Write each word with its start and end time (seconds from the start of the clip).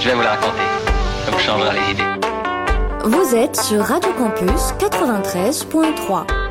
Je 0.00 0.08
vais 0.08 0.14
vous 0.14 0.22
raconter. 0.22 0.62
Vous 3.04 3.34
êtes 3.34 3.54
sur 3.54 3.82
Radio 3.82 4.10
Campus 4.14 4.72
93.3. 4.78 6.43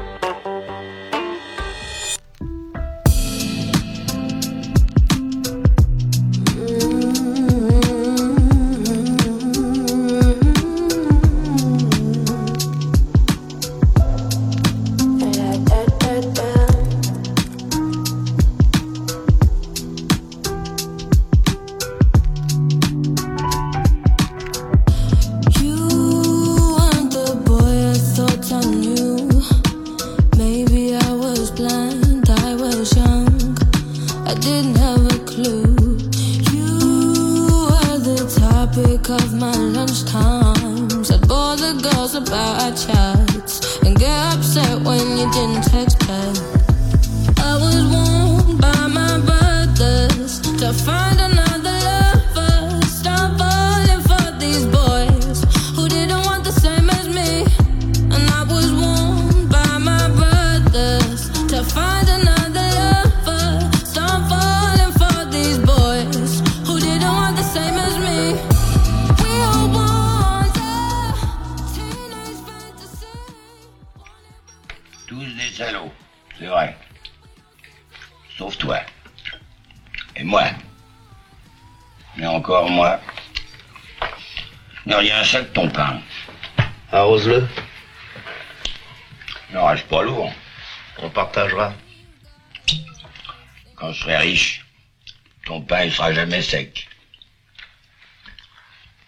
jamais 96.14 96.42
sec. 96.42 96.90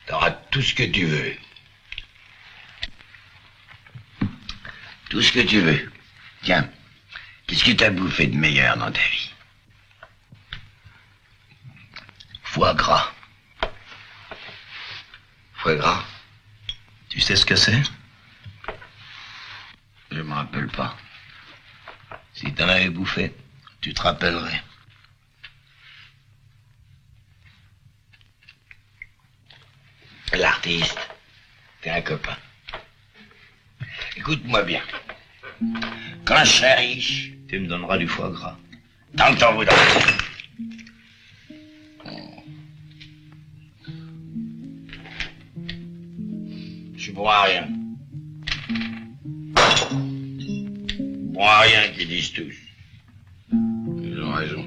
T'auras 0.08 0.32
tout 0.52 0.62
ce 0.62 0.74
que 0.74 0.84
tu 0.84 1.06
veux. 1.06 1.38
Tout 5.10 5.22
ce 5.22 5.32
que 5.32 5.40
tu 5.40 5.62
veux. 5.62 5.92
Tiens, 6.44 6.70
qu'est-ce 7.48 7.64
que 7.64 7.72
t'as 7.72 7.90
bouffé 7.90 8.28
de 8.28 8.36
meilleur 8.36 8.78
dans 8.78 8.92
ta 8.92 9.02
vie? 9.02 9.32
Foie 12.44 12.74
gras. 12.74 13.12
Foie 15.56 15.76
gras? 15.76 16.06
Tu 17.10 17.20
sais 17.20 17.36
ce 17.36 17.46
que 17.46 17.56
c'est? 17.56 17.82
Je 20.12 20.22
me 20.22 20.34
rappelle 20.34 20.68
pas. 20.68 20.96
Si 22.34 22.54
t'en 22.54 22.68
avais 22.68 22.90
bouffé, 22.90 23.34
tu 23.82 23.94
te 23.94 24.02
rappellerais. 24.02 24.62
L'artiste, 30.34 30.98
t'es 31.82 31.90
un 31.90 32.02
copain. 32.02 32.36
Écoute-moi 34.18 34.64
bien. 34.64 34.82
Quand 36.26 36.44
je 36.44 36.50
serai 36.50 36.74
riche, 36.76 37.32
tu 37.48 37.60
me 37.60 37.68
donneras 37.68 37.98
du 37.98 38.08
foie 38.08 38.30
gras. 38.32 38.58
Tant 39.16 39.34
que 39.34 39.40
t'en 39.40 39.54
voudras. 39.54 39.76
Je 46.98 47.12
bois 47.12 47.44
rien. 47.44 47.68
Bois 51.34 51.60
rien 51.60 51.88
qu'ils 51.90 52.08
disent 52.08 52.34
tous. 52.34 52.56
Ils 53.52 54.22
ont 54.22 54.34
raison. 54.34 54.66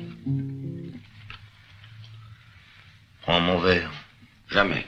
Prends 3.22 3.40
mon 3.40 3.58
verre. 3.58 3.90
Jamais. 4.50 4.86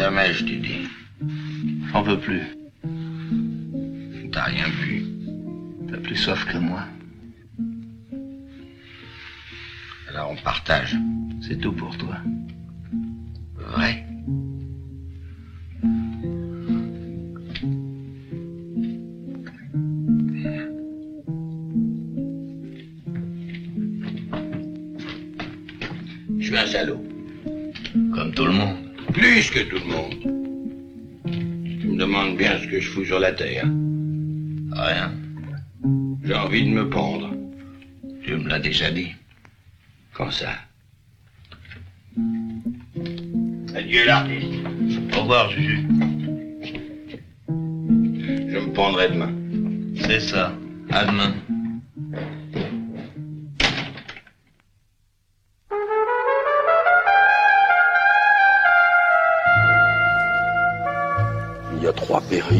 Jamais, 0.00 0.32
je 0.32 0.44
t'ai 0.46 0.56
dit. 0.56 0.88
J'en 1.92 2.00
veux 2.00 2.18
plus. 2.18 2.40
T'as 4.32 4.44
rien 4.44 4.66
vu. 4.82 5.04
T'as 5.90 5.98
plus 5.98 6.16
soif 6.16 6.42
que 6.46 6.56
moi. 6.56 6.84
Alors 10.08 10.30
on 10.30 10.36
partage. 10.36 10.96
C'est 11.42 11.60
tout 11.60 11.72
pour 11.72 11.98
toi. 11.98 12.16
Vrai. 13.56 14.06
Je 26.38 26.46
suis 26.46 26.56
un 26.56 26.66
salaud. 26.66 27.04
Comme 28.14 28.32
tout 28.32 28.46
le 28.46 28.52
monde. 28.52 28.79
Plus 29.12 29.50
que 29.50 29.60
tout 29.60 29.78
le 29.78 29.92
monde. 29.92 30.14
Tu 31.80 31.88
me 31.88 31.98
demandes 31.98 32.36
bien 32.36 32.58
ce 32.60 32.66
que 32.66 32.80
je 32.80 32.88
fous 32.90 33.04
sur 33.04 33.18
la 33.18 33.32
terre. 33.32 33.64
Rien. 34.72 35.12
J'ai 36.24 36.34
envie 36.34 36.64
de 36.64 36.70
me 36.70 36.88
pendre. 36.88 37.34
Tu 38.24 38.36
me 38.36 38.48
l'as 38.48 38.60
déjà 38.60 38.90
dit. 38.90 39.12
Quand 40.12 40.30
ça? 40.30 40.52
Adieu 43.74 44.06
l'artiste. 44.06 44.60
Au 45.16 45.22
revoir, 45.22 45.50
Juju. 45.50 45.86
Je 47.48 48.58
me 48.58 48.72
pendrai 48.72 49.08
demain. 49.08 49.32
C'est 50.06 50.20
ça. 50.20 50.52
À 50.90 51.04
demain. 51.06 51.34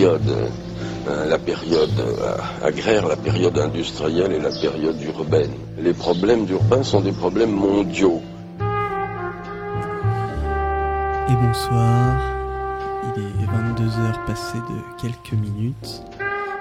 Périodes. 0.01 0.51
Euh, 1.09 1.29
la 1.29 1.39
période 1.39 1.99
euh, 1.99 2.37
agraire, 2.63 3.07
la 3.07 3.17
période 3.17 3.59
industrielle 3.59 4.33
et 4.33 4.39
la 4.39 4.51
période 4.51 5.01
urbaine. 5.03 5.53
Les 5.79 5.93
problèmes 5.93 6.47
urbains 6.49 6.83
sont 6.83 7.01
des 7.01 7.13
problèmes 7.13 7.53
mondiaux. 7.53 8.21
Et 11.29 11.35
bonsoir, 11.35 12.17
il 13.05 13.23
est 13.23 13.47
22h 13.47 14.27
passé 14.27 14.57
de 14.57 15.03
quelques 15.03 15.33
minutes. 15.33 16.03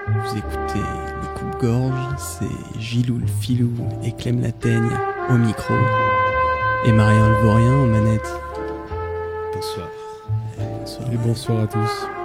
Vous 0.08 0.38
écoutez 0.38 0.80
le 0.80 1.40
coupe-gorge, 1.40 2.16
c'est 2.18 2.80
Gilou 2.80 3.20
le 3.20 3.28
Filou 3.28 3.72
et 4.04 4.12
Clem 4.12 4.42
Lataigne 4.42 4.92
au 5.30 5.34
micro. 5.34 5.74
Et 6.86 6.92
Marien 6.92 7.30
Levorien 7.30 7.74
aux 7.84 7.88
manettes. 7.88 8.34
Bonsoir. 9.54 9.88
Et 11.12 11.18
bonsoir 11.18 11.64
à 11.64 11.68
tous. 11.68 12.19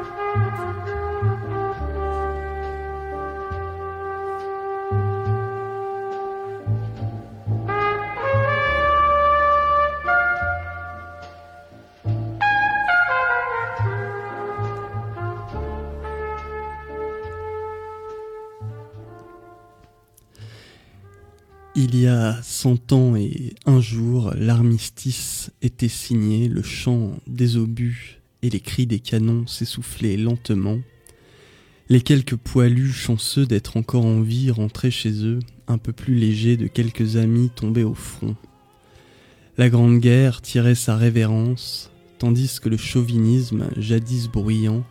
100 22.65 22.93
ans 22.93 23.15
et 23.15 23.53
un 23.67 23.83
jour, 23.83 24.33
l'armistice 24.39 25.51
était 25.61 25.87
signé, 25.87 26.49
le 26.49 26.63
chant 26.63 27.11
des 27.27 27.59
obus 27.59 28.23
et 28.41 28.49
les 28.49 28.61
cris 28.61 28.87
des 28.87 29.01
canons 29.01 29.47
s'essoufflaient 29.47 30.17
lentement. 30.17 30.79
Les 31.91 32.01
quelques 32.01 32.37
poilus 32.37 32.95
chanceux 32.95 33.45
d'être 33.45 33.77
encore 33.77 34.07
en 34.07 34.23
vie 34.23 34.51
rentraient 34.51 34.91
chez 34.91 35.27
eux, 35.27 35.41
un 35.69 35.77
peu 35.77 35.93
plus 35.93 36.15
légers 36.15 36.57
de 36.57 36.67
quelques 36.67 37.17
amis 37.17 37.51
tombés 37.55 37.85
au 37.85 37.93
front. 37.93 38.35
La 39.59 39.69
Grande 39.69 39.99
Guerre 39.99 40.41
tirait 40.41 40.75
sa 40.75 40.97
révérence, 40.97 41.91
tandis 42.19 42.61
que 42.63 42.71
le 42.71 42.79
chauvinisme, 42.79 43.69
jadis 43.77 44.29
bruyant, 44.29 44.85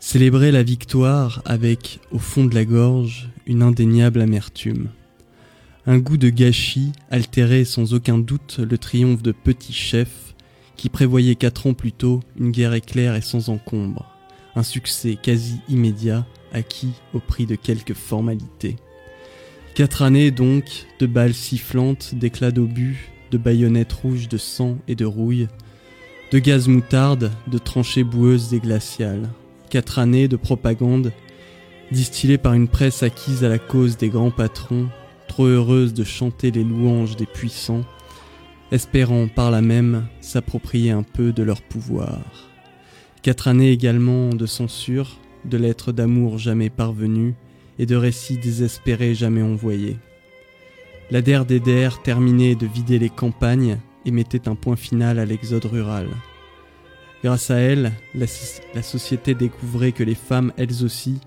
célébrait 0.00 0.50
la 0.50 0.64
victoire 0.64 1.40
avec, 1.44 2.00
au 2.10 2.18
fond 2.18 2.46
de 2.46 2.54
la 2.56 2.64
gorge, 2.64 3.30
une 3.46 3.62
indéniable 3.62 4.20
amertume. 4.20 4.88
Un 5.88 5.98
goût 5.98 6.16
de 6.16 6.30
gâchis 6.30 6.90
altérait 7.12 7.64
sans 7.64 7.94
aucun 7.94 8.18
doute 8.18 8.58
le 8.58 8.76
triomphe 8.76 9.22
de 9.22 9.30
petits 9.30 9.72
chefs 9.72 10.34
qui 10.76 10.88
prévoyaient 10.88 11.36
quatre 11.36 11.68
ans 11.68 11.74
plus 11.74 11.92
tôt 11.92 12.20
une 12.36 12.50
guerre 12.50 12.74
éclair 12.74 13.14
et 13.14 13.20
sans 13.20 13.50
encombre, 13.50 14.04
un 14.56 14.64
succès 14.64 15.16
quasi 15.20 15.60
immédiat 15.68 16.26
acquis 16.52 16.94
au 17.14 17.20
prix 17.20 17.46
de 17.46 17.54
quelques 17.54 17.94
formalités. 17.94 18.74
Quatre 19.76 20.02
années 20.02 20.32
donc 20.32 20.86
de 20.98 21.06
balles 21.06 21.34
sifflantes, 21.34 22.16
d'éclats 22.16 22.50
d'obus, 22.50 23.12
de 23.30 23.38
baïonnettes 23.38 23.92
rouges 23.92 24.28
de 24.28 24.38
sang 24.38 24.78
et 24.88 24.96
de 24.96 25.04
rouille, 25.04 25.46
de 26.32 26.40
gaz 26.40 26.66
moutarde, 26.66 27.30
de 27.46 27.58
tranchées 27.58 28.02
boueuses 28.02 28.52
et 28.54 28.58
glaciales. 28.58 29.28
Quatre 29.70 30.00
années 30.00 30.26
de 30.26 30.36
propagande 30.36 31.12
distillée 31.92 32.38
par 32.38 32.54
une 32.54 32.66
presse 32.66 33.04
acquise 33.04 33.44
à 33.44 33.48
la 33.48 33.60
cause 33.60 33.96
des 33.96 34.08
grands 34.08 34.32
patrons, 34.32 34.88
trop 35.36 35.48
heureuse 35.48 35.92
de 35.92 36.02
chanter 36.02 36.50
les 36.50 36.64
louanges 36.64 37.14
des 37.14 37.26
puissants, 37.26 37.84
espérant 38.72 39.28
par 39.28 39.50
là 39.50 39.60
même 39.60 40.06
s'approprier 40.22 40.92
un 40.92 41.02
peu 41.02 41.30
de 41.30 41.42
leur 41.42 41.60
pouvoir. 41.60 42.20
Quatre 43.20 43.46
années 43.46 43.70
également 43.70 44.30
de 44.30 44.46
censure, 44.46 45.18
de 45.44 45.58
lettres 45.58 45.92
d'amour 45.92 46.38
jamais 46.38 46.70
parvenues 46.70 47.34
et 47.78 47.84
de 47.84 47.96
récits 47.96 48.38
désespérés 48.38 49.14
jamais 49.14 49.42
envoyés. 49.42 49.98
La 51.10 51.20
der 51.20 51.44
des 51.44 51.60
der 51.60 52.00
terminait 52.00 52.54
de 52.54 52.66
vider 52.66 52.98
les 52.98 53.10
campagnes 53.10 53.76
et 54.06 54.12
mettait 54.12 54.48
un 54.48 54.54
point 54.54 54.76
final 54.76 55.18
à 55.18 55.26
l'exode 55.26 55.66
rural. 55.66 56.08
Grâce 57.22 57.50
à 57.50 57.56
elle, 57.56 57.92
la, 58.14 58.24
la, 58.74 58.82
société 58.82 59.34
découvrait 59.34 59.92
que 59.92 60.02
les 60.02 60.14
femmes, 60.14 60.54
elles 60.56 60.82
aussi, 60.82 61.20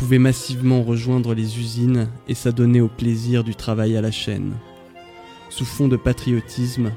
pouvaient 0.00 0.18
massivement 0.18 0.82
rejoindre 0.82 1.34
les 1.34 1.58
usines 1.58 2.08
et 2.26 2.32
s'adonner 2.32 2.80
au 2.80 2.88
plaisir 2.88 3.44
du 3.44 3.54
travail 3.54 3.98
à 3.98 4.00
la 4.00 4.10
chaîne. 4.10 4.54
Sous 5.50 5.66
fond 5.66 5.88
de 5.88 5.96
patriotisme, 5.98 6.90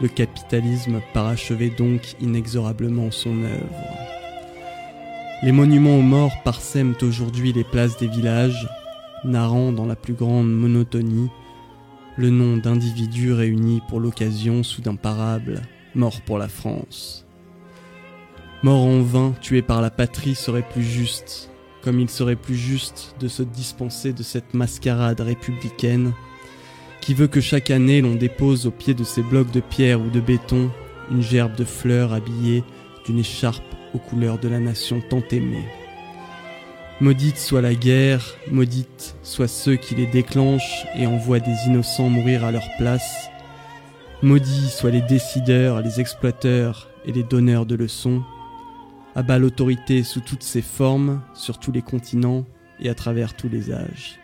le 0.00 0.08
capitalisme 0.08 1.00
parachevait 1.14 1.70
donc 1.70 2.16
inexorablement 2.20 3.12
son 3.12 3.44
œuvre. 3.44 3.86
Les 5.44 5.52
monuments 5.52 5.98
aux 5.98 6.02
morts 6.02 6.42
parsèment 6.42 6.96
aujourd'hui 7.00 7.52
les 7.52 7.62
places 7.62 7.96
des 7.96 8.08
villages, 8.08 8.68
narrant 9.22 9.70
dans 9.70 9.86
la 9.86 9.94
plus 9.94 10.14
grande 10.14 10.52
monotonie 10.52 11.30
le 12.16 12.30
nom 12.30 12.56
d'individus 12.56 13.34
réunis 13.34 13.82
pour 13.88 14.00
l'occasion 14.00 14.64
sous 14.64 14.82
d'imparable 14.82 15.62
mort 15.94 16.20
pour 16.22 16.38
la 16.38 16.48
France. 16.48 17.24
Mort 18.64 18.82
en 18.82 19.00
vain, 19.00 19.32
tué 19.40 19.62
par 19.62 19.80
la 19.80 19.90
patrie 19.90 20.34
serait 20.34 20.68
plus 20.68 20.82
juste, 20.82 21.47
comme 21.82 22.00
il 22.00 22.10
serait 22.10 22.36
plus 22.36 22.56
juste 22.56 23.14
de 23.20 23.28
se 23.28 23.42
dispenser 23.42 24.12
de 24.12 24.22
cette 24.22 24.54
mascarade 24.54 25.20
républicaine 25.20 26.12
qui 27.00 27.14
veut 27.14 27.26
que 27.26 27.40
chaque 27.40 27.70
année 27.70 28.00
l'on 28.00 28.14
dépose 28.14 28.66
au 28.66 28.70
pied 28.70 28.94
de 28.94 29.04
ces 29.04 29.22
blocs 29.22 29.50
de 29.50 29.60
pierre 29.60 30.00
ou 30.00 30.10
de 30.10 30.20
béton 30.20 30.70
une 31.10 31.22
gerbe 31.22 31.54
de 31.54 31.64
fleurs 31.64 32.12
habillée 32.12 32.62
d'une 33.06 33.18
écharpe 33.18 33.64
aux 33.94 33.98
couleurs 33.98 34.38
de 34.38 34.48
la 34.48 34.60
nation 34.60 35.00
tant 35.08 35.22
aimée. 35.30 35.64
Maudite 37.00 37.38
soit 37.38 37.62
la 37.62 37.74
guerre, 37.74 38.36
maudite 38.50 39.16
soient 39.22 39.48
ceux 39.48 39.76
qui 39.76 39.94
les 39.94 40.06
déclenchent 40.06 40.84
et 40.96 41.06
envoient 41.06 41.40
des 41.40 41.54
innocents 41.66 42.10
mourir 42.10 42.44
à 42.44 42.50
leur 42.50 42.68
place. 42.76 43.28
Maudits 44.20 44.70
soient 44.70 44.90
les 44.90 45.02
décideurs, 45.02 45.80
les 45.80 46.00
exploiteurs 46.00 46.90
et 47.06 47.12
les 47.12 47.22
donneurs 47.22 47.66
de 47.66 47.76
leçons. 47.76 48.22
Abat 49.18 49.40
l'autorité 49.40 50.04
sous 50.04 50.20
toutes 50.20 50.44
ses 50.44 50.62
formes, 50.62 51.20
sur 51.34 51.58
tous 51.58 51.72
les 51.72 51.82
continents 51.82 52.46
et 52.78 52.88
à 52.88 52.94
travers 52.94 53.34
tous 53.34 53.48
les 53.48 53.72
âges. 53.72 54.20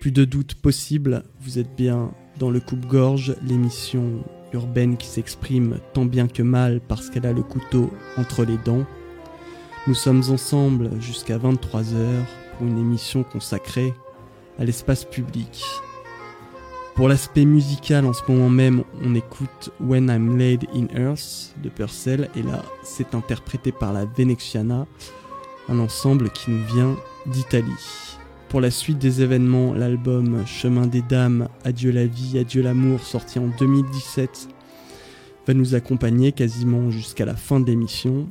Plus 0.00 0.12
de 0.12 0.24
doute 0.24 0.54
possible, 0.54 1.24
vous 1.42 1.58
êtes 1.58 1.76
bien 1.76 2.10
dans 2.38 2.48
le 2.48 2.58
coupe-gorge, 2.58 3.36
l'émission 3.46 4.24
urbaine 4.54 4.96
qui 4.96 5.08
s'exprime 5.08 5.78
tant 5.92 6.06
bien 6.06 6.26
que 6.26 6.42
mal 6.42 6.80
parce 6.80 7.10
qu'elle 7.10 7.26
a 7.26 7.34
le 7.34 7.42
couteau 7.42 7.92
entre 8.16 8.46
les 8.46 8.56
dents. 8.56 8.86
Nous 9.86 9.94
sommes 9.94 10.22
ensemble 10.30 10.88
jusqu'à 11.02 11.36
23h 11.36 12.24
pour 12.56 12.66
une 12.66 12.78
émission 12.78 13.24
consacrée 13.24 13.92
à 14.58 14.64
l'espace 14.64 15.04
public. 15.04 15.62
Pour 16.98 17.08
l'aspect 17.08 17.44
musical, 17.44 18.04
en 18.06 18.12
ce 18.12 18.22
moment 18.26 18.50
même, 18.50 18.82
on 19.04 19.14
écoute 19.14 19.70
When 19.78 20.08
I'm 20.10 20.36
Laid 20.36 20.66
in 20.74 20.88
Earth 21.00 21.54
de 21.62 21.68
Purcell, 21.68 22.28
et 22.34 22.42
là, 22.42 22.64
c'est 22.82 23.14
interprété 23.14 23.70
par 23.70 23.92
la 23.92 24.04
Veneziana, 24.04 24.84
un 25.68 25.78
ensemble 25.78 26.28
qui 26.30 26.50
nous 26.50 26.64
vient 26.64 26.96
d'Italie. 27.26 28.16
Pour 28.48 28.60
la 28.60 28.72
suite 28.72 28.98
des 28.98 29.22
événements, 29.22 29.74
l'album 29.74 30.44
Chemin 30.44 30.88
des 30.88 31.02
Dames, 31.02 31.48
Adieu 31.62 31.92
la 31.92 32.06
vie, 32.06 32.36
Adieu 32.36 32.62
l'amour, 32.62 32.98
sorti 32.98 33.38
en 33.38 33.46
2017, 33.46 34.48
va 35.46 35.54
nous 35.54 35.76
accompagner 35.76 36.32
quasiment 36.32 36.90
jusqu'à 36.90 37.26
la 37.26 37.36
fin 37.36 37.60
de 37.60 37.66
l'émission, 37.66 38.28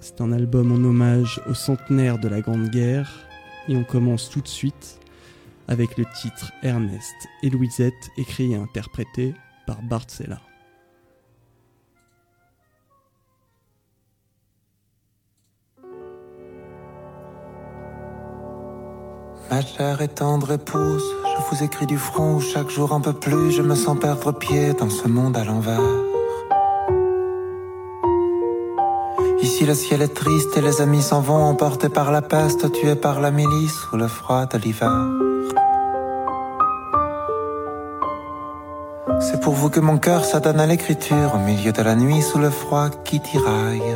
c'est 0.00 0.22
un 0.22 0.32
album 0.32 0.72
en 0.72 0.76
hommage 0.76 1.42
au 1.50 1.52
centenaire 1.52 2.18
de 2.18 2.28
la 2.28 2.40
Grande 2.40 2.70
Guerre. 2.70 3.28
Et 3.68 3.76
on 3.76 3.84
commence 3.84 4.30
tout 4.30 4.40
de 4.40 4.48
suite 4.48 5.00
avec 5.68 5.96
le 5.98 6.04
titre 6.20 6.52
Ernest 6.62 7.14
et 7.42 7.50
Louisette 7.50 8.10
écrit 8.16 8.52
et 8.52 8.56
interprété 8.56 9.34
par 9.66 9.82
Bart 9.82 10.04
Sella. 10.08 10.40
Ma 19.50 19.62
chère 19.62 20.02
et 20.02 20.08
tendre 20.08 20.52
épouse, 20.52 21.04
je 21.24 21.56
vous 21.56 21.64
écris 21.64 21.86
du 21.86 21.98
front 21.98 22.34
où 22.34 22.40
chaque 22.40 22.68
jour 22.68 22.92
un 22.92 23.00
peu 23.00 23.12
plus 23.12 23.52
je 23.52 23.62
me 23.62 23.74
sens 23.74 23.98
perdre 23.98 24.32
pied 24.32 24.72
dans 24.74 24.90
ce 24.90 25.06
monde 25.08 25.36
à 25.36 25.44
l'envers. 25.44 25.80
Ici 29.40 29.64
le 29.64 29.74
ciel 29.74 30.02
est 30.02 30.14
triste 30.14 30.56
et 30.56 30.60
les 30.60 30.80
amis 30.80 31.02
s'en 31.02 31.20
vont 31.20 31.44
emportés 31.44 31.88
par 31.88 32.10
la 32.10 32.22
peste, 32.22 32.72
tués 32.72 32.96
par 32.96 33.20
la 33.20 33.30
milice 33.30 33.90
ou 33.92 33.96
le 33.96 34.08
froid 34.08 34.46
de 34.46 34.58
l'hiver. 34.58 35.35
Pour 39.46 39.54
vous 39.54 39.70
que 39.70 39.78
mon 39.78 39.96
cœur 39.96 40.24
s'adonne 40.24 40.58
à 40.58 40.66
l'écriture 40.66 41.36
au 41.36 41.38
milieu 41.38 41.70
de 41.70 41.80
la 41.80 41.94
nuit 41.94 42.20
sous 42.20 42.38
le 42.40 42.50
froid 42.50 42.88
qui 43.04 43.20
tiraille. 43.20 43.94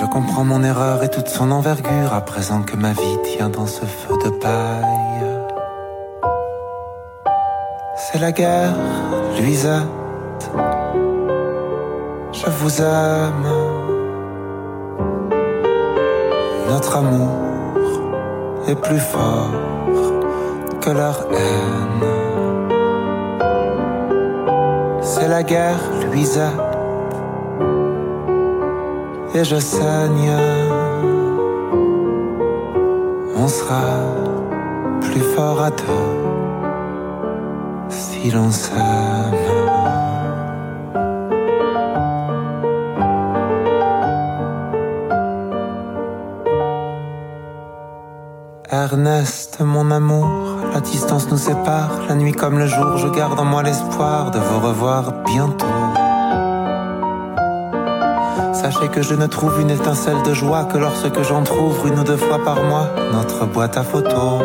Je 0.00 0.06
comprends 0.10 0.44
mon 0.44 0.64
erreur 0.64 1.02
et 1.02 1.10
toute 1.10 1.28
son 1.28 1.50
envergure 1.50 2.14
à 2.14 2.22
présent 2.22 2.62
que 2.62 2.74
ma 2.74 2.92
vie 2.92 3.18
tient 3.22 3.50
dans 3.50 3.66
ce 3.66 3.84
feu 3.84 4.14
de 4.24 4.30
paille. 4.30 5.26
C'est 7.96 8.18
la 8.18 8.32
guerre, 8.32 8.74
Louisa 9.38 9.82
je 12.32 12.48
vous 12.48 12.80
aime. 12.80 13.46
Notre 16.70 16.96
amour 16.96 17.36
est 18.68 18.74
plus 18.74 18.98
fort 18.98 19.81
que 20.82 20.90
leur 20.90 21.26
haine. 21.30 22.02
C'est 25.00 25.28
la 25.28 25.42
guerre, 25.42 25.80
Louisa, 26.04 26.50
et 29.34 29.44
je 29.44 29.56
saigne. 29.56 30.32
On 33.36 33.48
sera 33.48 33.84
plus 35.00 35.26
fort 35.34 35.62
à 35.62 35.70
deux 35.70 36.12
si 37.88 38.30
l'on. 38.30 38.50
Ernest, 48.72 49.60
mon 49.60 49.90
amour, 49.90 50.51
la 50.72 50.80
distance 50.80 51.30
nous 51.30 51.36
sépare, 51.36 52.00
la 52.08 52.14
nuit 52.14 52.32
comme 52.32 52.58
le 52.58 52.66
jour, 52.66 52.96
je 52.96 53.08
garde 53.08 53.38
en 53.38 53.44
moi 53.44 53.62
l'espoir 53.62 54.30
de 54.30 54.38
vous 54.38 54.66
revoir 54.66 55.12
bientôt. 55.24 55.66
Sachez 58.54 58.88
que 58.88 59.02
je 59.02 59.14
ne 59.14 59.26
trouve 59.26 59.60
une 59.60 59.70
étincelle 59.70 60.22
de 60.22 60.32
joie 60.32 60.64
que 60.64 60.78
lorsque 60.78 61.22
j'en 61.22 61.42
trouve 61.42 61.86
une 61.88 61.98
ou 61.98 62.04
deux 62.04 62.16
fois 62.16 62.42
par 62.44 62.62
mois 62.62 62.88
notre 63.12 63.44
boîte 63.46 63.76
à 63.76 63.82
photos. 63.82 64.40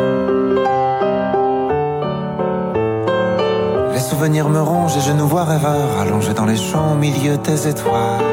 Les 3.94 4.00
souvenirs 4.00 4.48
me 4.48 4.60
rongent 4.60 4.96
et 4.96 5.00
je 5.00 5.12
nous 5.12 5.26
vois 5.26 5.44
rêveurs 5.44 6.00
allongés 6.00 6.34
dans 6.34 6.46
les 6.46 6.56
champs 6.56 6.92
au 6.92 6.96
milieu 6.96 7.36
des 7.38 7.68
étoiles. 7.68 8.27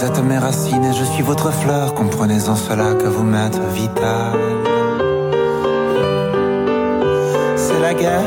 Vous 0.00 0.06
êtes 0.06 0.24
mes 0.24 0.38
racines 0.38 0.82
et 0.82 0.94
je 0.94 1.04
suis 1.04 1.22
votre 1.22 1.52
fleur. 1.52 1.92
Comprenez 1.92 2.48
en 2.48 2.56
cela 2.56 2.94
que 2.94 3.06
vous 3.06 3.22
m'êtes 3.22 3.60
vital. 3.74 4.32
guerre, 7.92 8.22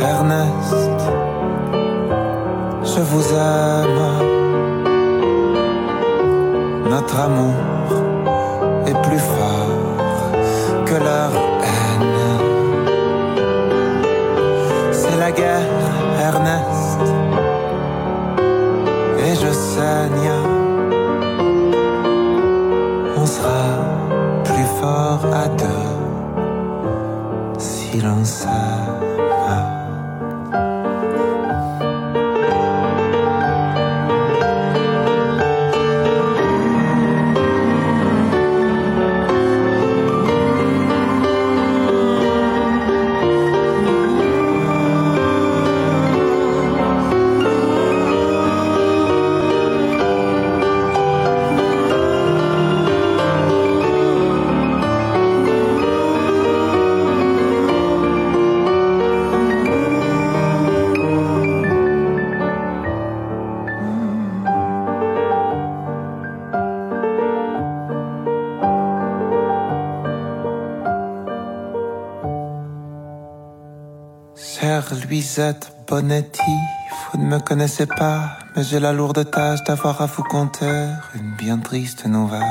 Ernest. 0.00 0.74
Je 2.82 3.00
vous 3.00 3.26
aime. 3.32 4.00
Notre 6.90 7.20
amour 7.20 7.54
est 8.88 9.00
plus 9.06 9.20
fort 9.20 10.84
que 10.84 10.94
leur 10.94 11.30
haine. 11.62 12.18
C'est 14.90 15.16
la 15.16 15.30
guerre, 15.30 15.60
Ernest. 16.18 17.00
Et 19.24 19.34
je 19.36 19.52
saigne. 19.52 20.47
Chère 75.38 75.52
Luisette 75.52 75.72
Bonetti, 75.86 76.52
vous 77.12 77.20
ne 77.20 77.26
me 77.26 77.38
connaissez 77.38 77.86
pas, 77.86 78.38
mais 78.56 78.64
j'ai 78.64 78.80
la 78.80 78.92
lourde 78.92 79.30
tâche 79.30 79.62
d'avoir 79.62 80.02
à 80.02 80.06
vous 80.06 80.24
conter 80.24 80.88
une 81.14 81.36
bien 81.36 81.58
triste 81.58 82.06
nouvelle. 82.06 82.42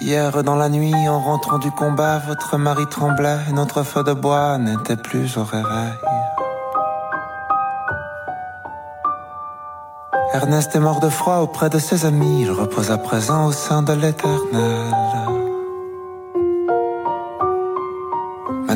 Hier 0.00 0.42
dans 0.42 0.56
la 0.56 0.68
nuit, 0.68 1.08
en 1.08 1.20
rentrant 1.20 1.58
du 1.58 1.70
combat, 1.70 2.18
votre 2.26 2.56
mari 2.56 2.84
tremblait 2.88 3.38
notre 3.54 3.84
feu 3.84 4.02
de 4.02 4.12
bois 4.12 4.58
n'était 4.58 4.96
plus 4.96 5.36
au 5.36 5.44
réveil. 5.44 5.94
Ernest 10.34 10.74
est 10.74 10.80
mort 10.80 10.98
de 10.98 11.10
froid 11.10 11.36
auprès 11.36 11.70
de 11.70 11.78
ses 11.78 12.06
amis, 12.06 12.42
il 12.42 12.50
repose 12.50 12.90
à 12.90 12.98
présent 12.98 13.46
au 13.46 13.52
sein 13.52 13.82
de 13.82 13.92
l'éternel. 13.92 15.25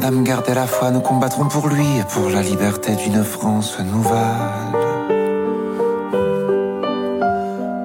Madame, 0.03 0.25
gardez 0.25 0.55
la 0.55 0.67
foi, 0.67 0.91
nous 0.91 1.03
combattrons 1.03 1.45
pour 1.45 1.69
lui 1.69 1.85
et 1.99 2.05
pour 2.05 2.31
la 2.31 2.41
liberté 2.41 2.97
d'une 2.97 3.23
France 3.23 3.79
nouvelle. 3.81 4.73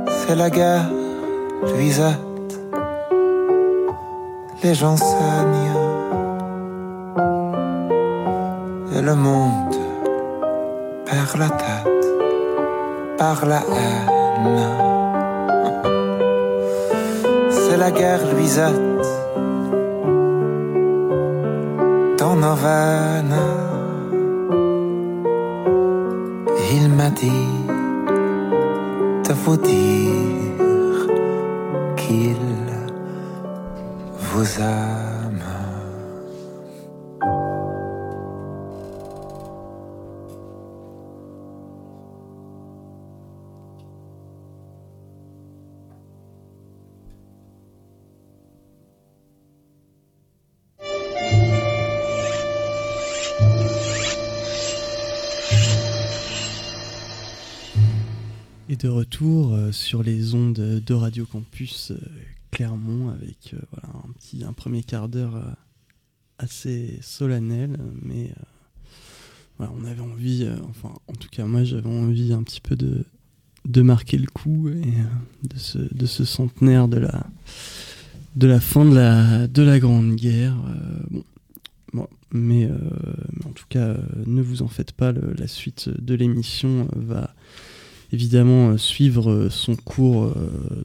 C'est 0.08 0.36
la 0.36 0.50
guerre, 0.50 0.90
Luisette. 1.76 2.54
Les 4.64 4.74
gens 4.74 4.96
saignent. 4.96 5.76
Et 8.96 9.02
le 9.02 9.16
monde 9.16 9.76
perd 11.06 11.38
la 11.38 11.50
tête 11.50 12.06
par 13.18 13.46
la 13.46 13.60
haine. 13.76 14.70
C'est 17.50 17.76
la 17.76 17.92
guerre, 17.92 18.22
Luisette. 18.34 18.95
Il 26.72 26.90
m'a 26.90 27.10
dit 27.10 27.48
de 29.28 29.34
vous 29.34 29.58
dire 29.58 31.08
qu'il 31.96 32.36
vous 34.20 34.60
aime. 34.60 35.05
De 58.86 58.90
retour 58.90 59.56
euh, 59.56 59.72
sur 59.72 60.04
les 60.04 60.36
ondes 60.36 60.54
de 60.54 60.94
Radio 60.94 61.26
Campus 61.26 61.90
euh, 61.90 61.98
Clermont 62.52 63.10
avec 63.10 63.56
euh, 63.56 63.60
voilà, 63.72 63.98
un, 63.98 64.12
petit, 64.12 64.44
un 64.44 64.54
premier 64.54 64.84
quart 64.84 65.10
d'heure 65.10 65.42
assez 66.38 67.00
solennel, 67.02 67.80
mais 68.04 68.32
voilà, 69.58 69.74
on 69.76 69.86
avait 69.86 70.02
envie, 70.02 70.48
enfin 70.70 70.94
en 71.08 71.14
tout 71.14 71.30
cas 71.30 71.46
moi 71.46 71.64
j'avais 71.64 71.90
envie 71.90 72.32
un 72.32 72.44
petit 72.44 72.62
peu 72.62 72.76
de, 72.76 73.06
de 73.66 73.82
marquer 73.82 74.20
le 74.20 74.28
coup 74.28 74.70
et 74.70 74.94
de, 75.48 75.58
ce, 75.58 75.80
de 75.80 76.06
ce 76.06 76.24
centenaire 76.24 76.88
de 76.88 76.98
la, 76.98 77.26
de 78.36 78.46
la 78.46 78.60
fin 78.60 78.86
de 78.86 78.94
la, 78.94 79.48
de 79.48 79.64
la 79.64 79.80
Grande 79.80 80.16
Guerre. 80.16 80.58
bon, 81.92 82.08
mais, 82.32 82.70
mais 83.34 83.48
en 83.48 83.52
tout 83.52 83.66
cas, 83.68 83.98
ne 84.28 84.44
vous 84.44 84.62
en 84.62 84.68
faites 84.68 84.92
pas, 84.92 85.12
la 85.12 85.48
suite 85.48 85.90
de 85.90 86.14
l'émission 86.14 86.88
va 86.96 87.34
évidemment 88.16 88.70
euh, 88.70 88.78
suivre 88.78 89.30
euh, 89.30 89.50
son 89.50 89.76
cours 89.76 90.24
euh, 90.24 90.34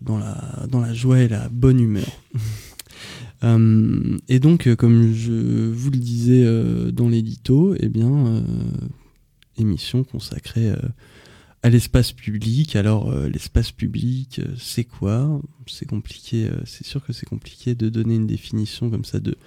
dans, 0.01 0.19
la, 0.19 0.67
dans 0.69 0.81
la 0.81 0.93
joie 0.93 1.21
et 1.21 1.29
la 1.29 1.49
bonne 1.49 1.81
humeur. 1.81 2.07
Et 4.29 4.39
donc, 4.39 4.75
comme 4.75 5.15
je 5.15 5.71
vous 5.71 5.91
le 5.91 5.97
disais 5.97 6.45
dans 6.93 7.09
l'édito, 7.09 7.75
eh 7.81 7.89
bien, 7.89 8.45
émission 9.57 10.05
consacrée 10.05 10.71
à 11.63 11.71
l'espace 11.71 12.13
public. 12.13 12.77
Alors, 12.77 13.11
l'espace 13.29 13.73
public, 13.73 14.43
c'est 14.59 14.85
quoi? 14.85 15.41
C'est 15.67 15.89
compliqué, 15.89 16.51
c'est 16.67 16.85
sûr 16.87 17.03
que 17.03 17.15
c'est 17.15 17.25
compliqué 17.25 17.75
de 17.75 17.89
donner 17.89 18.17
une 18.17 18.27
définition 18.27 18.91
comme 18.91 19.07
ça 19.07 19.21
de, 19.21 19.39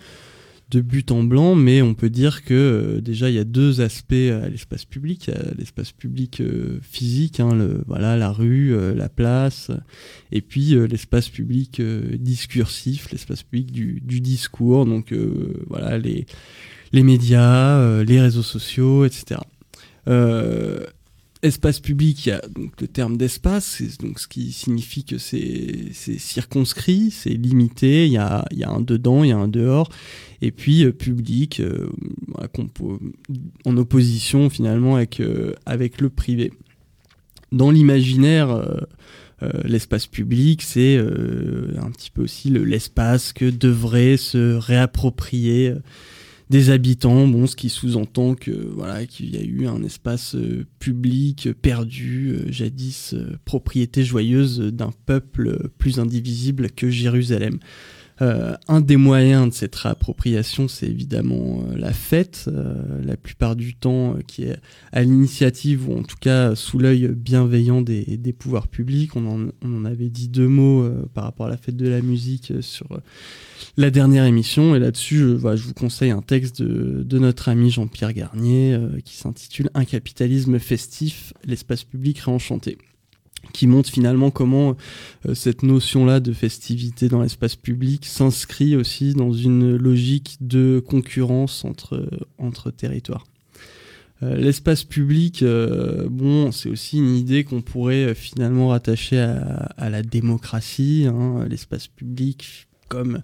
de 0.74 0.82
but 0.82 1.12
en 1.12 1.24
blanc, 1.24 1.56
mais 1.56 1.82
on 1.82 1.94
peut 1.94 2.10
dire 2.10 2.44
que 2.44 2.54
euh, 2.54 3.02
déjà 3.02 3.30
il 3.30 3.36
y 3.36 3.40
a 3.40 3.44
deux 3.44 3.82
aspects 3.82 4.14
à 4.14 4.50
l'espace 4.50 4.86
public. 4.86 5.30
L'espace 5.58 5.92
public 5.92 6.42
euh, 6.42 6.80
physique, 6.82 7.40
hein, 7.40 7.58
voilà, 7.88 8.18
la 8.18 8.32
rue, 8.32 8.74
euh, 8.74 8.94
la 8.94 9.10
place, 9.10 9.72
et 10.32 10.42
puis 10.42 10.76
euh, 10.76 10.88
l'espace 10.88 11.30
public 11.30 11.80
euh, 11.80 12.18
discursif, 12.18 13.12
l'espace 13.12 13.44
public 13.44 13.72
du, 13.72 14.02
du 14.04 14.22
discours, 14.22 14.86
donc 14.86 15.12
euh, 15.12 15.64
voilà 15.68 15.98
les, 15.98 16.26
les 16.92 17.04
médias, 17.04 17.78
euh, 17.78 18.04
les 18.04 18.20
réseaux 18.20 18.44
sociaux, 18.44 19.06
etc. 19.06 19.40
Espace 21.44 21.82
public, 21.82 22.26
il 22.26 22.30
y 22.30 22.32
a 22.32 22.42
donc 22.56 22.80
le 22.80 22.88
terme 22.88 23.18
d'espace, 23.18 23.66
c'est 23.78 24.02
donc 24.02 24.18
ce 24.20 24.30
qui 24.30 24.54
signifie 24.54 25.04
que 25.04 25.18
c'est 25.18 25.92
circonscrit, 25.92 27.12
c'est 27.12 27.34
limité, 27.34 28.06
il 28.08 28.14
y 28.14 28.18
a, 28.18 28.46
un 28.66 28.80
dedans, 28.80 29.26
il 29.26 29.30
y 29.30 29.34
a 29.34 29.38
un 29.38 29.50
dehors, 29.50 29.90
et 30.42 30.52
puis 30.52 30.86
euh, 30.86 30.94
public, 30.94 31.60
euh, 31.60 31.90
en 33.66 33.76
opposition 33.76 34.50
finalement 34.50 34.96
avec, 34.96 35.20
euh, 35.20 35.54
avec 35.66 36.00
le 36.00 36.10
privé. 36.10 36.54
Dans 37.52 37.72
l'imaginaire, 37.72 38.80
l'espace 39.66 40.08
public, 40.08 40.64
c'est 40.64 40.98
un 40.98 41.92
petit 41.92 42.10
peu 42.10 42.24
aussi 42.24 42.50
le- 42.50 42.64
l'espace 42.64 43.32
que 43.32 43.46
devraient 43.46 44.18
se 44.18 44.56
réapproprier 44.56 45.74
des 46.54 46.70
habitants, 46.70 47.28
bon, 47.28 47.48
ce 47.48 47.56
qui 47.56 47.68
sous-entend 47.68 48.36
que 48.36 48.52
voilà 48.52 49.08
qu'il 49.08 49.36
y 49.36 49.40
a 49.40 49.42
eu 49.42 49.66
un 49.66 49.82
espace 49.84 50.36
euh, 50.36 50.68
public 50.78 51.48
euh, 51.48 51.54
perdu, 51.60 52.30
euh, 52.30 52.52
jadis 52.52 53.16
propriété 53.44 54.04
joyeuse 54.04 54.60
d'un 54.60 54.92
peuple 55.08 55.70
plus 55.80 56.00
indivisible 56.00 56.70
que 56.70 56.92
Jérusalem. 56.92 57.58
Euh, 58.22 58.56
un 58.68 58.82
des 58.82 58.98
moyens 58.98 59.50
de 59.50 59.54
cette 59.54 59.76
réappropriation, 59.76 60.68
c'est 60.68 60.88
évidemment 60.88 61.64
euh, 61.68 61.76
la 61.76 61.94
fête, 61.94 62.46
euh, 62.48 62.76
la 63.04 63.18
plupart 63.18 63.56
du 63.56 63.74
temps 63.74 64.18
qui 64.28 64.44
est 64.44 64.58
à 64.92 65.02
l'initiative 65.02 65.90
ou 65.90 65.98
en 65.98 66.04
tout 66.04 66.18
cas 66.20 66.56
sous 66.56 66.78
l'œil 66.78 67.08
bienveillant 67.08 67.82
des, 67.82 68.36
pouvoirs 68.38 68.68
publics. 68.68 69.16
On 69.16 69.50
en, 69.64 69.86
avait 69.86 70.10
dit 70.10 70.28
deux 70.28 70.48
mots 70.48 70.88
par 71.14 71.24
rapport 71.24 71.48
à 71.48 71.50
la 71.50 71.58
fête 71.58 71.76
de 71.76 71.88
la 71.88 72.02
musique 72.02 72.54
sur 72.62 72.88
la 73.78 73.90
dernière 73.90 74.26
émission 74.26 74.76
et 74.76 74.80
là-dessus, 74.80 75.18
je, 75.18 75.36
vous 75.36 75.74
conseille 75.74 76.12
un 76.12 76.22
texte 76.22 76.62
de 76.62 77.20
notre 77.20 77.50
ami 77.50 77.70
Jean-Pierre 77.70 78.14
Garnier 78.14 78.80
qui 79.04 79.16
s'intitule 79.16 79.70
Un 79.74 79.86
capitalisme 79.86 80.60
festif, 80.60 81.34
l'espace 81.46 81.84
public 81.84 82.20
réenchanté 82.20 82.78
qui 83.54 83.68
montre 83.68 83.90
finalement 83.90 84.32
comment 84.32 84.76
euh, 85.26 85.34
cette 85.34 85.64
notion-là 85.64 86.20
de 86.20 86.34
festivité 86.34 87.08
dans 87.08 87.22
l'espace 87.22 87.56
public 87.56 88.06
s'inscrit 88.06 88.76
aussi 88.76 89.14
dans 89.14 89.32
une 89.32 89.78
logique 89.78 90.38
de 90.42 90.84
concurrence 90.86 91.64
entre, 91.64 92.10
entre 92.38 92.72
territoires. 92.72 93.24
Euh, 94.24 94.36
l'espace 94.36 94.84
public, 94.84 95.44
euh, 95.44 96.08
bon, 96.10 96.52
c'est 96.52 96.70
aussi 96.70 96.98
une 96.98 97.16
idée 97.16 97.44
qu'on 97.44 97.62
pourrait 97.62 98.16
finalement 98.16 98.70
rattacher 98.70 99.20
à, 99.20 99.90
la 99.90 100.02
démocratie, 100.02 101.06
hein, 101.08 101.46
l'espace 101.50 101.88
public 101.88 102.68
comme 102.90 103.22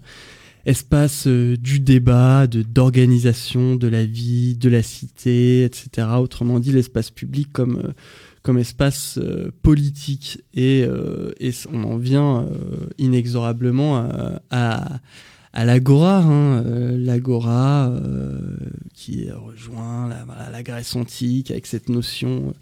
espace 0.66 1.26
du 1.26 1.80
débat, 1.80 2.46
d'organisation 2.46 3.76
de 3.76 3.88
la 3.88 4.04
vie, 4.04 4.56
de 4.56 4.68
la 4.68 4.82
cité, 4.82 5.64
etc. 5.64 6.08
Autrement 6.18 6.60
dit, 6.60 6.70
l'espace 6.70 7.10
public 7.10 7.48
comme 7.50 7.94
comme 8.42 8.58
espace 8.58 9.18
euh, 9.18 9.50
politique 9.62 10.42
et, 10.54 10.84
euh, 10.84 11.32
et, 11.40 11.50
on 11.72 11.84
en 11.84 11.96
vient 11.96 12.42
euh, 12.42 12.86
inexorablement 12.98 13.98
à, 14.50 15.00
à, 15.52 15.64
l'agora, 15.64 16.18
hein, 16.18 16.62
l'agora 16.96 17.92
qui 18.94 19.30
rejoint 19.30 20.08
la, 20.08 20.50
la, 20.50 20.62
Grèce 20.62 20.96
antique 20.96 21.50
avec 21.50 21.66
cette 21.66 21.88
notion 21.88 22.54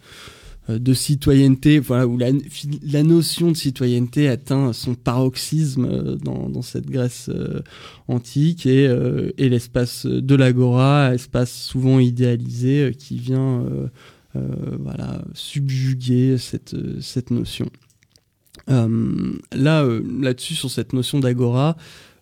de 0.67 0.93
citoyenneté, 0.93 1.79
voilà, 1.79 2.07
où 2.07 2.17
la, 2.17 2.29
la, 2.83 3.03
notion 3.03 3.51
de 3.51 3.57
citoyenneté 3.57 4.27
atteint 4.27 4.73
son 4.73 4.95
paroxysme 4.95 6.17
dans, 6.17 6.49
dans 6.49 6.61
cette 6.61 6.89
Grèce 6.89 7.29
antique 8.07 8.65
et, 8.65 8.85
et 9.37 9.49
l'espace 9.49 10.05
de 10.05 10.35
l'agora, 10.35 11.13
espace 11.13 11.53
souvent 11.53 11.99
idéalisé 11.99 12.93
qui 12.97 13.17
vient 13.17 13.65
voilà, 14.79 15.21
subjuguer 15.33 16.37
cette, 16.37 16.75
cette 17.01 17.31
notion. 17.31 17.69
Euh, 18.69 19.33
là, 19.51 19.83
euh, 19.83 20.01
là-dessus, 20.19 20.55
sur 20.55 20.69
cette 20.69 20.93
notion 20.93 21.19
d'agora, 21.19 21.77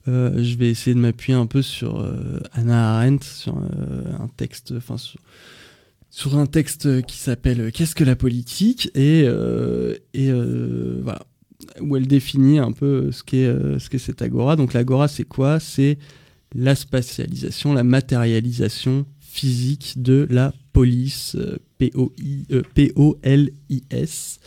je 0.05 0.55
vais 0.55 0.69
essayer 0.69 0.93
de 0.93 1.01
m'appuyer 1.01 1.37
un 1.37 1.47
peu 1.47 1.61
sur 1.61 2.09
Anna 2.53 2.95
Arendt, 2.95 3.25
sur 3.25 3.57
un 3.57 4.29
texte, 4.37 4.73
enfin 4.77 4.95
sur, 6.09 6.37
un 6.37 6.45
texte 6.45 7.01
qui 7.01 7.17
s'appelle 7.17 7.73
Qu'est-ce 7.73 7.93
que 7.93 8.05
la 8.05 8.15
politique? 8.15 8.89
Et, 8.95 9.23
et 10.13 10.31
voilà 11.01 11.25
où 11.81 11.97
elle 11.97 12.07
définit 12.07 12.59
un 12.59 12.71
peu 12.71 13.11
ce 13.11 13.21
qu'est 13.21 13.53
ce 13.79 13.89
qu'est 13.89 13.97
cette 13.97 14.21
agora. 14.21 14.55
Donc 14.55 14.73
l'agora, 14.73 15.09
c'est 15.09 15.25
quoi? 15.25 15.59
C'est 15.59 15.97
la 16.55 16.75
spatialisation, 16.75 17.73
la 17.73 17.83
matérialisation 17.83 19.05
physique 19.37 20.01
de 20.01 20.27
la 20.31 20.51
police, 20.73 21.35
euh, 21.35 21.57
P-O-L-I-S. 22.73 24.39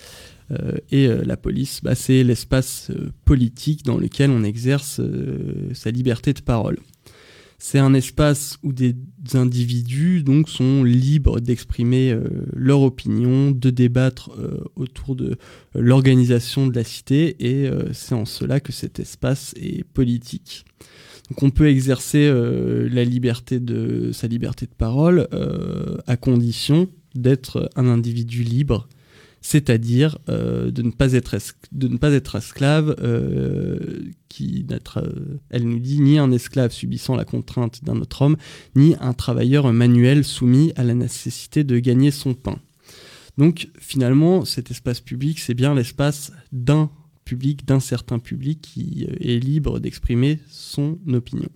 Euh, 0.51 0.73
et 0.91 1.07
euh, 1.07 1.23
la 1.25 1.37
police, 1.37 1.81
bah, 1.81 1.95
c'est 1.95 2.25
l'espace 2.25 2.91
politique 3.25 3.85
dans 3.85 3.99
lequel 3.99 4.31
on 4.31 4.43
exerce 4.43 5.01
sa 5.75 5.93
liberté 5.93 6.33
de 6.33 6.41
parole. 6.41 6.79
C'est 7.63 7.79
un 7.79 7.95
espace 7.95 8.57
où 8.63 8.73
des 8.73 8.97
individus 9.35 10.25
sont 10.47 10.83
libres 10.83 11.41
d'exprimer 11.41 12.19
leur 12.55 12.81
opinion, 12.81 13.51
de 13.51 13.69
débattre 13.69 14.31
autour 14.77 15.15
de 15.15 15.37
l'organisation 15.75 16.67
de 16.67 16.75
la 16.75 16.85
cité, 16.85 17.37
et 17.39 17.71
c'est 17.93 18.15
en 18.15 18.25
cela 18.25 18.61
que 18.61 18.73
cet 18.73 18.99
espace 18.99 19.53
est 19.61 19.85
politique. 19.85 20.65
Donc 21.31 21.43
on 21.45 21.51
peut 21.51 21.69
exercer 21.69 22.29
euh, 22.29 22.89
sa 24.13 24.27
liberté 24.27 24.67
de 24.67 24.75
parole 24.77 25.29
euh, 25.33 25.97
à 26.07 26.17
condition 26.17 26.89
d'être 27.15 27.71
un 27.77 27.87
individu 27.87 28.43
libre, 28.43 28.89
c'est-à-dire 29.41 30.19
euh, 30.29 30.73
de 30.73 30.83
ne 30.83 30.91
pas 30.91 31.13
être 31.13 31.37
de 31.73 31.89
ne 31.89 31.97
pas 31.99 32.13
être 32.13 32.37
esclave, 32.37 32.97
elle 35.51 35.65
nous 35.65 35.79
dit 35.79 36.01
ni 36.01 36.19
un 36.19 36.33
esclave 36.33 36.73
subissant 36.73 37.15
la 37.15 37.25
contrainte 37.25 37.85
d'un 37.85 38.01
autre 38.01 38.23
homme, 38.23 38.37
ni 38.75 38.97
un 39.01 39.13
travailleur 39.13 39.73
manuel 39.73 40.25
soumis 40.25 40.73
à 40.77 40.83
la 40.83 40.95
nécessité 40.95 41.63
de 41.63 41.79
gagner 41.79 42.11
son 42.11 42.35
pain. 42.35 42.59
Donc 43.39 43.69
finalement, 43.79 44.45
cet 44.45 44.73
espace 44.73 45.01
public, 45.01 45.39
c'est 45.39 45.55
bien 45.55 45.75
l'espace 45.75 46.33
d'un 46.53 46.91
public, 47.31 47.65
d'un 47.65 47.79
certain 47.79 48.19
public 48.19 48.61
qui 48.61 49.07
euh, 49.09 49.15
est 49.21 49.39
libre 49.39 49.79
d'exprimer 49.79 50.41
son 50.49 50.99
opinion. 51.13 51.49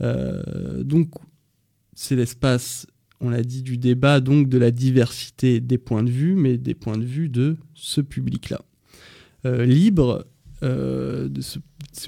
Euh, 0.00 0.84
donc, 0.84 1.10
c'est 1.92 2.14
l'espace, 2.14 2.86
on 3.20 3.30
l'a 3.30 3.42
dit, 3.42 3.62
du 3.62 3.78
débat, 3.78 4.20
donc 4.20 4.48
de 4.48 4.58
la 4.58 4.70
diversité 4.70 5.58
des 5.58 5.78
points 5.78 6.04
de 6.04 6.10
vue, 6.10 6.36
mais 6.36 6.56
des 6.56 6.74
points 6.74 6.98
de 6.98 7.04
vue 7.04 7.28
de 7.28 7.56
ce 7.74 8.00
public-là. 8.00 8.62
Euh, 9.44 9.66
libre, 9.66 10.24
de 10.62 11.40
ce, 11.40 11.58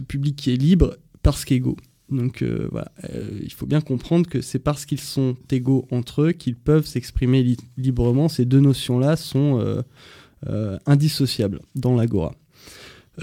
public 0.02 0.36
qui 0.36 0.52
est 0.52 0.56
libre 0.56 0.96
parce 1.22 1.44
qu'égaux. 1.44 1.76
Donc 2.08 2.44
il 2.44 3.52
faut 3.52 3.66
bien 3.66 3.80
comprendre 3.80 4.28
que 4.28 4.40
c'est 4.40 4.60
parce 4.60 4.86
qu'ils 4.86 5.00
sont 5.00 5.36
égaux 5.50 5.88
entre 5.90 6.22
eux 6.22 6.32
qu'ils 6.32 6.54
peuvent 6.54 6.86
s'exprimer 6.86 7.56
librement. 7.76 8.28
Ces 8.28 8.44
deux 8.44 8.60
notions-là 8.60 9.16
sont 9.16 9.82
indissociables 10.86 11.62
dans 11.74 11.96
l'agora. 11.96 12.36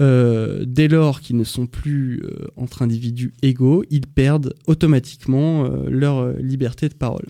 Euh, 0.00 0.64
dès 0.66 0.88
lors 0.88 1.20
qu'ils 1.20 1.36
ne 1.36 1.44
sont 1.44 1.66
plus 1.66 2.22
euh, 2.24 2.46
entre 2.56 2.82
individus 2.82 3.34
égaux, 3.42 3.84
ils 3.90 4.06
perdent 4.06 4.54
automatiquement 4.66 5.66
euh, 5.66 5.88
leur 5.90 6.32
liberté 6.38 6.88
de 6.88 6.94
parole. 6.94 7.26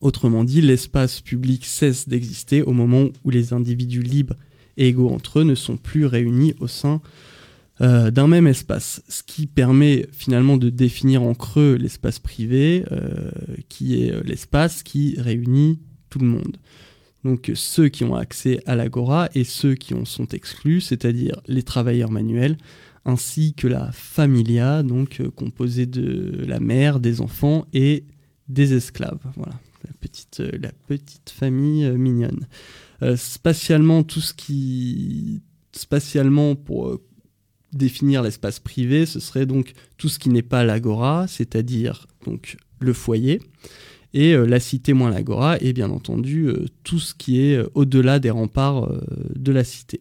Autrement 0.00 0.44
dit, 0.44 0.60
l'espace 0.60 1.20
public 1.20 1.64
cesse 1.64 2.08
d'exister 2.08 2.62
au 2.62 2.72
moment 2.72 3.08
où 3.24 3.30
les 3.30 3.52
individus 3.52 4.02
libres 4.02 4.34
et 4.76 4.88
égaux 4.88 5.10
entre 5.10 5.40
eux 5.40 5.44
ne 5.44 5.54
sont 5.54 5.76
plus 5.76 6.04
réunis 6.04 6.54
au 6.60 6.66
sein 6.66 7.00
d'un 7.78 8.26
même 8.26 8.46
espace, 8.46 9.02
ce 9.06 9.22
qui 9.22 9.46
permet 9.46 10.08
finalement 10.10 10.56
de 10.56 10.70
définir 10.70 11.22
en 11.22 11.34
creux 11.34 11.74
l'espace 11.74 12.18
privé, 12.18 12.82
qui 13.68 14.00
est 14.00 14.24
l'espace 14.24 14.82
qui 14.82 15.20
réunit 15.20 15.78
tout 16.08 16.18
le 16.18 16.26
monde 16.26 16.56
donc 17.26 17.50
ceux 17.54 17.88
qui 17.88 18.04
ont 18.04 18.14
accès 18.14 18.60
à 18.66 18.76
l'agora 18.76 19.28
et 19.34 19.42
ceux 19.42 19.74
qui 19.74 19.94
en 19.94 20.04
sont 20.04 20.28
exclus, 20.28 20.80
c'est-à-dire 20.80 21.40
les 21.48 21.64
travailleurs 21.64 22.10
manuels, 22.10 22.56
ainsi 23.04 23.52
que 23.52 23.66
la 23.66 23.90
familia, 23.90 24.84
donc 24.84 25.20
euh, 25.20 25.30
composée 25.30 25.86
de 25.86 26.44
la 26.46 26.60
mère, 26.60 27.00
des 27.00 27.20
enfants 27.20 27.66
et 27.72 28.04
des 28.48 28.74
esclaves. 28.74 29.18
Voilà, 29.34 29.58
la 29.84 29.92
petite, 30.00 30.40
euh, 30.40 30.98
famille 31.28 31.84
euh, 31.84 31.96
mignonne. 31.96 32.46
spatialement, 33.16 34.02
tout 34.02 34.20
ce 34.20 34.32
qui. 34.32 35.42
Spatialement, 35.72 36.54
pour 36.54 36.98
définir 37.72 38.22
l'espace 38.22 38.60
privé, 38.60 39.04
ce 39.04 39.20
serait 39.20 39.44
donc 39.44 39.72
tout 39.98 40.08
ce 40.08 40.18
qui 40.18 40.30
n'est 40.30 40.40
pas 40.40 40.64
l'agora, 40.64 41.26
c'est-à-dire 41.28 42.06
donc 42.24 42.56
le 42.78 42.94
foyer 42.94 43.42
et 44.14 44.34
euh, 44.34 44.46
la 44.46 44.60
cité 44.60 44.92
moins 44.92 45.10
l'agora, 45.10 45.58
et 45.60 45.72
bien 45.72 45.90
entendu 45.90 46.48
euh, 46.48 46.64
tout 46.84 46.98
ce 46.98 47.14
qui 47.14 47.40
est 47.40 47.56
euh, 47.56 47.68
au-delà 47.74 48.18
des 48.18 48.30
remparts 48.30 48.90
de 49.34 49.52
la 49.52 49.64
cité. 49.64 50.00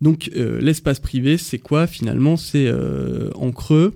Donc 0.00 0.30
l'espace 0.34 1.00
privé, 1.00 1.38
c'est 1.38 1.60
quoi 1.60 1.86
finalement? 1.86 2.36
C'est 2.36 2.70
en 3.34 3.52
creux, 3.52 3.94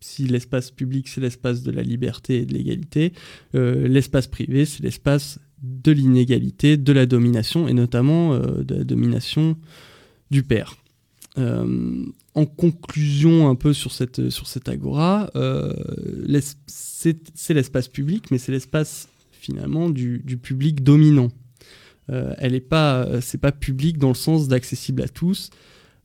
si 0.00 0.26
l'espace 0.26 0.70
public 0.70 1.08
c'est 1.08 1.22
l'espace 1.22 1.62
de 1.62 1.70
la 1.70 1.82
liberté 1.82 2.40
et 2.40 2.44
de 2.44 2.52
l'égalité, 2.52 3.12
l'espace 3.54 4.26
privé 4.26 4.66
c'est 4.66 4.82
l'espace 4.82 5.38
de 5.62 5.92
l'inégalité, 5.92 6.76
de 6.76 6.92
la 6.92 7.06
domination 7.06 7.66
et 7.66 7.72
notamment 7.72 8.36
de 8.36 8.74
la 8.74 8.84
domination 8.84 9.56
du 10.30 10.42
père. 10.42 10.76
En 11.36 12.46
conclusion 12.46 13.48
un 13.48 13.54
peu 13.54 13.72
sur 13.72 13.92
cette, 13.92 14.30
sur 14.30 14.48
cette 14.48 14.68
agora, 14.68 15.30
c'est 16.66 17.54
l'espace 17.54 17.88
public, 17.88 18.30
mais 18.30 18.38
c'est 18.38 18.50
l'espace 18.50 19.08
finalement 19.38 19.88
du, 19.88 20.38
public 20.42 20.82
dominant. 20.82 21.28
Euh, 22.10 22.34
elle 22.38 22.52
n'est 22.52 22.60
pas, 22.60 23.04
euh, 23.04 23.20
c'est 23.20 23.38
pas 23.38 23.52
public 23.52 23.98
dans 23.98 24.08
le 24.08 24.14
sens 24.14 24.48
d'accessible 24.48 25.02
à 25.02 25.08
tous. 25.08 25.50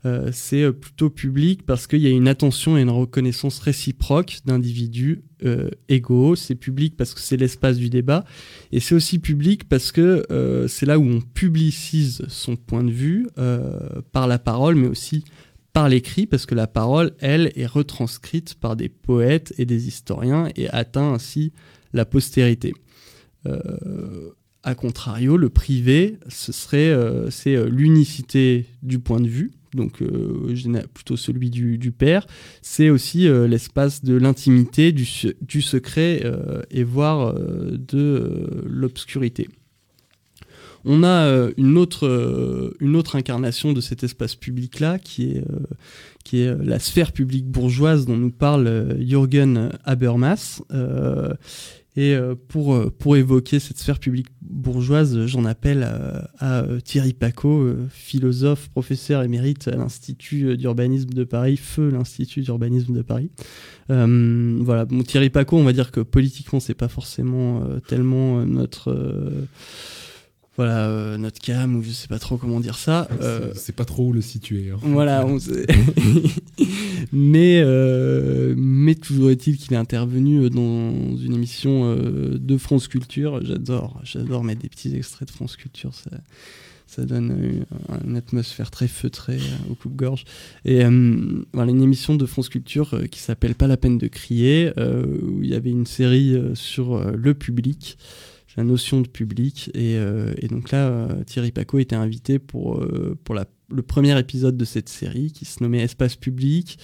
Euh, 0.05 0.29
c'est 0.33 0.71
plutôt 0.73 1.09
public 1.09 1.65
parce 1.65 1.87
qu'il 1.87 2.01
y 2.01 2.07
a 2.07 2.09
une 2.09 2.27
attention 2.27 2.77
et 2.77 2.81
une 2.81 2.89
reconnaissance 2.89 3.59
réciproque 3.59 4.39
d'individus 4.45 5.23
égaux. 5.89 6.35
C'est 6.35 6.55
public 6.55 6.95
parce 6.95 7.13
que 7.13 7.19
c'est 7.19 7.35
l'espace 7.35 7.77
du 7.77 7.89
débat. 7.89 8.23
Et 8.71 8.79
c'est 8.79 8.95
aussi 8.95 9.19
public 9.19 9.67
parce 9.67 9.91
que 9.91 10.25
c'est 10.69 10.85
là 10.85 10.97
où 10.97 11.03
on 11.03 11.19
publicise 11.19 12.23
son 12.29 12.55
point 12.55 12.81
de 12.81 12.91
vue 12.91 13.27
par 14.13 14.27
la 14.27 14.39
parole, 14.39 14.75
mais 14.75 14.87
aussi 14.87 15.25
par 15.73 15.89
l'écrit, 15.89 16.27
parce 16.27 16.45
que 16.45 16.55
la 16.55 16.67
parole, 16.67 17.13
elle, 17.19 17.51
est 17.55 17.65
retranscrite 17.65 18.53
par 18.53 18.75
des 18.75 18.89
poètes 18.89 19.53
et 19.57 19.65
des 19.65 19.87
historiens 19.87 20.47
et 20.55 20.69
atteint 20.69 21.13
ainsi 21.13 21.51
la 21.93 22.05
postérité. 22.05 22.73
Euh, 23.47 23.59
a 24.61 24.75
contrario, 24.75 25.35
le 25.35 25.49
privé, 25.49 26.17
ce 26.29 26.51
euh, 26.75 27.29
c'est 27.29 27.55
euh, 27.55 27.67
l'unicité 27.67 28.65
du 28.81 28.99
point 28.99 29.19
de 29.19 29.27
vue, 29.27 29.51
donc 29.75 30.03
plutôt 30.93 31.17
celui 31.17 31.49
du, 31.49 31.91
père. 31.91 32.25
C'est 32.61 32.89
aussi 32.89 33.27
l'espace 33.47 34.03
de 34.03 34.15
l'intimité, 34.15 34.91
du, 34.91 35.61
secret 35.61 36.23
et 36.71 36.83
voire 36.83 37.33
de 37.33 38.47
l'obscurité. 38.65 39.49
On 40.85 41.03
a 41.03 41.49
une 41.57 41.77
autre, 41.77 42.73
une 42.79 42.95
autre 42.95 43.15
incarnation 43.15 43.71
de 43.73 43.81
cet 43.81 44.03
espace 44.03 44.35
public-là, 44.35 44.99
qui 44.99 45.31
est, 45.31 45.43
qui 46.23 46.39
est 46.39 46.53
la 46.63 46.79
sphère 46.79 47.11
publique 47.11 47.45
bourgeoise 47.45 48.05
dont 48.05 48.17
nous 48.17 48.31
parle 48.31 48.97
Jürgen 48.99 49.71
Habermas. 49.85 50.61
Et 51.95 52.15
euh, 52.15 52.33
pour, 52.47 52.73
euh, 52.73 52.91
pour 52.97 53.17
évoquer 53.17 53.59
cette 53.59 53.77
sphère 53.77 53.99
publique 53.99 54.27
bourgeoise, 54.41 55.27
j'en 55.27 55.45
appelle 55.45 55.87
à, 56.39 56.65
Thierry 56.83 57.13
Paco, 57.13 57.61
euh, 57.61 57.87
philosophe, 57.89 58.69
professeur 58.69 59.21
émérite 59.21 59.67
à 59.67 59.75
l'Institut 59.75 60.57
d'urbanisme 60.57 61.11
de 61.11 61.23
Paris, 61.23 61.57
feu 61.57 61.89
l'Institut 61.89 62.41
d'urbanisme 62.41 62.93
de 62.93 63.01
Paris. 63.03 63.29
voilà, 63.89 64.85
bon, 64.85 65.03
Thierry 65.03 65.29
Paco, 65.29 65.57
on 65.57 65.63
va 65.63 65.73
dire 65.73 65.91
que 65.91 65.99
politiquement, 65.99 66.59
c'est 66.59 66.73
pas 66.73 66.87
forcément 66.87 67.63
tellement 67.87 68.43
notre 68.45 68.95
voilà 70.55 70.87
euh, 70.87 71.17
notre 71.17 71.39
cam 71.39 71.75
ou 71.75 71.81
je 71.81 71.89
sais 71.89 72.07
pas 72.07 72.19
trop 72.19 72.37
comment 72.37 72.59
dire 72.59 72.77
ça. 72.77 73.07
Euh, 73.21 73.51
c'est 73.55 73.75
pas 73.75 73.85
trop 73.85 74.07
où 74.07 74.13
le 74.13 74.21
situer. 74.21 74.69
Hein. 74.69 74.77
Voilà, 74.83 75.25
on 75.25 75.39
sait. 75.39 75.65
mais 77.11 77.59
euh, 77.63 78.53
mais 78.55 78.93
toujours 78.93 79.31
est-il 79.31 79.57
qu'il 79.57 79.73
est 79.73 79.77
intervenu 79.77 80.49
dans 80.51 81.17
une 81.17 81.33
émission 81.33 81.95
de 81.95 82.57
France 82.57 82.87
Culture. 82.87 83.43
J'adore, 83.43 83.99
j'adore 84.03 84.43
mettre 84.43 84.61
des 84.61 84.69
petits 84.69 84.95
extraits 84.95 85.27
de 85.27 85.33
France 85.33 85.55
Culture. 85.55 85.91
Ça, 85.95 86.11
ça 86.85 87.03
donne 87.03 87.65
une, 88.05 88.15
atmosphère 88.15 88.69
très 88.69 88.87
feutrée 88.87 89.39
au 89.71 89.73
coupe-gorge. 89.73 90.25
Et 90.65 90.83
voilà, 91.53 91.71
une 91.71 91.81
émission 91.81 92.13
de 92.13 92.27
France 92.27 92.49
Culture 92.49 92.95
qui 93.09 93.19
s'appelle 93.19 93.55
Pas 93.55 93.65
la 93.65 93.77
peine 93.77 93.97
de 93.97 94.07
crier, 94.07 94.71
où 94.77 95.41
il 95.41 95.49
y 95.49 95.55
avait 95.55 95.71
une 95.71 95.87
série 95.87 96.37
sur 96.53 97.11
le 97.11 97.33
public 97.33 97.97
la 98.57 98.63
notion 98.63 99.01
de 99.01 99.07
public. 99.07 99.69
Et, 99.73 99.95
euh, 99.97 100.33
donc 100.49 100.71
là, 100.71 100.87
euh, 100.87 101.23
Thierry 101.23 101.51
Paco 101.51 101.79
était 101.79 101.95
invité 101.95 102.39
pour, 102.39 102.81
euh, 102.81 103.17
le 103.69 103.81
premier 103.81 104.17
épisode 104.19 104.57
de 104.57 104.65
cette 104.65 104.89
série 104.89 105.31
qui 105.31 105.45
se 105.45 105.63
nommait 105.63 105.79
Espace 105.79 106.15
public, 106.15 106.77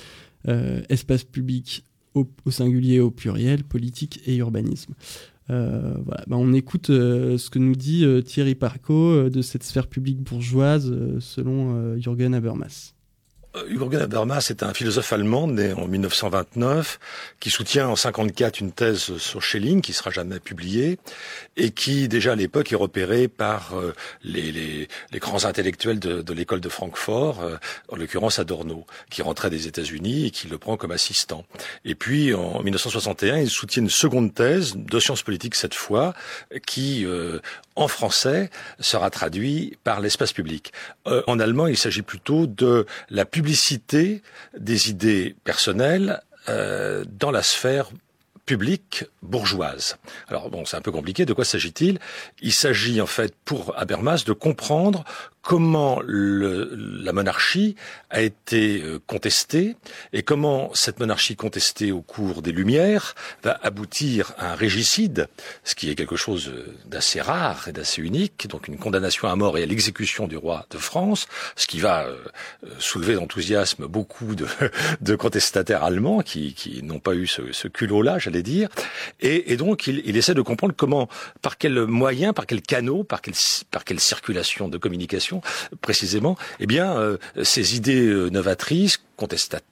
espace 0.89 1.23
public 1.23 1.83
au, 2.15 2.27
singulier 2.49 2.99
au 2.99 3.11
pluriel, 3.11 3.63
politique 3.63 4.21
et 4.25 4.37
urbanisme. 4.37 4.95
voilà. 5.47 6.23
Ben, 6.27 6.37
on 6.37 6.51
écoute 6.53 6.87
ce 6.87 7.49
que 7.51 7.59
nous 7.59 7.75
dit 7.75 8.03
Thierry 8.25 8.55
Paco 8.55 9.29
de 9.29 9.41
cette 9.43 9.63
sphère 9.63 9.85
publique 9.85 10.19
bourgeoise 10.23 11.19
selon 11.19 11.95
Jürgen 11.99 12.33
Habermas. 12.33 12.95
Jürgen 13.67 14.01
Habermas 14.01 14.47
est 14.49 14.63
un 14.63 14.73
philosophe 14.73 15.11
allemand 15.13 15.47
né 15.47 15.73
en 15.73 15.87
1929 15.87 16.99
qui 17.39 17.49
soutient 17.49 17.87
en 17.87 17.95
54 17.95 18.59
une 18.59 18.71
thèse 18.71 19.17
sur 19.17 19.41
Schelling 19.41 19.81
qui 19.81 19.93
sera 19.93 20.11
jamais 20.11 20.39
publiée 20.39 20.99
et 21.57 21.71
qui 21.71 22.07
déjà 22.07 22.33
à 22.33 22.35
l'époque 22.35 22.71
est 22.71 22.75
repéré 22.75 23.27
par 23.27 23.75
euh, 23.75 23.93
les, 24.23 24.51
les, 24.51 24.87
les, 25.11 25.19
grands 25.19 25.45
intellectuels 25.45 25.99
de, 25.99 26.21
de 26.21 26.33
l'école 26.33 26.61
de 26.61 26.69
Francfort, 26.69 27.41
euh, 27.41 27.57
en 27.89 27.95
l'occurrence 27.95 28.39
Adorno, 28.39 28.85
qui 29.09 29.21
rentrait 29.21 29.49
des 29.49 29.67
États-Unis 29.67 30.27
et 30.27 30.31
qui 30.31 30.47
le 30.47 30.57
prend 30.57 30.77
comme 30.77 30.91
assistant. 30.91 31.45
Et 31.85 31.95
puis 31.95 32.33
en 32.33 32.61
1961, 32.61 33.39
il 33.39 33.49
soutient 33.49 33.83
une 33.83 33.89
seconde 33.89 34.33
thèse 34.33 34.75
de 34.75 34.99
sciences 34.99 35.23
politiques 35.23 35.55
cette 35.55 35.73
fois, 35.73 36.13
qui 36.65 37.05
euh, 37.05 37.39
en 37.75 37.87
français 37.87 38.49
sera 38.79 39.09
traduit 39.09 39.77
par 39.83 39.99
l'espace 39.99 40.33
public. 40.33 40.73
en 41.05 41.39
allemand, 41.39 41.67
il 41.67 41.77
s'agit 41.77 42.01
plutôt 42.01 42.45
de 42.45 42.85
la 43.09 43.25
publicité 43.25 43.48
des 44.57 44.89
idées 44.89 45.35
personnelles 45.43 46.21
euh, 46.47 47.03
dans 47.07 47.31
la 47.31 47.43
sphère 47.43 47.89
publique 48.45 49.05
bourgeoise. 49.21 49.97
Alors 50.27 50.49
bon, 50.49 50.65
c'est 50.65 50.75
un 50.75 50.81
peu 50.81 50.91
compliqué. 50.91 51.25
De 51.25 51.33
quoi 51.33 51.45
s'agit-il? 51.45 51.99
Il, 52.41 52.51
s'agit 52.51 52.99
en 52.99 53.05
fait 53.05 53.35
pour 53.45 53.77
Habermas 53.77 54.23
de 54.25 54.33
comprendre 54.33 55.03
comment 55.41 56.01
le, 56.05 56.69
la 57.01 57.13
monarchie 57.13 57.75
a 58.09 58.21
été 58.21 58.81
euh, 58.81 58.99
contestée 59.05 59.75
et 60.13 60.23
comment 60.23 60.71
cette 60.73 60.99
monarchie 60.99 61.35
contestée 61.35 61.91
au 61.91 62.01
cours 62.01 62.41
des 62.41 62.51
Lumières 62.51 63.15
va 63.43 63.57
aboutir 63.63 64.33
à 64.37 64.51
un 64.51 64.55
régicide, 64.55 65.27
ce 65.63 65.75
qui 65.75 65.89
est 65.89 65.95
quelque 65.95 66.15
chose 66.15 66.49
euh, 66.49 66.75
d'assez 66.85 67.21
rare 67.21 67.67
et 67.67 67.71
d'assez 67.71 68.01
unique, 68.01 68.47
donc 68.47 68.67
une 68.67 68.77
condamnation 68.77 69.27
à 69.27 69.35
mort 69.35 69.57
et 69.57 69.63
à 69.63 69.65
l'exécution 69.65 70.27
du 70.27 70.35
roi 70.35 70.65
de 70.71 70.77
France, 70.77 71.27
ce 71.55 71.67
qui 71.67 71.79
va 71.79 72.05
euh, 72.05 72.17
soulever 72.79 73.15
d'enthousiasme 73.15 73.87
beaucoup 73.87 74.35
de, 74.35 74.47
de, 75.01 75.15
contestataires 75.15 75.83
allemands 75.83 76.21
qui, 76.21 76.53
qui 76.53 76.83
n'ont 76.83 76.99
pas 76.99 77.15
eu 77.15 77.27
ce, 77.27 77.51
ce 77.53 77.67
culot-là, 77.67 78.19
j'allais 78.19 78.43
dire, 78.43 78.69
et, 79.21 79.53
et 79.53 79.57
donc 79.57 79.87
il, 79.87 80.01
il, 80.05 80.17
essaie 80.17 80.33
de 80.33 80.41
comprendre 80.41 80.73
comment, 80.75 81.07
par 81.41 81.57
quels 81.57 81.85
moyens, 81.85 82.33
par 82.33 82.45
quels 82.45 82.61
canaux, 82.61 83.03
par 83.03 83.21
quelle, 83.21 83.35
par 83.71 83.85
quelle 83.85 83.99
circulation 83.99 84.67
de 84.67 84.77
communication 84.77 85.28
précisément, 85.81 86.37
eh 86.59 86.65
bien, 86.65 86.97
euh, 86.97 87.17
ces 87.43 87.75
idées 87.75 88.07
euh, 88.07 88.29
novatrices, 88.29 88.99
contestataires, 89.17 89.68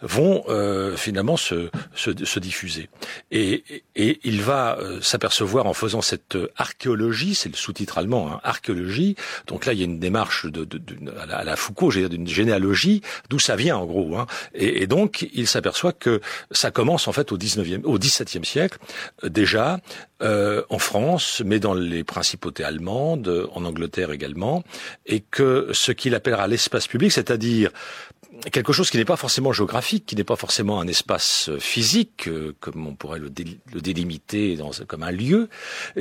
vont 0.00 0.44
euh, 0.48 0.96
finalement 0.96 1.36
se, 1.36 1.70
se, 1.94 2.38
diffuser. 2.38 2.88
Et, 3.30 3.64
et, 3.96 4.20
il 4.24 4.42
va 4.42 4.78
s'apercevoir 5.00 5.66
en 5.66 5.74
faisant 5.74 6.02
cette 6.02 6.36
archéologie, 6.56 7.34
c'est 7.34 7.48
le 7.48 7.56
sous-titre 7.56 7.98
allemand, 7.98 8.30
hein, 8.30 8.40
archéologie. 8.42 9.16
Donc 9.46 9.66
là, 9.66 9.72
il 9.72 9.78
y 9.78 9.82
a 9.82 9.84
une 9.84 9.98
démarche 9.98 10.46
de, 10.46 10.64
de, 10.64 10.80
à, 11.18 11.44
la, 11.44 11.56
Foucault, 11.56 11.90
j'ai 11.90 12.08
d'une 12.08 12.26
généalogie, 12.26 13.02
d'où 13.30 13.38
ça 13.38 13.56
vient 13.56 13.76
en 13.76 13.86
gros. 13.86 14.16
Hein. 14.16 14.26
Et, 14.54 14.82
et, 14.82 14.86
donc, 14.86 15.28
il 15.32 15.46
s'aperçoit 15.46 15.92
que 15.92 16.20
ça 16.50 16.70
commence 16.70 17.08
en 17.08 17.12
fait 17.12 17.32
au 17.32 17.38
19e, 17.38 17.82
au 17.84 17.98
17e 17.98 18.44
siècle 18.44 18.78
déjà, 19.22 19.80
euh, 20.22 20.62
en 20.70 20.78
France, 20.78 21.42
mais 21.44 21.58
dans 21.58 21.74
les 21.74 22.04
principautés 22.04 22.64
allemandes, 22.64 23.48
en 23.52 23.64
Angleterre 23.64 24.10
également, 24.10 24.62
et 25.06 25.20
que 25.20 25.68
ce 25.72 25.92
qu'il 25.92 26.14
appellera 26.14 26.46
l'espace 26.46 26.86
public, 26.86 27.12
c'est-à-dire 27.12 27.70
quelque 28.50 28.72
chose 28.72 28.90
qui 28.90 28.96
n'est 28.96 29.04
pas 29.04 29.16
forcément 29.16 29.52
géographique, 29.52 30.06
qui 30.06 30.16
n'est 30.16 30.24
pas 30.24 30.36
forcément 30.36 30.80
un 30.80 30.86
espace 30.86 31.50
physique, 31.58 32.28
euh, 32.28 32.54
comme 32.60 32.86
on 32.86 32.94
pourrait 32.94 33.18
le, 33.18 33.30
délimiter 33.30 34.58
comme 34.86 35.02
un 35.02 35.10
lieu, 35.10 35.48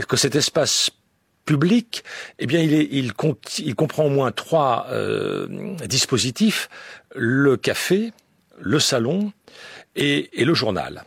que 0.07 0.17
cet 0.17 0.35
espace 0.35 0.91
public, 1.45 2.03
eh 2.39 2.45
bien, 2.45 2.61
il, 2.61 3.13
comprend 3.13 4.05
au 4.05 4.09
moins 4.09 4.31
trois 4.31 4.87
euh, 4.89 5.75
dispositifs 5.87 6.69
le 7.15 7.57
café, 7.57 8.13
le 8.59 8.79
salon 8.79 9.33
et 9.95 10.29
le 10.37 10.53
journal. 10.53 11.03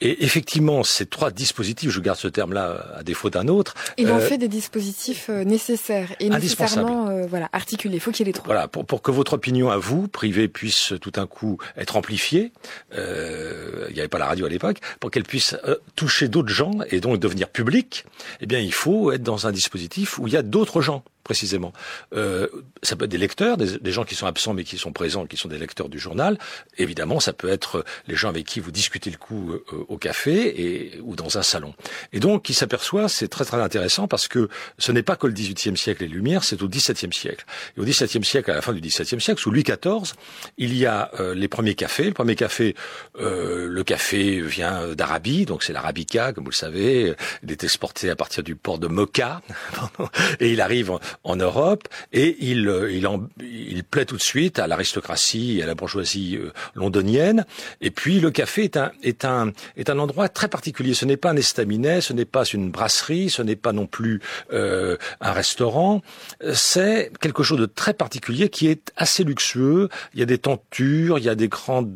Et 0.00 0.24
effectivement, 0.24 0.82
ces 0.82 1.04
trois 1.04 1.30
dispositifs, 1.30 1.90
je 1.90 2.00
garde 2.00 2.18
ce 2.18 2.28
terme-là 2.28 2.86
à 2.96 3.02
défaut 3.02 3.28
d'un 3.28 3.48
autre. 3.48 3.74
Il 3.98 4.10
en 4.10 4.16
euh, 4.16 4.20
fait 4.20 4.38
des 4.38 4.48
dispositifs 4.48 5.26
euh, 5.28 5.44
nécessaires 5.44 6.14
et 6.20 6.30
nécessairement 6.30 7.08
euh, 7.08 7.26
voilà, 7.26 7.50
articulés. 7.52 7.96
Il 7.96 8.00
faut 8.00 8.10
qu'il 8.10 8.26
y 8.26 8.30
ait 8.30 8.32
les 8.32 8.32
trois. 8.32 8.46
Voilà, 8.46 8.66
pour, 8.66 8.86
pour 8.86 9.02
que 9.02 9.10
votre 9.10 9.34
opinion 9.34 9.70
à 9.70 9.76
vous, 9.76 10.08
privée, 10.08 10.48
puisse 10.48 10.94
tout 11.02 11.10
d'un 11.10 11.26
coup 11.26 11.58
être 11.76 11.96
amplifiée, 11.96 12.52
euh, 12.94 13.86
il 13.90 13.94
n'y 13.94 14.00
avait 14.00 14.08
pas 14.08 14.18
la 14.18 14.26
radio 14.26 14.46
à 14.46 14.48
l'époque, 14.48 14.78
pour 15.00 15.10
qu'elle 15.10 15.24
puisse 15.24 15.54
toucher 15.96 16.28
d'autres 16.28 16.48
gens 16.48 16.72
et 16.90 17.00
donc 17.00 17.18
devenir 17.18 17.48
publique, 17.48 18.06
eh 18.40 18.46
bien, 18.46 18.58
il 18.58 18.72
faut 18.72 19.12
être 19.12 19.22
dans 19.22 19.46
un 19.46 19.52
dispositif 19.52 20.18
où 20.18 20.26
il 20.26 20.32
y 20.32 20.36
a 20.36 20.42
d'autres 20.42 20.80
gens 20.80 21.04
précisément. 21.24 21.72
Euh, 22.14 22.48
ça 22.82 22.96
peut 22.96 23.04
être 23.04 23.10
des 23.10 23.18
lecteurs, 23.18 23.56
des, 23.56 23.78
des, 23.78 23.92
gens 23.92 24.04
qui 24.04 24.14
sont 24.14 24.26
absents 24.26 24.54
mais 24.54 24.64
qui 24.64 24.78
sont 24.78 24.92
présents, 24.92 25.26
qui 25.26 25.36
sont 25.36 25.48
des 25.48 25.58
lecteurs 25.58 25.88
du 25.88 25.98
journal. 25.98 26.38
Évidemment, 26.78 27.20
ça 27.20 27.32
peut 27.32 27.48
être 27.48 27.84
les 28.06 28.16
gens 28.16 28.28
avec 28.28 28.46
qui 28.46 28.60
vous 28.60 28.70
discutez 28.70 29.10
le 29.10 29.16
coup 29.16 29.52
euh, 29.52 29.62
au 29.88 29.98
café 29.98 30.62
et, 30.62 31.00
ou 31.02 31.16
dans 31.16 31.38
un 31.38 31.42
salon. 31.42 31.74
Et 32.12 32.20
donc, 32.20 32.48
il 32.48 32.54
s'aperçoit, 32.54 33.08
c'est 33.08 33.28
très 33.28 33.44
très 33.44 33.60
intéressant 33.60 34.08
parce 34.08 34.28
que 34.28 34.48
ce 34.78 34.92
n'est 34.92 35.02
pas 35.02 35.16
que 35.16 35.26
le 35.26 35.32
XVIIIe 35.32 35.76
siècle 35.76 36.02
les 36.02 36.08
Lumières, 36.08 36.44
c'est 36.44 36.62
au 36.62 36.68
XVIIe 36.68 37.12
siècle. 37.12 37.44
Et 37.76 37.80
au 37.80 37.84
XVIIe 37.84 38.24
siècle, 38.24 38.50
à 38.50 38.54
la 38.54 38.62
fin 38.62 38.72
du 38.72 38.80
XVIIe 38.80 39.20
siècle, 39.20 39.40
sous 39.40 39.50
Louis 39.50 39.62
XIV, 39.62 40.14
il 40.58 40.74
y 40.76 40.86
a 40.86 41.10
euh, 41.20 41.34
les 41.34 41.48
premiers 41.48 41.74
cafés. 41.74 42.04
Le 42.04 42.14
premier 42.14 42.34
café, 42.34 42.74
euh, 43.20 43.68
le 43.68 43.84
café 43.84 44.40
vient 44.40 44.94
d'Arabie, 44.94 45.44
donc 45.44 45.62
c'est 45.62 45.72
l'arabica, 45.72 46.32
comme 46.32 46.44
vous 46.44 46.50
le 46.50 46.54
savez. 46.56 47.14
Il 47.42 47.52
est 47.52 47.64
exporté 47.64 48.10
à 48.10 48.16
partir 48.16 48.42
du 48.42 48.56
port 48.56 48.78
de 48.78 48.88
Mocha 48.88 49.42
et 50.40 50.50
il 50.50 50.60
arrive 50.60 50.90
en 50.90 51.00
Europe 51.36 51.88
et 52.12 52.36
il 52.40 52.70
il, 52.90 53.08
il 53.40 53.84
plaît 53.84 54.04
tout 54.04 54.16
de 54.16 54.22
suite 54.22 54.58
à 54.58 54.66
l'aristocratie 54.66 55.58
et 55.58 55.62
à 55.62 55.66
la 55.66 55.74
bourgeoisie 55.74 56.38
londonienne. 56.74 57.44
Et 57.80 57.90
puis 57.90 58.20
le 58.20 58.30
café 58.30 58.64
est 58.64 58.76
un 58.76 58.92
est 59.02 59.24
un 59.24 59.52
est 59.76 59.90
un 59.90 59.98
endroit 59.98 60.28
très 60.28 60.48
particulier. 60.48 60.94
Ce 60.94 61.04
n'est 61.04 61.16
pas 61.16 61.30
un 61.30 61.36
estaminet, 61.36 62.00
ce 62.00 62.12
n'est 62.12 62.24
pas 62.24 62.44
une 62.44 62.70
brasserie, 62.70 63.30
ce 63.30 63.42
n'est 63.42 63.56
pas 63.56 63.72
non 63.72 63.86
plus 63.86 64.20
un 64.50 65.32
restaurant. 65.32 66.02
C'est 66.52 67.12
quelque 67.20 67.42
chose 67.42 67.58
de 67.58 67.66
très 67.66 67.94
particulier 67.94 68.48
qui 68.48 68.68
est 68.68 68.92
assez 68.96 69.24
luxueux. 69.24 69.88
Il 70.14 70.20
y 70.20 70.22
a 70.22 70.26
des 70.26 70.38
tentures, 70.38 71.18
il 71.18 71.24
y 71.24 71.28
a 71.28 71.34
des 71.34 71.48
grandes 71.48 71.94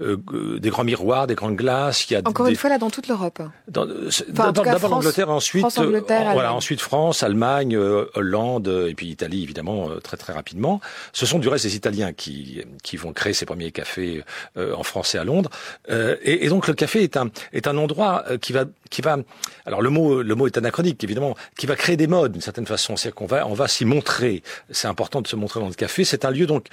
des 0.00 0.70
grands 0.70 0.84
miroirs, 0.84 1.26
des 1.26 1.34
grandes 1.34 1.56
glaces. 1.56 2.08
Il 2.08 2.14
y 2.14 2.16
a 2.16 2.20
encore 2.24 2.46
une 2.46 2.56
fois 2.56 2.70
là 2.70 2.78
dans 2.78 2.90
toute 2.90 3.08
l'Europe. 3.08 3.42
D'abord 3.68 4.88
l'Angleterre, 4.88 5.30
ensuite 5.30 5.66
voilà, 5.78 6.54
ensuite 6.54 6.80
France, 6.80 7.22
Allemagne, 7.22 7.76
Hollande 7.76 8.45
et 8.88 8.94
puis 8.94 9.08
Italie 9.08 9.42
évidemment 9.42 9.88
très 10.02 10.16
très 10.16 10.32
rapidement. 10.32 10.80
Ce 11.12 11.26
sont 11.26 11.38
du 11.38 11.48
reste 11.48 11.64
les 11.64 11.76
Italiens 11.76 12.12
qui 12.12 12.62
qui 12.82 12.96
vont 12.96 13.12
créer 13.12 13.32
ces 13.32 13.46
premiers 13.46 13.72
cafés 13.72 14.22
en 14.56 14.82
France 14.82 15.14
et 15.14 15.18
à 15.18 15.24
Londres. 15.24 15.50
Et, 15.88 16.44
et, 16.44 16.48
donc 16.48 16.66
le 16.68 16.74
café 16.74 17.02
est 17.02 17.16
un 17.16 17.30
est 17.52 17.66
un 17.66 17.76
endroit 17.76 18.24
qui 18.40 18.52
va 18.52 18.64
qui 18.90 19.02
va 19.02 19.18
alors 19.64 19.82
le 19.82 19.90
mot 19.90 20.22
le 20.22 20.34
mot 20.34 20.46
est 20.46 20.58
anachronique 20.58 21.02
évidemment 21.04 21.34
qui 21.58 21.66
va 21.66 21.76
créer 21.76 21.96
des 21.96 22.06
modes 22.06 22.32
d'une 22.32 22.40
certaine 22.40 22.66
façon. 22.66 22.96
C'est 22.96 23.12
qu'on 23.12 23.26
va 23.26 23.46
on 23.46 23.54
va 23.54 23.68
s'y 23.68 23.84
montrer. 23.84 24.42
C'est 24.70 24.88
important 24.88 25.20
de 25.22 25.28
se 25.28 25.36
montrer 25.36 25.60
dans 25.60 25.68
le 25.68 25.74
café. 25.74 26.04
C'est 26.04 26.24
un 26.24 26.30
lieu 26.30 26.46
donc 26.46 26.66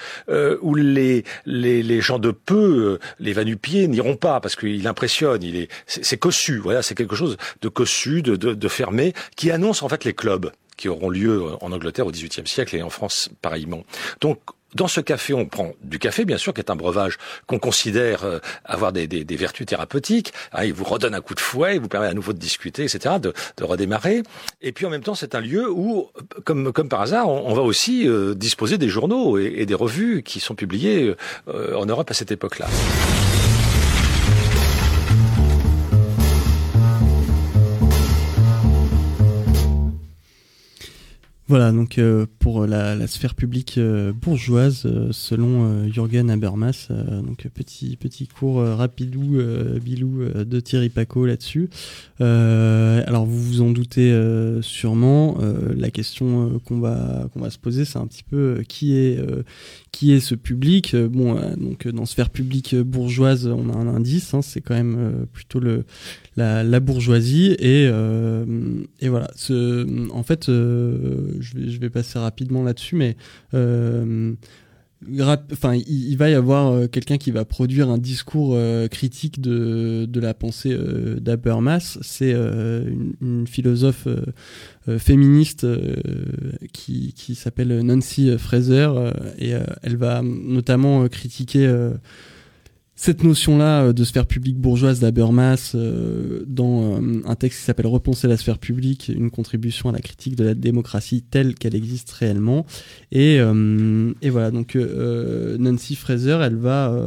où 0.62 0.76
les 0.76 1.24
les 1.46 1.84
les 1.84 2.02
gens 2.02 2.20
de 2.20 2.32
peu 2.32 3.00
les 3.20 3.34
vanupiers 3.34 3.88
n'iront 3.88 4.16
pas 4.16 4.40
parce 4.40 4.56
qu'il 4.56 4.88
impressionne. 4.88 5.44
Il 5.44 5.56
est 5.56 5.70
c'est 5.88 6.18
cossu. 6.18 6.58
Voilà 6.58 6.82
c'est 6.82 6.96
quelque 6.96 7.16
chose 7.16 7.38
de 7.62 7.70
cossu 7.70 8.22
de, 8.22 8.36
de 8.36 8.54
de 8.54 8.68
fermé 8.68 9.14
qui 9.36 9.52
annonce 9.52 9.84
en 9.84 9.90
fait 9.90 10.04
les 10.06 10.14
clubs 10.14 10.52
qui 10.76 10.90
auront 10.90 11.10
lieu 11.10 11.44
en 11.62 11.72
Angleterre 11.72 12.08
au 12.08 12.12
XVIIIe 12.12 12.48
siècle 12.48 12.76
et 12.76 12.84
en 12.84 12.90
France 12.90 13.30
pareillement 13.42 13.84
donc 14.22 14.40
dans 14.76 14.88
ce 14.88 15.02
café, 15.02 15.34
on 15.34 15.46
prend 15.46 15.74
du 15.84 16.00
café, 16.00 16.26
bien 16.26 16.38
sûr, 16.38 16.54
qui 16.54 16.62
est 16.62 16.72
un 16.72 16.76
breuvage 16.76 17.18
qu'on 17.48 17.60
considère 17.60 18.26
avoir 18.66 18.92
des, 18.92 19.08
des, 19.08 19.24
des, 19.24 19.36
vertus 19.36 19.68
thérapeutiques. 19.68 20.34
Hein, 20.52 20.66
il 20.66 20.74
vous 20.74 20.84
redonne 20.84 21.14
un 21.14 21.22
coup 21.22 21.36
de 21.36 21.40
fouet, 21.40 21.76
il 21.76 21.82
vous 21.82 21.88
permet 21.88 22.08
à 22.08 22.14
nouveau 22.14 22.34
de 22.34 22.40
discuter, 22.40 22.84
etc., 22.84 23.16
de, 23.22 23.34
de 23.58 23.64
redémarrer. 23.64 24.24
Et 24.62 24.72
puis 24.72 24.86
en 24.86 24.90
même 24.90 25.04
temps, 25.04 25.16
c'est 25.16 25.36
un 25.36 25.42
lieu 25.42 25.70
où, 25.70 26.10
comme, 26.44 26.74
comme 26.74 26.90
par 26.90 27.02
hasard, 27.02 27.30
on, 27.30 27.52
on 27.52 27.54
va 27.54 27.62
aussi 27.62 28.08
euh, 28.08 28.34
disposer 28.34 28.78
des 28.78 28.90
journaux 28.90 29.38
et, 29.38 29.54
et, 29.58 29.66
des 29.66 29.76
revues 29.76 30.24
qui 30.24 30.40
sont 30.40 30.56
publiées 30.56 31.14
euh, 31.48 31.76
en 31.76 31.86
Europe 31.86 32.10
à 32.10 32.14
cette 32.14 32.32
époque-là. 32.32 32.68
Voilà, 41.50 41.74
donc 41.74 41.98
euh, 41.98 42.26
pour 42.40 42.66
la, 42.66 43.06
sphère 43.06 43.36
publique 43.36 43.78
euh, 43.78 44.14
bourgeoise, 44.14 44.84
euh, 44.86 45.10
selon 45.12 45.90
Jürgen 45.92 46.30
Habermas, 46.30 46.88
donc 46.90 47.48
petit 47.54 47.98
petit 47.98 48.28
cours 48.28 48.64
rapidou, 48.64 49.38
bilou 49.84 50.24
de 50.26 50.60
Thierry 50.62 50.90
Paco 50.90 51.26
là-dessus. 51.26 51.70
alors 52.20 53.26
vous 53.26 53.42
vous 53.42 53.62
en 53.62 53.72
doutez 53.72 54.18
sûrement, 54.62 55.38
la 55.76 55.92
question 55.92 56.60
qu'on 56.66 56.80
va 56.80 57.28
qu'on 57.34 57.42
va 57.42 57.50
se 57.50 57.60
poser, 57.60 57.84
c'est 57.84 58.00
un 58.00 58.08
petit 58.08 58.24
peu 58.24 58.64
qui 58.68 58.96
est 58.96 59.20
qui 59.94 60.12
est 60.12 60.20
ce 60.20 60.36
public. 60.36 60.94
bon, 60.96 61.40
donc 61.56 61.88
dans 61.88 62.06
sphère 62.06 62.30
publique 62.30 62.76
bourgeoise, 62.76 63.48
on 63.48 63.70
a 63.70 63.78
un 63.78 63.88
indice, 63.88 64.34
hein, 64.34 64.42
c'est 64.42 64.60
quand 64.60 64.74
même 64.74 65.26
plutôt 65.32 65.62
le 65.62 65.86
la, 66.36 66.64
la 66.64 66.80
bourgeoisie 66.82 67.56
et 67.60 67.86
et 69.00 69.10
voilà. 69.10 69.32
Ce, 69.36 70.12
en 70.12 70.24
fait 70.24 70.48
je 70.48 71.56
vais, 71.56 71.70
je 71.70 71.80
vais 71.80 71.90
passer 71.90 72.20
rapidement 72.20 72.64
là-dessus, 72.64 72.96
mais 72.96 73.16
euh, 73.54 74.34
enfin, 75.52 75.76
il, 75.76 76.16
va 76.18 76.30
y 76.30 76.34
avoir 76.34 76.72
euh, 76.72 76.88
quelqu'un 76.88 77.18
qui 77.18 77.32
va 77.32 77.46
produire 77.46 77.90
un 77.90 77.98
discours 77.98 78.54
euh, 78.54 78.88
critique 78.88 79.42
de, 79.42 80.08
la 80.20 80.34
pensée 80.34 80.72
euh, 80.72 81.20
d'Habermas. 81.20 81.98
C'est 82.02 82.32
une, 82.32 83.46
philosophe 83.48 84.08
féministe 84.98 85.66
qui 86.72 87.36
s'appelle 87.36 87.80
Nancy 87.82 88.38
Fraser 88.38 88.90
et 89.38 89.54
elle 89.82 89.98
va 89.98 90.22
notamment 90.24 91.08
critiquer 91.08 91.68
cette 93.04 93.26
notion-là 93.26 93.84
euh, 93.84 93.94
de 93.94 94.06
sphère 94.06 94.26
publique 94.26 94.58
bourgeoise 94.58 95.02
d'Habermas 95.02 95.74
euh, 95.76 96.46
dans 96.48 97.02
euh, 97.02 97.22
un 97.26 97.36
texte 97.36 97.60
qui 97.60 97.66
s'appelle 97.66 97.88
Repenser 97.88 98.30
la 98.30 98.38
sphère 98.38 98.60
publique, 98.60 99.12
une 99.14 99.30
contribution 99.30 99.90
à 99.90 99.92
la 99.92 100.00
critique 100.00 100.38
de 100.38 100.46
la 100.46 100.54
démocratie 100.54 101.22
telle 101.22 101.56
qu'elle 101.56 101.76
existe 101.76 102.10
réellement. 102.12 102.66
Et, 103.12 103.36
et 103.36 104.30
voilà, 104.30 104.52
donc 104.52 104.76
Nancy 104.76 105.96
Fraser, 105.96 106.40
elle 106.42 106.56
va, 106.56 106.98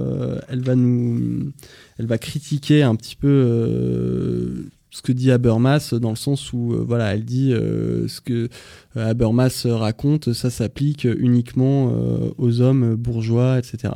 elle 0.48 0.60
va 0.60 0.74
nous, 0.74 1.52
elle 1.98 2.06
va 2.06 2.18
critiquer 2.18 2.82
un 2.82 2.94
petit 2.94 3.16
peu 3.16 4.66
ce 4.90 5.02
que 5.02 5.12
dit 5.12 5.30
Habermas 5.30 5.94
dans 5.94 6.10
le 6.10 6.16
sens 6.16 6.52
où 6.52 6.74
voilà 6.86 7.14
elle 7.14 7.24
dit 7.24 7.52
ce 7.52 8.20
que 8.20 8.48
Habermas 8.94 9.66
raconte 9.66 10.32
ça 10.32 10.50
s'applique 10.50 11.04
uniquement 11.04 11.92
aux 12.38 12.60
hommes 12.60 12.94
bourgeois 12.96 13.58
etc 13.58 13.94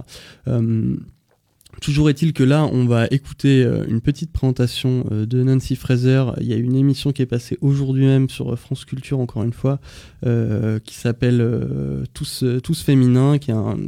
Toujours 1.81 2.11
est-il 2.11 2.35
que 2.35 2.43
là, 2.43 2.69
on 2.71 2.85
va 2.85 3.07
écouter 3.11 3.64
euh, 3.64 3.87
une 3.88 4.03
petite 4.03 4.33
présentation 4.33 5.07
euh, 5.11 5.25
de 5.25 5.43
Nancy 5.43 5.77
Fraser. 5.77 6.25
Il 6.40 6.47
y 6.47 6.53
a 6.53 6.57
une 6.57 6.77
émission 6.77 7.11
qui 7.11 7.23
est 7.23 7.27
passée 7.27 7.57
aujourd'hui 7.62 8.05
même 8.05 8.29
sur 8.29 8.59
France 8.59 8.85
Culture, 8.85 9.19
encore 9.19 9.45
une 9.45 9.55
fois, 9.55 9.81
euh, 10.27 10.79
qui 10.79 10.95
s'appelle 10.95 11.40
euh, 11.40 12.05
Tous, 12.12 12.45
Tous 12.62 12.83
Féminins, 12.83 13.38
qui 13.38 13.51
est 13.51 13.55
un, 13.55 13.79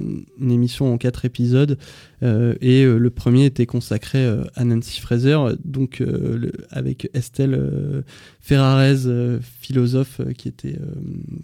une 0.40 0.50
émission 0.50 0.92
en 0.92 0.96
quatre 0.96 1.26
épisodes. 1.26 1.76
Euh, 2.22 2.54
et 2.62 2.84
le 2.84 3.10
premier 3.10 3.44
était 3.44 3.66
consacré 3.66 4.26
à 4.54 4.64
Nancy 4.64 5.00
Fraser, 5.00 5.38
donc 5.64 6.02
avec 6.70 7.10
Estelle 7.12 8.04
Ferrarez, 8.40 9.38
philosophe, 9.60 10.20
qui 10.38 10.48
était, 10.48 10.78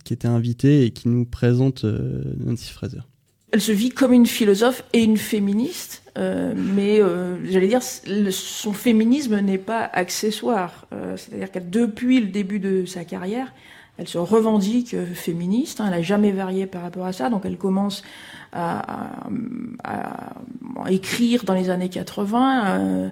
qui 0.04 0.14
était 0.14 0.28
invitée 0.28 0.84
et 0.84 0.90
qui 0.92 1.08
nous 1.08 1.26
présente 1.26 1.84
Nancy 1.84 2.70
Fraser. 2.72 3.00
Elle 3.50 3.60
se 3.62 3.72
vit 3.72 3.90
comme 3.90 4.12
une 4.12 4.26
philosophe 4.26 4.84
et 4.92 5.02
une 5.02 5.16
féministe, 5.16 6.02
euh, 6.18 6.52
mais 6.54 7.00
euh, 7.00 7.36
j'allais 7.50 7.68
dire, 7.68 7.82
son 7.82 8.72
féminisme 8.74 9.40
n'est 9.40 9.58
pas 9.58 9.88
accessoire. 9.90 10.86
Euh, 10.92 11.16
C'est-à-dire 11.16 11.50
qu'elle, 11.50 11.70
depuis 11.70 12.20
le 12.20 12.26
début 12.26 12.58
de 12.58 12.84
sa 12.84 13.04
carrière, 13.04 13.52
elle 13.96 14.06
se 14.06 14.18
revendique 14.18 14.94
féministe. 15.14 15.80
Hein, 15.80 15.86
elle 15.86 15.92
n'a 15.92 16.02
jamais 16.02 16.30
varié 16.30 16.66
par 16.66 16.82
rapport 16.82 17.06
à 17.06 17.12
ça. 17.12 17.30
Donc 17.30 17.46
elle 17.46 17.56
commence 17.56 18.04
à, 18.52 19.26
à, 19.82 20.34
à 20.84 20.92
écrire 20.92 21.44
dans 21.44 21.54
les 21.54 21.70
années 21.70 21.88
80. 21.88 23.10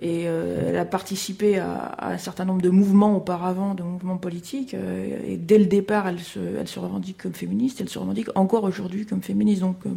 Et 0.00 0.24
euh, 0.26 0.70
elle 0.70 0.76
a 0.76 0.84
participé 0.84 1.58
à, 1.58 1.74
à, 1.76 2.12
un 2.12 2.18
certain 2.18 2.44
nombre 2.44 2.62
de 2.62 2.70
mouvements 2.70 3.16
auparavant, 3.16 3.74
de 3.74 3.82
mouvements 3.82 4.16
politiques. 4.16 4.74
Euh, 4.74 5.18
et 5.24 5.36
dès 5.36 5.58
le 5.58 5.66
départ, 5.66 6.08
elle 6.08 6.18
se, 6.18 6.40
elle 6.58 6.66
se 6.66 6.80
revendique 6.80 7.22
comme 7.22 7.32
féministe. 7.32 7.80
Elle 7.80 7.88
se 7.88 7.98
revendique 7.98 8.28
encore 8.34 8.64
aujourd'hui 8.64 9.06
comme 9.06 9.22
féministe. 9.22 9.60
Donc 9.60 9.76
euh, 9.86 9.90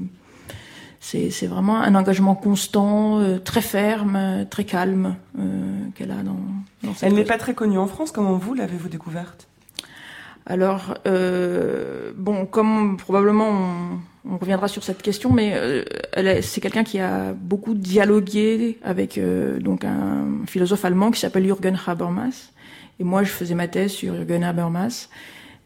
c'est 0.99 1.47
vraiment 1.47 1.77
un 1.81 1.95
engagement 1.95 2.35
constant, 2.35 3.21
très 3.43 3.61
ferme, 3.61 4.45
très 4.49 4.65
calme 4.65 5.15
qu'elle 5.95 6.11
a 6.11 6.23
dans, 6.23 6.39
dans 6.83 6.93
cette 6.93 7.03
Elle 7.03 7.15
n'est 7.15 7.23
pas 7.23 7.37
très 7.37 7.53
connue 7.53 7.77
en 7.77 7.87
France. 7.87 8.11
Comment 8.11 8.33
vous 8.33 8.53
l'avez-vous 8.55 8.89
découverte? 8.89 9.47
Alors, 10.47 10.95
bon, 11.05 12.45
comme 12.47 12.97
probablement 12.97 13.47
on, 13.47 13.99
on, 14.29 14.37
reviendra 14.37 14.67
sur 14.67 14.83
cette 14.83 15.01
question, 15.01 15.31
mais 15.31 15.53
euh, 15.55 15.83
c'est 16.41 16.61
quelqu'un 16.61 16.83
qui 16.83 16.99
a 16.99 17.33
beaucoup 17.33 17.73
dialogué 17.73 18.77
avec 18.83 19.17
euh, 19.17 19.59
donc 19.59 19.83
un 19.83 20.45
philosophe 20.47 20.85
allemand 20.85 21.11
qui 21.11 21.19
s'appelle 21.19 21.45
Jürgen 21.45 21.77
Habermas. 21.85 22.51
Et 22.99 23.03
moi, 23.03 23.23
je 23.23 23.29
faisais 23.29 23.55
ma 23.55 23.67
thèse 23.67 23.91
sur 23.91 24.15
Jürgen 24.15 24.43
Habermas. 24.43 25.09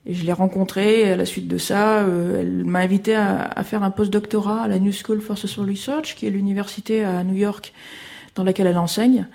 Et 0.06 0.14
je 0.14 0.26
l'ai 0.26 0.34
rencontré. 0.34 1.02
Et 1.02 1.12
à 1.12 1.16
la 1.16 1.26
suite 1.26 1.48
de 1.48 1.58
ça, 1.58 2.00
euh, 2.00 2.42
elle 2.42 2.66
m'a 2.66 2.80
invité 2.80 3.16
à, 3.16 3.44
à, 3.44 3.64
faire 3.64 3.84
un 3.84 3.92
post-doctorat 3.92 4.64
à 4.64 4.68
la 4.68 4.80
New 4.80 4.92
School 4.92 5.22
for 5.22 5.38
Social 5.38 5.70
Research, 5.70 6.16
qui 6.16 6.26
est 6.26 6.32
l'université 6.32 7.04
à 7.04 7.24
New 7.24 7.36
York 7.36 7.74
dans 8.36 8.44
laquelle 8.44 8.68
elle 8.68 8.78
enseigne. 8.78 9.28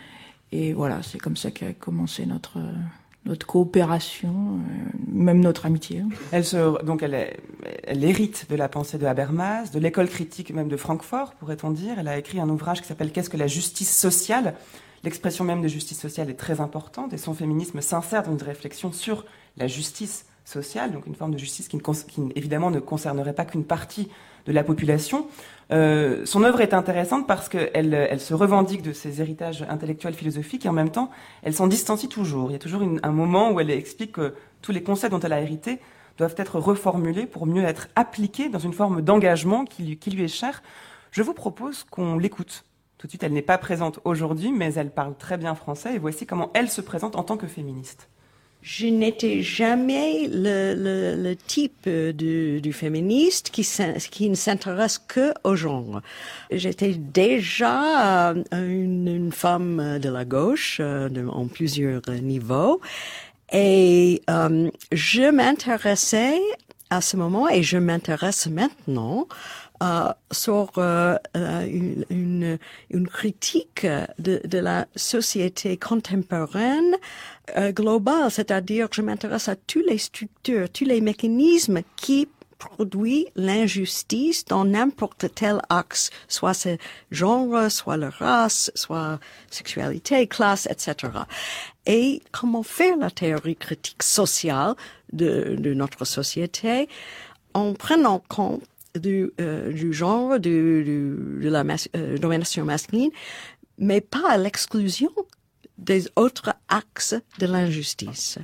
Et 0.52 0.72
voilà, 0.72 1.00
c'est 1.02 1.18
comme 1.18 1.36
ça 1.36 1.50
qu'a 1.50 1.72
commencé 1.72 2.26
notre 2.26 2.58
notre 3.26 3.46
coopération, 3.46 4.60
même 5.08 5.40
notre 5.40 5.66
amitié. 5.66 6.04
Elle 6.32 6.44
se, 6.44 6.82
donc 6.84 7.02
elle, 7.02 7.14
est, 7.14 7.36
elle 7.86 8.04
hérite 8.04 8.46
de 8.50 8.56
la 8.56 8.68
pensée 8.68 8.98
de 8.98 9.06
Habermas, 9.06 9.70
de 9.70 9.78
l'école 9.78 10.08
critique 10.08 10.52
même 10.52 10.68
de 10.68 10.76
Francfort, 10.76 11.34
pourrait-on 11.34 11.70
dire. 11.70 11.98
Elle 11.98 12.08
a 12.08 12.18
écrit 12.18 12.40
un 12.40 12.48
ouvrage 12.48 12.82
qui 12.82 12.88
s'appelle 12.88 13.12
Qu'est-ce 13.12 13.30
que 13.30 13.36
la 13.36 13.46
justice 13.46 13.96
sociale? 13.96 14.54
L'expression 15.04 15.44
même 15.44 15.62
de 15.62 15.68
justice 15.68 16.00
sociale 16.00 16.30
est 16.30 16.34
très 16.34 16.60
importante 16.60 17.12
et 17.12 17.18
son 17.18 17.32
féminisme 17.32 17.80
s'insère 17.80 18.24
dans 18.24 18.32
une 18.32 18.42
réflexion 18.42 18.92
sur 18.92 19.24
la 19.56 19.68
justice 19.68 20.26
sociale, 20.44 20.92
donc 20.92 21.06
une 21.06 21.14
forme 21.14 21.32
de 21.32 21.38
justice 21.38 21.68
qui, 21.68 21.78
évidemment 22.34 22.70
ne 22.70 22.80
concernerait 22.80 23.34
pas 23.34 23.44
qu'une 23.44 23.64
partie 23.64 24.08
de 24.46 24.52
la 24.52 24.64
population. 24.64 25.26
Euh, 25.72 26.24
son 26.24 26.44
œuvre 26.44 26.60
est 26.60 26.72
intéressante 26.72 27.26
parce 27.26 27.48
qu'elle 27.48 27.94
elle 27.94 28.20
se 28.20 28.32
revendique 28.32 28.82
de 28.82 28.92
ses 28.92 29.20
héritages 29.20 29.64
intellectuels 29.68 30.14
philosophiques 30.14 30.64
et 30.64 30.68
en 30.68 30.72
même 30.72 30.90
temps, 30.90 31.10
elle 31.42 31.54
s'en 31.54 31.66
distancie 31.66 32.08
toujours. 32.08 32.50
Il 32.50 32.52
y 32.52 32.56
a 32.56 32.60
toujours 32.60 32.82
un 32.82 33.10
moment 33.10 33.50
où 33.50 33.60
elle 33.60 33.70
explique 33.70 34.12
que 34.12 34.34
tous 34.62 34.72
les 34.72 34.82
concepts 34.82 35.12
dont 35.12 35.20
elle 35.20 35.32
a 35.32 35.40
hérité 35.40 35.80
doivent 36.18 36.34
être 36.38 36.58
reformulées 36.58 37.26
pour 37.26 37.46
mieux 37.46 37.64
être 37.64 37.88
appliquées 37.94 38.48
dans 38.48 38.58
une 38.58 38.72
forme 38.72 39.02
d'engagement 39.02 39.64
qui, 39.64 39.96
qui 39.96 40.10
lui 40.10 40.24
est 40.24 40.28
chère. 40.28 40.62
Je 41.10 41.22
vous 41.22 41.34
propose 41.34 41.84
qu'on 41.84 42.18
l'écoute. 42.18 42.64
Tout 42.98 43.06
de 43.06 43.10
suite, 43.10 43.22
elle 43.22 43.32
n'est 43.32 43.42
pas 43.42 43.58
présente 43.58 44.00
aujourd'hui, 44.04 44.52
mais 44.52 44.72
elle 44.74 44.90
parle 44.90 45.16
très 45.16 45.36
bien 45.36 45.54
français 45.54 45.94
et 45.94 45.98
voici 45.98 46.26
comment 46.26 46.50
elle 46.54 46.70
se 46.70 46.80
présente 46.80 47.16
en 47.16 47.22
tant 47.22 47.36
que 47.36 47.46
féministe. 47.46 48.08
Je 48.62 48.86
n'étais 48.86 49.42
jamais 49.42 50.28
le, 50.28 50.74
le, 50.74 51.22
le 51.22 51.36
type 51.36 51.88
du, 51.88 52.60
du, 52.60 52.72
féministe 52.72 53.50
qui, 53.50 53.64
qui 54.10 54.28
ne 54.28 54.34
s'intéresse 54.34 54.98
que 54.98 55.32
au 55.44 55.54
genre. 55.54 56.00
J'étais 56.50 56.94
déjà 56.94 58.30
euh, 58.30 58.42
une, 58.52 59.06
une, 59.06 59.30
femme 59.30 60.00
de 60.00 60.08
la 60.08 60.24
gauche 60.24 60.78
euh, 60.80 61.08
en 61.28 61.46
plusieurs 61.46 62.02
niveaux 62.20 62.80
et 63.52 64.22
euh, 64.28 64.70
je 64.92 65.30
m'intéressais 65.30 66.40
à 66.90 67.00
ce 67.00 67.16
moment 67.16 67.48
et 67.48 67.62
je 67.62 67.78
m'intéresse 67.78 68.46
maintenant 68.46 69.26
euh, 69.82 70.08
sur 70.30 70.72
euh, 70.78 71.18
une, 71.34 72.04
une, 72.08 72.58
une, 72.90 73.06
critique 73.06 73.86
de, 74.18 74.40
de, 74.42 74.58
la 74.58 74.86
société 74.96 75.76
contemporaine 75.76 76.94
euh, 77.58 77.72
globale, 77.72 78.30
c'est-à-dire 78.30 78.88
je 78.90 79.02
m'intéresse 79.02 79.48
à 79.48 79.56
toutes 79.56 79.84
les 79.86 79.98
structures, 79.98 80.70
tous 80.70 80.84
les 80.84 81.02
mécanismes 81.02 81.80
qui 81.96 82.26
produisent 82.58 83.26
l'injustice 83.36 84.44
dans 84.44 84.64
n'importe 84.64 85.26
quel 85.34 85.60
axe, 85.68 86.10
soit 86.28 86.54
ce 86.54 86.76
genre, 87.10 87.70
soit 87.70 87.96
la 87.96 88.10
race, 88.10 88.70
soit 88.74 89.18
sexualité, 89.50 90.26
classe, 90.26 90.66
etc. 90.70 91.12
Et 91.86 92.22
comment 92.32 92.62
faire 92.62 92.96
la 92.96 93.10
théorie 93.10 93.56
critique 93.56 94.02
sociale 94.02 94.74
de, 95.12 95.56
de 95.58 95.74
notre 95.74 96.04
société 96.04 96.88
en 97.54 97.74
prenant 97.74 98.22
compte 98.28 98.62
du, 98.98 99.30
euh, 99.40 99.72
du 99.72 99.92
genre, 99.92 100.38
du, 100.38 100.84
du, 100.84 101.42
de 101.42 101.48
la 101.48 101.64
mas 101.64 101.88
euh, 101.96 102.18
domination 102.18 102.64
masculine, 102.64 103.10
mais 103.78 104.00
pas 104.00 104.30
à 104.30 104.38
l'exclusion 104.38 105.12
des 105.78 106.08
autres 106.16 106.54
axes 106.68 107.14
de 107.38 107.46
l'injustice. 107.46 108.38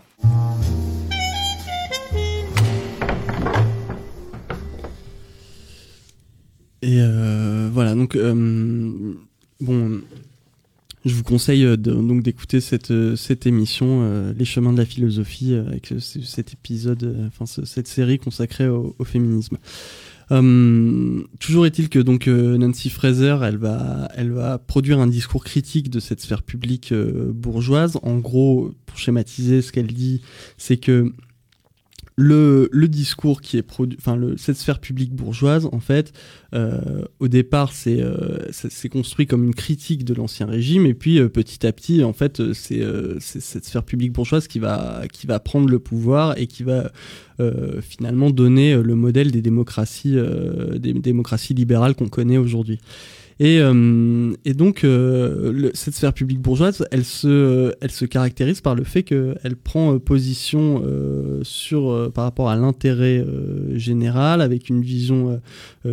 Donc 7.94 8.16
euh, 8.16 9.14
bon, 9.60 10.00
je 11.04 11.14
vous 11.14 11.22
conseille 11.22 11.64
de, 11.64 11.76
donc 11.76 12.22
d'écouter 12.22 12.60
cette 12.60 12.92
cette 13.16 13.46
émission, 13.46 14.00
euh, 14.02 14.32
les 14.36 14.44
chemins 14.44 14.72
de 14.72 14.78
la 14.78 14.84
philosophie, 14.84 15.54
avec 15.54 15.94
cet 15.98 16.52
épisode, 16.52 17.28
enfin 17.28 17.46
cette 17.64 17.88
série 17.88 18.18
consacrée 18.18 18.68
au, 18.68 18.94
au 18.98 19.04
féminisme. 19.04 19.58
Hum, 20.32 21.26
toujours 21.40 21.66
est-il 21.66 21.90
que 21.90 21.98
donc 21.98 22.26
euh, 22.26 22.56
Nancy 22.56 22.88
Fraser, 22.88 23.36
elle 23.42 23.58
va, 23.58 24.08
elle 24.14 24.30
va 24.30 24.56
produire 24.56 24.98
un 24.98 25.06
discours 25.06 25.44
critique 25.44 25.90
de 25.90 26.00
cette 26.00 26.20
sphère 26.20 26.42
publique 26.42 26.92
euh, 26.92 27.32
bourgeoise. 27.34 27.98
En 28.02 28.16
gros, 28.16 28.72
pour 28.86 28.96
schématiser, 28.96 29.60
ce 29.60 29.72
qu'elle 29.72 29.92
dit, 29.92 30.22
c'est 30.56 30.78
que 30.78 31.12
le, 32.16 32.68
discours 32.88 33.40
qui 33.40 33.56
est 33.56 33.62
produit, 33.62 33.98
enfin 34.00 34.20
cette 34.36 34.56
sphère 34.56 34.80
publique 34.80 35.14
bourgeoise, 35.14 35.68
en 35.72 35.80
fait, 35.80 36.12
euh, 36.54 37.04
au 37.20 37.28
départ, 37.28 37.72
c'est 37.72 38.02
euh, 38.02 38.38
c'est 38.50 38.88
construit 38.88 39.26
comme 39.26 39.44
une 39.44 39.54
critique 39.54 40.04
de 40.04 40.14
l'ancien 40.14 40.46
régime, 40.46 40.86
et 40.86 40.94
puis 40.94 41.18
euh, 41.18 41.28
petit 41.28 41.66
à 41.66 41.72
petit, 41.72 42.04
en 42.04 42.12
fait, 42.12 42.52
c'est 42.52 42.82
cette 43.20 43.64
sphère 43.64 43.84
publique 43.84 44.12
bourgeoise 44.12 44.46
qui 44.48 44.58
va 44.58 45.06
prendre 45.44 45.68
le 45.68 45.78
pouvoir 45.78 46.38
et 46.38 46.46
qui 46.46 46.62
va 46.62 46.92
finalement 47.80 48.30
donner 48.30 48.76
le 48.76 48.94
modèle 48.94 49.32
des 49.32 49.42
démocraties 49.42 50.16
libérales 51.54 51.96
qu'on 51.96 52.08
connaît 52.08 52.38
aujourd'hui. 52.38 52.78
Et, 53.42 53.58
euh, 53.58 54.34
et 54.44 54.54
donc, 54.54 54.84
euh, 54.84 55.72
cette 55.74 55.94
sphère 55.94 56.12
publique 56.12 56.38
bourgeoise, 56.38 56.86
elle 56.92 57.04
se, 57.04 57.74
elle 57.80 57.90
se 57.90 58.04
caractérise 58.04 58.60
par 58.60 58.76
le 58.76 58.84
fait 58.84 59.02
qu'elle 59.02 59.56
prend 59.56 59.94
euh, 59.94 59.98
position 59.98 60.80
sur, 61.42 62.12
par 62.14 62.22
rapport 62.22 62.50
à 62.50 62.54
l'intérêt 62.54 63.26
général, 63.74 64.42
avec 64.42 64.68
une 64.68 64.80
vision 64.80 65.40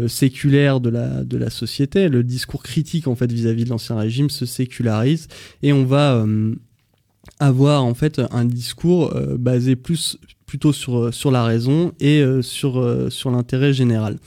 séculaire 0.08 0.80
de 0.80 0.90
la, 0.90 1.24
de 1.24 1.38
la 1.38 1.50
société. 1.50 2.08
Le 2.08 2.24
discours 2.24 2.62
critique, 2.62 3.08
en 3.08 3.16
fait, 3.16 3.32
vis-à-vis 3.32 3.64
de 3.64 3.70
l'ancien 3.70 3.96
régime 3.96 4.30
se 4.30 4.46
sécularise 4.46 5.28
et 5.64 5.74
on 5.74 5.86
va 5.86 6.24
avoir, 7.40 7.84
en 7.84 7.96
fait, 7.96 8.22
un 8.30 8.46
discours 8.46 9.12
basé 9.40 9.76
plus, 9.76 10.20
plutôt 10.46 10.74
sur, 10.74 11.12
sur 11.12 11.32
la 11.32 11.44
raison 11.44 11.94
et 12.00 12.24
sur, 12.42 13.08
sur 13.12 13.32
l'intérêt 13.32 13.74
général. 13.74 14.18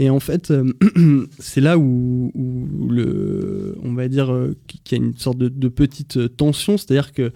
Et 0.00 0.08
en 0.08 0.18
fait, 0.18 0.50
euh, 0.50 0.72
c'est 1.38 1.60
là 1.60 1.76
où, 1.76 2.32
le, 2.88 3.76
on 3.82 3.92
va 3.92 4.08
dire 4.08 4.32
euh, 4.32 4.56
qu'il 4.66 4.98
y 4.98 5.02
a 5.02 5.04
une 5.04 5.14
sorte 5.14 5.36
de, 5.36 5.68
petite 5.68 6.16
euh, 6.16 6.26
tension, 6.26 6.78
c'est-à-dire 6.78 7.12
que 7.12 7.32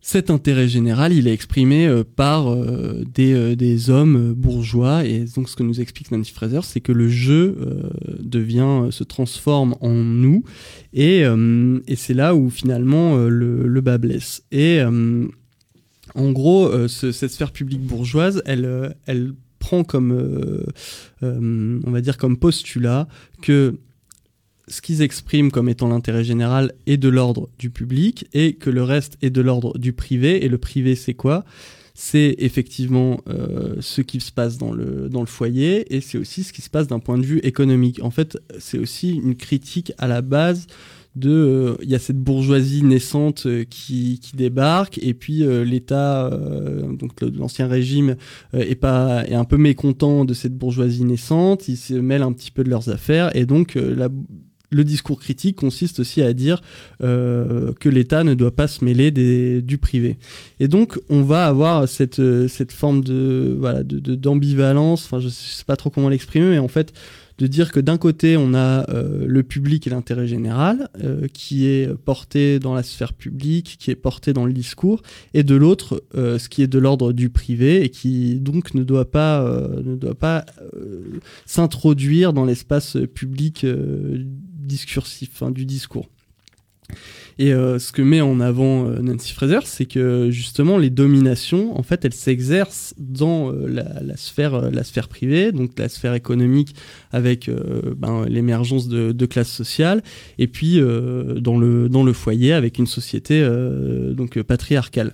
cet 0.00 0.28
intérêt 0.28 0.66
général, 0.66 1.12
il 1.12 1.28
est 1.28 1.32
exprimé 1.32 1.88
par 2.14 2.56
des, 3.12 3.56
des, 3.56 3.90
hommes 3.90 4.34
bourgeois. 4.34 5.04
Et 5.04 5.24
donc, 5.34 5.48
ce 5.48 5.56
que 5.56 5.64
nous 5.64 5.80
explique 5.80 6.12
Nancy 6.12 6.30
Fraser, 6.32 6.60
c'est 6.62 6.80
que 6.80 6.92
le 6.92 7.08
jeu 7.08 7.56
devient, 8.20 8.86
se 8.90 9.02
transforme 9.02 9.74
en 9.80 9.94
nous. 9.94 10.44
Et, 10.92 11.22
et 11.22 11.96
c'est 11.96 12.14
là 12.14 12.36
où 12.36 12.50
finalement 12.50 13.16
le, 13.16 13.80
bas 13.80 13.98
blesse. 13.98 14.44
Et 14.52 14.80
en 16.14 16.30
gros, 16.30 16.86
cette 16.86 17.32
sphère 17.32 17.50
publique 17.50 17.82
bourgeoise, 17.82 18.44
elle, 18.46 18.94
elle 19.06 19.32
comme, 19.84 20.12
euh, 20.12 20.64
euh, 21.22 21.80
on 21.84 21.90
va 21.90 22.00
dire, 22.00 22.16
comme 22.16 22.36
postulat 22.36 23.08
que 23.42 23.78
ce 24.68 24.80
qu'ils 24.80 25.02
expriment 25.02 25.50
comme 25.50 25.68
étant 25.68 25.88
l'intérêt 25.88 26.24
général 26.24 26.72
est 26.86 26.96
de 26.96 27.08
l'ordre 27.08 27.48
du 27.58 27.70
public 27.70 28.26
et 28.32 28.54
que 28.54 28.70
le 28.70 28.82
reste 28.82 29.16
est 29.22 29.30
de 29.30 29.40
l'ordre 29.40 29.78
du 29.78 29.92
privé. 29.92 30.44
Et 30.44 30.48
le 30.48 30.58
privé, 30.58 30.96
c'est 30.96 31.14
quoi? 31.14 31.44
C'est 31.94 32.34
effectivement 32.38 33.20
euh, 33.28 33.76
ce 33.80 34.02
qui 34.02 34.20
se 34.20 34.32
passe 34.32 34.58
dans 34.58 34.72
le 34.72 35.08
foyer 35.26 35.94
et 35.94 36.00
c'est 36.00 36.18
aussi 36.18 36.42
ce 36.42 36.52
qui 36.52 36.62
se 36.62 36.68
passe 36.68 36.88
d'un 36.88 36.98
point 36.98 37.16
de 37.16 37.24
vue 37.24 37.38
économique. 37.38 38.02
En 38.02 38.10
fait, 38.10 38.38
c'est 38.58 38.78
aussi 38.78 39.14
une 39.14 39.36
critique 39.36 39.92
à 39.96 40.06
la 40.06 40.20
base 40.20 40.66
de 41.16 41.30
euh, 41.30 41.76
il 41.82 41.88
y 41.88 41.94
a 41.94 41.98
cette 41.98 42.18
bourgeoisie 42.18 42.82
naissante 42.82 43.46
euh, 43.46 43.64
qui, 43.64 44.20
qui 44.22 44.36
débarque 44.36 44.98
et 45.02 45.14
puis 45.14 45.42
euh, 45.42 45.64
l'État 45.64 46.30
donc 46.90 47.20
l'ancien 47.22 47.66
régime 47.66 48.16
est 48.52 48.74
pas 48.74 49.24
est 49.26 49.34
un 49.34 49.44
peu 49.44 49.56
mécontent 49.56 50.24
de 50.24 50.34
cette 50.34 50.54
bourgeoisie 50.54 51.04
naissante, 51.04 51.68
il 51.68 51.76
se 51.76 51.94
mêle 51.94 52.22
un 52.22 52.32
petit 52.32 52.50
peu 52.50 52.62
de 52.62 52.70
leurs 52.70 52.88
affaires 52.90 53.34
et 53.34 53.46
donc 53.46 53.74
la 53.74 54.08
le 54.70 54.84
discours 54.84 55.20
critique 55.20 55.56
consiste 55.56 56.00
aussi 56.00 56.22
à 56.22 56.32
dire 56.32 56.60
euh, 57.02 57.72
que 57.78 57.88
l'État 57.88 58.24
ne 58.24 58.34
doit 58.34 58.54
pas 58.54 58.66
se 58.66 58.84
mêler 58.84 59.12
des, 59.12 59.62
du 59.62 59.78
privé. 59.78 60.18
Et 60.58 60.66
donc, 60.66 60.98
on 61.08 61.22
va 61.22 61.46
avoir 61.46 61.88
cette, 61.88 62.20
cette 62.48 62.72
forme 62.72 63.02
de 63.04 63.56
voilà 63.58 63.84
d'ambivalence. 63.84 65.02
De, 65.02 65.06
enfin, 65.06 65.20
je 65.20 65.28
sais 65.28 65.64
pas 65.64 65.76
trop 65.76 65.90
comment 65.90 66.08
l'exprimer, 66.08 66.50
mais 66.50 66.58
en 66.58 66.68
fait, 66.68 66.92
de 67.38 67.46
dire 67.46 67.70
que 67.70 67.80
d'un 67.80 67.98
côté, 67.98 68.36
on 68.36 68.54
a 68.54 68.88
euh, 68.90 69.26
le 69.26 69.42
public 69.42 69.86
et 69.86 69.90
l'intérêt 69.90 70.26
général, 70.26 70.88
euh, 71.02 71.26
qui 71.32 71.66
est 71.66 71.94
porté 71.94 72.58
dans 72.58 72.74
la 72.74 72.82
sphère 72.82 73.12
publique, 73.12 73.76
qui 73.78 73.90
est 73.90 73.96
porté 73.96 74.32
dans 74.32 74.46
le 74.46 74.52
discours, 74.52 75.02
et 75.34 75.42
de 75.42 75.54
l'autre, 75.54 76.02
euh, 76.14 76.38
ce 76.38 76.48
qui 76.48 76.62
est 76.62 76.66
de 76.66 76.78
l'ordre 76.78 77.12
du 77.12 77.28
privé 77.28 77.84
et 77.84 77.90
qui 77.90 78.36
donc 78.40 78.74
ne 78.74 78.82
doit 78.82 79.10
pas, 79.10 79.44
ne 79.84 79.96
doit 79.96 80.14
pas 80.14 80.46
s'introduire 81.44 82.32
dans 82.32 82.44
l'espace 82.44 82.96
public 83.14 83.66
discursif, 84.66 85.42
hein, 85.42 85.50
du 85.50 85.66
discours. 85.66 86.08
Et 87.38 87.52
euh, 87.52 87.78
ce 87.78 87.92
que 87.92 88.00
met 88.00 88.22
en 88.22 88.40
avant 88.40 88.88
euh, 88.88 89.00
Nancy 89.00 89.34
Fraser, 89.34 89.60
c'est 89.64 89.84
que 89.84 90.30
justement 90.30 90.78
les 90.78 90.88
dominations, 90.88 91.78
en 91.78 91.82
fait, 91.82 92.04
elles 92.06 92.14
s'exercent 92.14 92.94
dans 92.98 93.52
euh, 93.52 93.66
la, 93.68 94.16
sphère, 94.16 94.70
la 94.70 94.84
sphère 94.84 95.08
privée, 95.08 95.52
donc 95.52 95.78
la 95.78 95.90
sphère 95.90 96.14
économique 96.14 96.74
avec 97.12 97.50
ben, 97.96 98.24
l'émergence 98.26 98.88
de, 98.88 99.12
de 99.12 99.26
classes 99.26 99.52
sociales, 99.52 100.02
et 100.38 100.46
puis 100.46 100.80
dans 100.80 101.58
le 101.58 101.88
dans 101.88 102.04
le 102.04 102.12
foyer 102.12 102.52
avec 102.52 102.78
une 102.78 102.86
société 102.86 103.46
donc 104.14 104.40
patriarcale. 104.42 105.12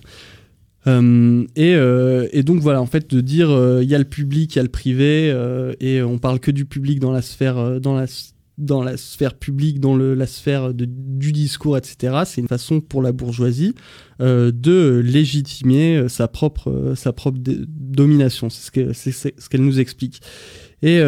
Euh, 0.87 1.45
et, 1.55 1.75
euh, 1.75 2.27
et, 2.33 2.43
donc 2.43 2.59
voilà, 2.59 2.81
en 2.81 2.85
fait, 2.85 3.09
de 3.09 3.21
dire 3.21 3.49
il 3.81 3.89
y 3.89 3.95
a 3.95 3.97
le 3.97 4.05
public, 4.05 4.53
il 4.53 4.57
y 4.57 4.59
a 4.59 4.63
le 4.63 4.69
privé, 4.69 5.27
et 5.79 6.01
on 6.01 6.17
parle 6.17 6.39
que 6.39 6.51
du 6.51 6.65
public 6.65 6.99
dans 6.99 7.11
la 7.11 7.21
sphère, 7.21 7.79
dans 7.79 7.95
la 7.95 8.07
dans 8.57 8.83
la 8.83 8.97
sphère 8.97 9.33
publique, 9.33 9.79
dans 9.79 9.95
la 9.97 10.27
sphère 10.27 10.73
du 10.73 11.31
discours, 11.31 11.77
etc. 11.77 12.21
C'est 12.25 12.41
une 12.41 12.47
façon 12.47 12.81
pour 12.81 13.01
la 13.01 13.11
bourgeoisie 13.11 13.73
euh, 14.21 14.51
de 14.53 15.01
légitimer 15.03 15.97
euh, 15.97 16.07
sa 16.07 16.27
propre, 16.27 16.69
euh, 16.69 16.93
domination. 17.67 18.49
C'est 18.49 19.11
ce 19.11 19.49
qu'elle 19.49 19.63
nous 19.63 19.79
explique. 19.79 20.21
Et, 20.83 20.99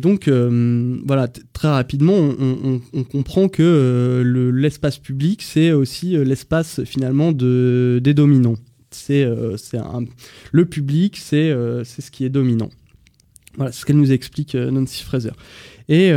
donc, 0.00 0.28
voilà, 0.28 1.28
très 1.52 1.68
rapidement, 1.68 2.16
on, 2.16 3.04
comprend 3.04 3.48
que 3.48 4.50
l'espace 4.52 4.98
public, 4.98 5.42
c'est 5.42 5.70
aussi 5.70 6.16
l'espace 6.24 6.82
finalement 6.82 7.30
de, 7.30 8.00
des 8.02 8.14
dominants. 8.14 8.56
c'est 8.90 9.24
le 10.50 10.64
public, 10.64 11.18
c'est 11.18 11.52
ce 11.52 12.10
qui 12.10 12.24
est 12.24 12.30
dominant. 12.30 12.70
Voilà, 13.54 13.70
c'est 13.70 13.82
ce 13.82 13.86
qu'elle 13.86 13.96
nous 13.96 14.10
explique 14.10 14.56
Nancy 14.56 15.04
Fraser. 15.04 15.30
Et, 15.90 16.12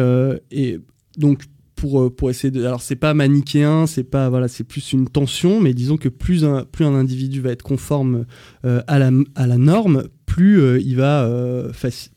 et 0.51 0.80
donc 1.17 1.43
pour, 1.76 2.15
pour 2.15 2.30
essayer 2.30 2.51
de. 2.51 2.63
Alors, 2.63 2.82
c'est 2.82 2.95
pas 2.95 3.13
manichéen, 3.13 3.88
c'est 3.88 4.03
pas. 4.03 4.30
Voilà, 4.30 4.47
c'est 4.47 4.63
plus 4.63 4.93
une 4.93 5.09
tension, 5.09 5.59
mais 5.59 5.74
disons 5.74 5.97
que 5.97 6.09
plus 6.09 6.45
un, 6.45 6.63
plus 6.63 6.86
un 6.86 6.93
individu 6.93 7.41
va 7.41 7.49
être 7.49 7.63
conforme 7.63 8.26
à, 8.63 8.99
la, 8.99 9.11
à 9.36 9.47
la 9.47 9.57
norme, 9.57 10.03
plus 10.26 10.80
il 10.80 10.95
va 10.95 11.30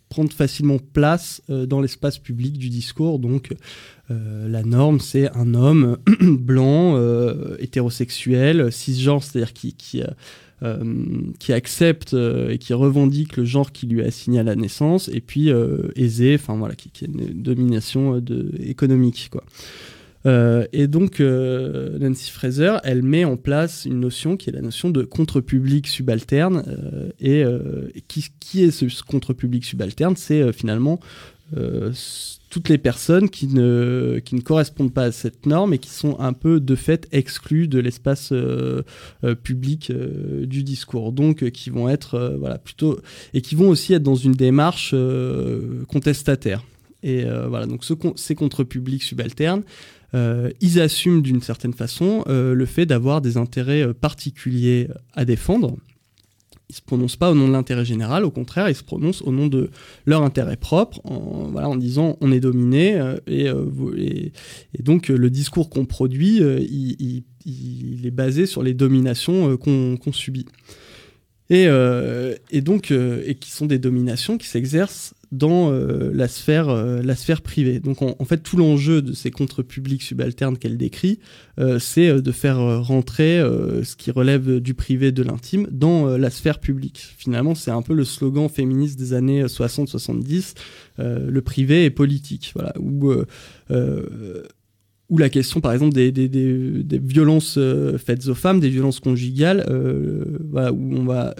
prendre 0.08 0.32
facilement 0.32 0.78
place 0.92 1.42
dans 1.48 1.80
l'espace 1.80 2.18
public 2.18 2.58
du 2.58 2.68
discours. 2.68 3.18
Donc, 3.18 3.54
euh, 4.10 4.48
la 4.48 4.62
norme, 4.62 5.00
c'est 5.00 5.30
un 5.36 5.54
homme 5.54 5.98
blanc, 6.20 6.96
euh, 6.96 7.56
hétérosexuel, 7.58 8.70
cisgenre, 8.70 9.22
c'est-à-dire 9.22 9.52
qui, 9.52 10.02
euh, 10.02 10.06
qui 11.38 11.52
accepte 11.52 12.14
et 12.14 12.58
qui 12.58 12.72
revendique 12.72 13.36
le 13.36 13.44
genre 13.44 13.72
qui 13.72 13.86
lui 13.86 14.00
est 14.00 14.06
assigné 14.06 14.40
à 14.40 14.42
la 14.42 14.54
naissance, 14.54 15.08
et 15.12 15.20
puis 15.20 15.50
aisé, 15.96 16.34
enfin 16.34 16.56
voilà, 16.56 16.74
qui, 16.74 16.90
qui, 16.90 17.04
a 17.04 17.08
une 17.08 17.42
domination 17.42 18.22
économique, 18.58 19.30
quoi. 19.30 19.44
et 20.72 20.86
donc, 20.86 21.20
Nancy 21.20 22.30
Fraser, 22.30 22.76
elle 22.84 23.02
met 23.02 23.24
en 23.24 23.36
place 23.36 23.84
une 23.84 24.00
notion 24.00 24.36
qui 24.36 24.48
est 24.48 24.52
la 24.54 24.62
notion 24.62 24.88
de 24.88 25.02
contre-public 25.02 25.86
subalterne. 25.88 26.64
et, 27.20 27.44
qui, 28.08 28.24
qui, 28.40 28.64
est 28.64 28.70
ce 28.70 29.02
contre-public 29.02 29.64
subalterne? 29.64 30.16
C'est 30.16 30.52
finalement 30.52 31.00
toutes 32.56 32.70
les 32.70 32.78
personnes 32.78 33.28
qui 33.28 33.48
ne, 33.48 34.18
qui 34.24 34.34
ne 34.34 34.40
correspondent 34.40 34.90
pas 34.90 35.02
à 35.02 35.12
cette 35.12 35.44
norme 35.44 35.74
et 35.74 35.78
qui 35.78 35.90
sont 35.90 36.18
un 36.20 36.32
peu 36.32 36.58
de 36.58 36.74
fait 36.74 37.06
exclues 37.12 37.68
de 37.68 37.78
l'espace 37.78 38.30
euh, 38.32 38.80
euh, 39.24 39.34
public 39.34 39.90
euh, 39.90 40.46
du 40.46 40.62
discours. 40.62 41.12
Donc 41.12 41.50
qui 41.50 41.68
vont 41.68 41.86
être 41.86 42.34
voilà 42.38 42.56
plutôt 42.56 42.98
et 43.34 43.42
qui 43.42 43.56
vont 43.56 43.68
aussi 43.68 43.92
être 43.92 44.02
dans 44.02 44.14
une 44.14 44.32
démarche 44.32 44.94
contestataire. 45.86 46.64
Et 47.02 47.26
voilà 47.46 47.66
donc 47.66 47.84
ce, 47.84 47.92
ces 48.14 48.34
contre-publics 48.34 49.02
subalternes, 49.02 49.62
ils 50.14 50.80
assument 50.80 51.20
d'une 51.20 51.42
certaine 51.42 51.74
façon 51.74 52.24
le 52.26 52.64
fait 52.64 52.86
d'avoir 52.86 53.20
des 53.20 53.36
intérêts 53.36 53.92
particuliers 53.92 54.88
à 55.12 55.26
défendre 55.26 55.76
ils 56.68 56.74
se 56.74 56.82
prononcent 56.82 57.16
pas 57.16 57.30
au 57.30 57.34
nom 57.34 57.46
de 57.46 57.52
l'intérêt 57.52 57.84
général, 57.84 58.24
au 58.24 58.30
contraire, 58.30 58.68
ils 58.68 58.74
se 58.74 58.82
prononcent 58.82 59.22
au 59.22 59.30
nom 59.30 59.46
de 59.46 59.70
leur 60.04 60.22
intérêt 60.22 60.56
propre, 60.56 61.00
en, 61.04 61.76
disant 61.76 62.16
on 62.20 62.32
est 62.32 62.40
dominé, 62.40 62.96
euh, 62.96 63.16
euh, 63.28 63.96
et, 63.96 64.32
et, 64.74 64.82
donc 64.82 65.10
euh, 65.10 65.16
le 65.16 65.30
discours 65.30 65.70
qu'on 65.70 65.84
produit, 65.84 66.38
il, 66.38 67.24
est 68.04 68.10
basé 68.10 68.46
sur 68.46 68.62
les 68.62 68.74
dominations 68.74 69.56
qu'on 69.56 70.12
subit. 70.12 70.46
Et 71.48 71.68
donc, 72.60 72.90
et 72.90 73.36
qui 73.36 73.50
sont 73.52 73.66
des 73.66 73.78
dominations 73.78 74.36
qui 74.36 74.48
s'exercent 74.48 75.14
dans 75.32 75.70
euh, 75.70 76.10
la, 76.12 76.28
sphère, 76.28 76.68
euh, 76.68 77.02
la 77.02 77.16
sphère 77.16 77.42
privée. 77.42 77.80
Donc 77.80 78.02
en, 78.02 78.24
fait, 78.24 78.38
tout 78.38 78.56
l'enjeu 78.56 79.02
de 79.02 79.12
ces 79.12 79.30
contre-publics 79.30 80.02
subalternes 80.02 80.56
qu'elle 80.56 80.76
décrit, 80.76 81.18
euh, 81.58 81.78
c'est 81.78 82.20
de 82.20 82.32
faire 82.32 82.84
rentrer 82.84 83.40
ce 83.82 83.96
qui 83.96 84.10
relève 84.10 84.60
du 84.60 84.74
privé, 84.74 85.12
de 85.12 85.22
l'intime, 85.22 85.66
dans 85.70 86.16
la 86.16 86.30
sphère 86.30 86.58
publique. 86.58 87.14
Finalement, 87.16 87.54
c'est 87.54 87.70
un 87.70 87.82
peu 87.82 87.94
le 87.94 88.04
slogan 88.04 88.48
féministe 88.48 88.98
des 88.98 89.12
années 89.12 89.44
60-70, 89.44 90.54
le 90.98 91.40
privé 91.40 91.84
est 91.84 91.90
politique, 91.90 92.52
voilà, 92.54 92.72
où, 92.78 93.12
où 95.08 95.18
la 95.18 95.28
question, 95.28 95.60
par 95.60 95.72
exemple, 95.72 95.94
des, 95.94 96.10
violences 97.02 97.58
faites 97.98 98.28
aux 98.28 98.34
femmes, 98.34 98.60
des 98.60 98.70
violences 98.70 99.00
conjugales, 99.00 99.64
voilà, 100.50 100.72
où 100.72 100.96
on 100.96 101.04
va 101.04 101.34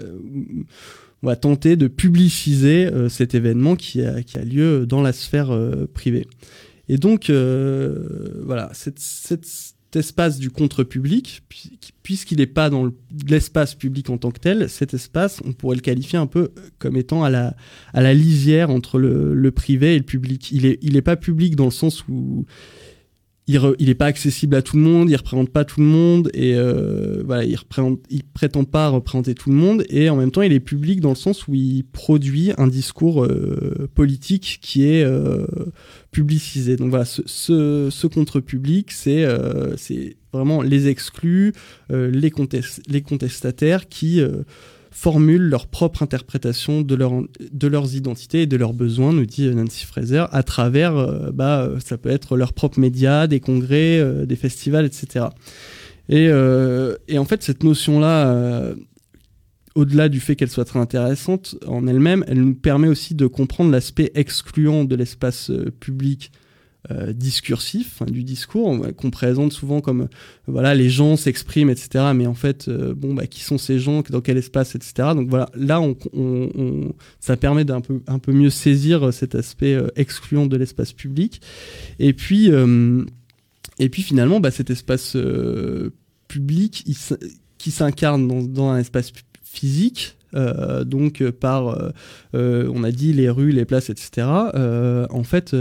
on 1.23 1.27
va 1.27 1.35
tenter 1.35 1.75
de 1.75 1.87
publiciser 1.87 2.85
euh, 2.85 3.09
cet 3.09 3.33
événement 3.35 3.75
qui 3.75 4.01
a, 4.01 4.21
lieu 4.43 4.85
dans 4.85 5.01
la 5.01 5.13
sphère 5.13 5.51
euh, 5.51 5.89
privée. 5.91 6.27
Et 6.89 6.97
donc, 6.97 7.29
euh, 7.29 8.41
voilà, 8.45 8.69
cet, 8.73 8.99
cet, 8.99 9.45
espace 9.95 10.37
du 10.37 10.51
contre-public, 10.51 11.41
puisqu'il 12.03 12.37
n'est 12.37 12.45
pas 12.45 12.69
dans 12.69 12.91
l'espace 13.27 13.73
public 13.73 14.11
en 14.11 14.19
tant 14.19 14.29
que 14.29 14.39
tel, 14.39 14.69
cet 14.69 14.93
espace, 14.93 15.41
on 15.43 15.53
pourrait 15.53 15.77
le 15.77 15.81
qualifier 15.81 16.19
un 16.19 16.27
peu 16.27 16.51
comme 16.77 16.97
étant 16.97 17.23
à 17.23 17.31
la, 17.31 18.13
lisière 18.13 18.69
entre 18.69 18.99
le, 18.99 19.51
privé 19.51 19.95
et 19.95 19.97
le 19.97 20.03
public. 20.03 20.51
Il 20.51 20.93
n'est 20.93 21.01
pas 21.01 21.15
public 21.15 21.55
dans 21.55 21.65
le 21.65 21.71
sens 21.71 22.07
où 22.07 22.45
il, 23.47 23.59
il 23.79 23.89
est 23.89 23.95
pas 23.95 24.07
accessible 24.07 24.55
à 24.55 24.61
tout 24.61 24.75
le 24.75 24.83
monde, 24.83 25.09
il 25.09 25.15
représente 25.15 25.49
pas 25.49 25.63
tout 25.63 25.79
le 25.79 25.85
monde 25.85 26.29
et 26.33 26.55
euh, 26.55 27.23
voilà, 27.25 27.45
il 27.45 27.55
représente, 27.55 27.99
il 28.09 28.23
prétend 28.23 28.65
pas 28.65 28.89
représenter 28.89 29.35
tout 29.35 29.49
le 29.49 29.55
monde 29.55 29.83
et 29.89 30.09
en 30.09 30.17
même 30.17 30.31
temps 30.31 30.41
il 30.41 30.51
est 30.51 30.59
public 30.59 30.99
dans 30.99 31.09
le 31.09 31.15
sens 31.15 31.47
où 31.47 31.55
il 31.55 31.83
produit 31.83 32.51
un 32.57 32.67
discours 32.67 33.23
euh, 33.23 33.89
politique 33.95 34.59
qui 34.61 34.85
est 34.85 35.03
euh, 35.03 35.45
publicisé. 36.11 36.75
Donc 36.75 36.89
voilà, 36.89 37.05
ce, 37.05 37.21
ce, 37.25 37.89
ce 37.89 38.07
contre-public, 38.07 38.91
c'est 38.91 39.23
euh, 39.23 39.77
c'est 39.77 40.17
vraiment 40.33 40.61
les 40.61 40.87
exclus, 40.87 41.53
euh, 41.91 42.11
les, 42.11 42.31
contest 42.31 42.81
les 42.87 43.01
contestataires 43.01 43.87
qui 43.87 44.21
formulent 44.97 45.47
leur 45.47 45.67
propre 45.67 46.01
interprétation 46.01 46.81
de, 46.81 46.95
leur, 46.95 47.11
de 47.51 47.67
leurs 47.67 47.95
identités 47.95 48.41
et 48.41 48.45
de 48.47 48.57
leurs 48.57 48.73
besoins, 48.73 49.13
nous 49.13 49.27
dit 49.27 49.47
Nancy 49.47 49.85
Fraser, 49.85 50.25
à 50.31 50.41
travers, 50.41 50.97
euh, 50.97 51.29
bah, 51.31 51.69
ça 51.85 51.99
peut 51.99 52.09
être 52.09 52.35
leurs 52.35 52.51
propres 52.51 52.79
médias, 52.79 53.27
des 53.27 53.39
congrès, 53.39 53.99
euh, 53.99 54.25
des 54.25 54.35
festivals, 54.35 54.85
etc. 54.85 55.25
Et, 56.09 56.29
euh, 56.31 56.95
et 57.07 57.19
en 57.19 57.25
fait, 57.25 57.43
cette 57.43 57.63
notion-là, 57.63 58.73
au-delà 59.75 60.09
du 60.09 60.19
fait 60.19 60.35
qu'elle 60.35 60.49
soit 60.49 60.65
très 60.65 60.79
intéressante 60.79 61.57
en 61.67 61.85
elle-même, 61.85 62.25
elle 62.27 62.41
nous 62.41 62.55
permet 62.55 62.87
aussi 62.87 63.13
de 63.13 63.27
comprendre 63.27 63.69
l'aspect 63.69 64.11
excluant 64.15 64.83
de 64.83 64.95
l'espace 64.95 65.51
public 65.79 66.31
euh, 66.91 67.11
discursif 67.13 68.01
du 68.03 68.23
discours 68.23 68.79
qu'on 68.95 69.11
présente 69.11 69.51
souvent 69.51 69.81
comme 69.81 70.01
euh, 70.01 70.07
voilà 70.47 70.73
les 70.73 70.89
gens 70.89 71.17
s'expriment 71.17 71.69
etc 71.69 72.05
mais 72.15 72.27
en 72.27 72.33
fait 72.33 72.67
euh, 72.67 72.93
bon 72.93 73.13
bah 73.13 73.27
qui 73.27 73.43
sont 73.43 73.57
ces 73.57 73.77
gens 73.77 74.03
dans 74.09 74.21
quel 74.21 74.37
espace 74.37 74.75
etc 74.75 75.09
donc 75.13 75.29
voilà 75.29 75.49
là 75.55 75.81
on, 75.81 76.93
ça 77.19 77.35
permet 77.35 77.65
d'un 77.65 77.81
peu 77.81 78.01
un 78.07 78.19
peu 78.19 78.31
mieux 78.31 78.49
saisir 78.49 79.13
cet 79.13 79.35
aspect 79.35 79.77
excluant 79.95 80.45
de 80.45 80.55
l'espace 80.55 80.93
public 80.93 81.41
et 81.99 82.13
puis 82.13 82.49
et 83.79 83.89
puis 83.89 84.01
finalement 84.01 84.39
bah, 84.39 84.51
cet 84.51 84.69
espace 84.69 85.17
public 86.27 86.85
qui 87.57 87.71
s'incarne 87.71 88.27
dans, 88.53 88.69
un 88.69 88.79
espace 88.79 89.11
physique 89.43 90.17
euh, 90.35 90.83
donc 90.83 91.27
par, 91.31 91.91
euh, 92.35 92.71
on 92.73 92.83
a 92.83 92.91
dit 92.91 93.13
les 93.13 93.29
rues, 93.29 93.51
les 93.51 93.65
places, 93.65 93.89
etc. 93.89 94.27
Euh, 94.55 95.07
en 95.09 95.23
fait, 95.23 95.55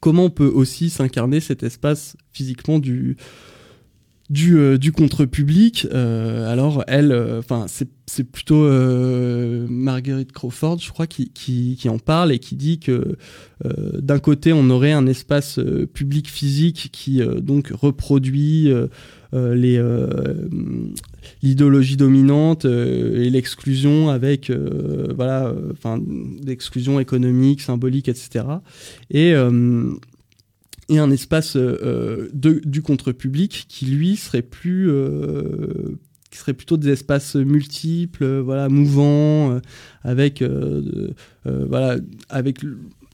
comment 0.00 0.26
on 0.26 0.30
peut 0.30 0.50
aussi 0.52 0.90
s'incarner 0.90 1.40
cet 1.40 1.62
espace 1.62 2.16
physiquement 2.32 2.78
du 2.78 3.16
du, 4.32 4.56
euh, 4.58 4.78
contre-public. 4.96 5.86
Euh, 5.92 6.50
alors 6.50 6.84
elle, 6.86 7.12
euh, 7.12 7.42
c'est 8.06 8.24
plutôt 8.24 8.66
Marguerite 9.68 10.32
Crawford, 10.32 10.78
je 10.80 10.90
crois, 10.90 11.06
qui, 11.06 11.30
qui, 11.30 11.76
qui, 11.78 11.88
en 11.88 11.98
parle 11.98 12.32
et 12.32 12.38
qui 12.38 12.56
dit 12.56 12.78
que 12.78 13.16
d'un 13.64 14.18
côté 14.18 14.52
on 14.52 14.68
aurait 14.70 14.92
un 14.92 15.06
espace 15.06 15.60
public 15.94 16.28
physique 16.28 16.90
qui 16.92 17.20
donc 17.40 17.68
reproduit 17.72 18.72
les 19.32 19.82
l'idéologie 21.42 21.96
dominante 21.96 22.64
et 22.64 23.30
l'exclusion 23.30 24.08
avec 24.08 24.50
voilà 25.14 25.54
enfin 25.72 26.00
l'exclusion 26.44 27.00
économique 27.00 27.60
symbolique 27.60 28.08
etc 28.08 28.44
et 29.10 29.34
et 30.88 30.98
un 30.98 31.10
espace 31.10 31.56
euh, 31.56 32.28
de, 32.32 32.60
du 32.64 32.82
contre-public 32.82 33.66
qui 33.68 33.86
lui 33.86 34.16
serait 34.16 34.42
plus 34.42 34.90
euh, 34.90 35.96
qui 36.30 36.38
serait 36.38 36.54
plutôt 36.54 36.76
des 36.76 36.90
espaces 36.90 37.36
multiples 37.36 38.40
voilà 38.40 38.68
mouvants 38.68 39.52
euh, 39.52 39.60
avec 40.02 40.42
voilà 41.44 41.96
avec 42.28 42.58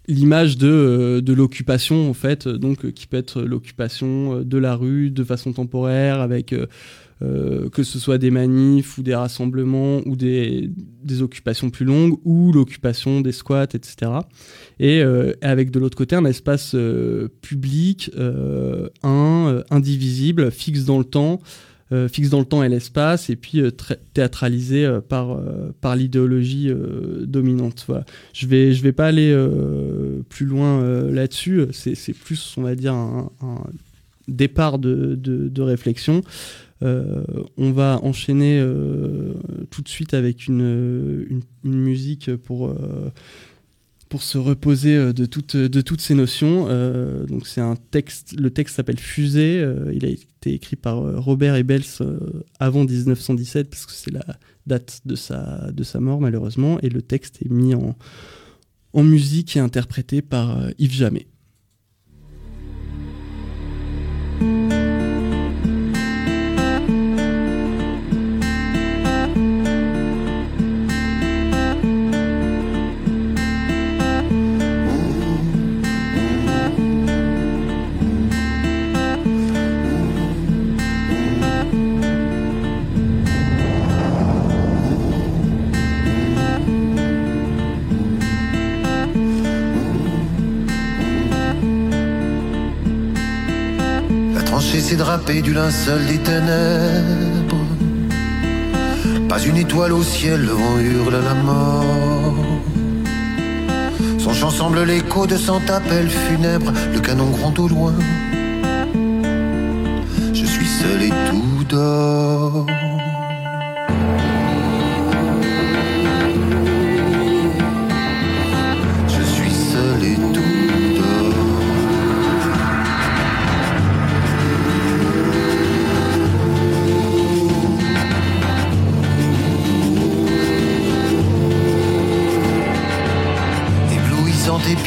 l'image 0.06 0.56
de, 0.56 1.20
de 1.22 1.32
l'occupation 1.32 2.09
en 2.09 2.14
fait 2.14 2.48
donc 2.48 2.92
qui 2.92 3.06
peut 3.06 3.16
être 3.16 3.42
l'occupation 3.42 4.42
de 4.42 4.59
la 4.59 4.74
rue 4.74 5.11
de 5.11 5.24
façon 5.24 5.52
temporaire 5.52 6.20
avec 6.20 6.54
euh, 7.20 7.68
que 7.70 7.82
ce 7.82 7.98
soit 7.98 8.16
des 8.16 8.30
manifs 8.30 8.96
ou 8.96 9.02
des 9.02 9.14
rassemblements 9.14 10.02
ou 10.06 10.14
des, 10.14 10.70
occupations 11.20 11.68
plus 11.68 11.84
longues 11.84 12.16
ou 12.24 12.52
l'occupation 12.52 13.20
des 13.20 13.32
squats, 13.32 13.66
etc. 13.74 14.12
Et 14.78 15.02
euh, 15.02 15.32
avec 15.40 15.72
de 15.72 15.80
l'autre 15.80 15.96
côté 15.96 16.14
un 16.14 16.24
espace 16.26 16.72
euh, 16.76 17.28
public, 17.40 18.12
un, 19.02 19.64
indivisible, 19.70 20.52
fixe 20.52 20.84
dans 20.84 20.98
le 20.98 21.04
temps, 21.04 21.40
fixe 22.08 22.28
dans 22.28 22.38
le 22.38 22.44
temps 22.44 22.62
et 22.62 22.68
l'espace, 22.68 23.30
et 23.30 23.36
puis 23.36 23.62
théâtralisé 24.12 24.86
par, 25.08 25.40
par 25.80 25.96
l'idéologie 25.96 26.70
dominante. 27.22 27.86
Je 28.34 28.46
vais, 28.46 28.74
je 28.74 28.82
vais 28.82 28.92
pas 28.92 29.06
aller 29.06 29.34
plus 30.28 30.44
loin 30.44 30.82
là-dessus, 31.10 31.62
c'est 31.72 32.12
plus, 32.12 32.54
on 32.58 32.62
va 32.62 32.74
dire, 32.74 32.92
un, 32.92 33.30
départ 34.28 34.78
de, 34.78 35.16
de 35.16 35.62
réflexion. 35.62 36.22
On 36.80 37.72
va 37.72 38.00
enchaîner 38.02 38.64
tout 39.70 39.82
de 39.82 39.88
suite 39.88 40.14
avec 40.14 40.46
une, 40.46 41.40
une 41.64 41.78
musique 41.78 42.30
pour 42.36 42.74
se 44.22 44.38
reposer 44.38 44.96
euh, 44.96 45.12
de, 45.12 45.26
toutes, 45.26 46.00
ces 46.00 46.14
notions. 46.14 46.66
Euh, 46.68 47.26
un 47.56 47.76
texte, 47.90 48.38
le 48.38 48.50
texte 48.50 48.76
s'appelle 48.76 48.98
Fusée. 48.98 49.60
Euh, 49.60 49.92
il 49.94 50.04
a 50.04 50.08
été 50.08 50.52
écrit 50.52 50.76
par 50.76 50.98
Robert 51.22 51.54
Ebels 51.56 51.82
avant 52.58 52.84
1917 52.84 53.70
parce 53.70 53.86
que 53.86 53.92
c'est 53.92 54.12
la 54.12 54.24
date 54.66 55.00
de 55.04 55.14
sa, 55.14 55.70
de 55.70 55.82
sa 55.82 56.00
mort 56.00 56.20
malheureusement. 56.20 56.78
Et 56.80 56.88
le 56.88 57.02
texte 57.02 57.42
est 57.42 57.50
mis 57.50 57.74
en, 57.74 57.96
en 58.92 59.02
musique 59.02 59.56
et 59.56 59.60
interprété 59.60 60.22
par 60.22 60.58
Yves 60.78 60.94
Jamais. 60.94 61.26
Linceul 95.59 96.06
des 96.06 96.18
ténèbres. 96.18 97.64
Pas 99.28 99.40
une 99.40 99.56
étoile 99.56 99.92
au 99.92 100.04
ciel, 100.04 100.40
le 100.42 100.54
vent 100.61 100.78
hurle 100.78 101.18
la 101.28 101.34
mort. 101.34 102.44
Son 104.24 104.32
chant 104.38 104.50
semble 104.50 104.80
l'écho 104.90 105.26
de 105.26 105.36
cent 105.36 105.62
appels 105.78 106.11
funèbres, 106.26 106.72
le 106.94 107.00
canon 107.00 107.30
gronde 107.36 107.59
au 107.59 107.68
loin. 107.74 107.94
Je 110.40 110.46
suis 110.54 110.70
seul 110.80 111.00
et 111.09 111.14
tout 111.28 111.64
dort. 111.68 112.66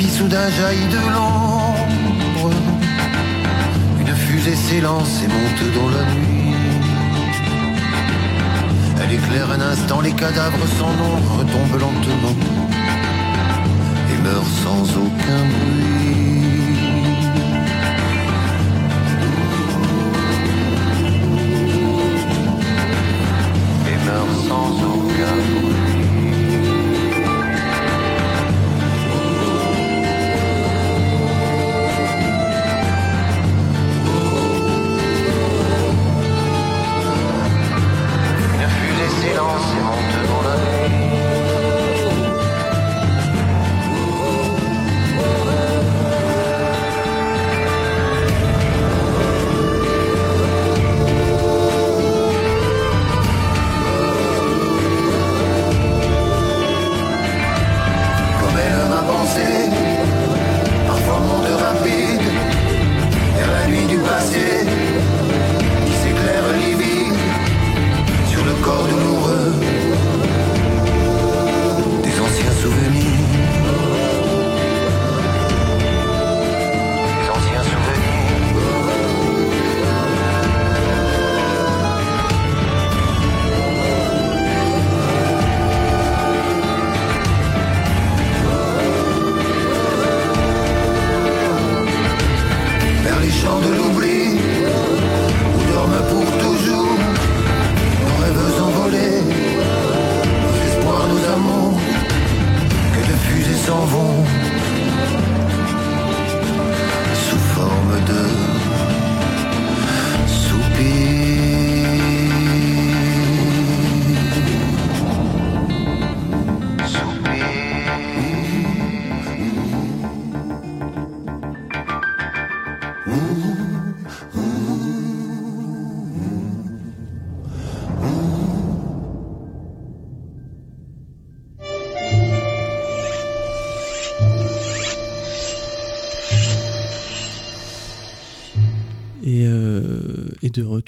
Soudain 0.10 0.49
jaillit 0.49 0.88
de 0.88 1.02
l'ombre. 1.14 2.49
Une 3.99 4.16
fusée 4.16 4.56
s'élance 4.56 5.22
et 5.24 5.28
monte 5.28 5.64
dans 5.76 5.89
la 5.89 6.04
nuit. 6.14 6.56
Elle 9.04 9.14
éclaire 9.14 9.52
un 9.52 9.62
instant, 9.62 10.02
les 10.02 10.14
cadavres 10.14 10.68
sans 10.80 10.93
nom 11.02 11.16
retombent 11.38 11.80
lentement 11.80 12.36
et 14.12 14.18
meurent 14.24 14.54
sans 14.64 14.84
aucun 14.97 15.41
bruit. 15.54 16.11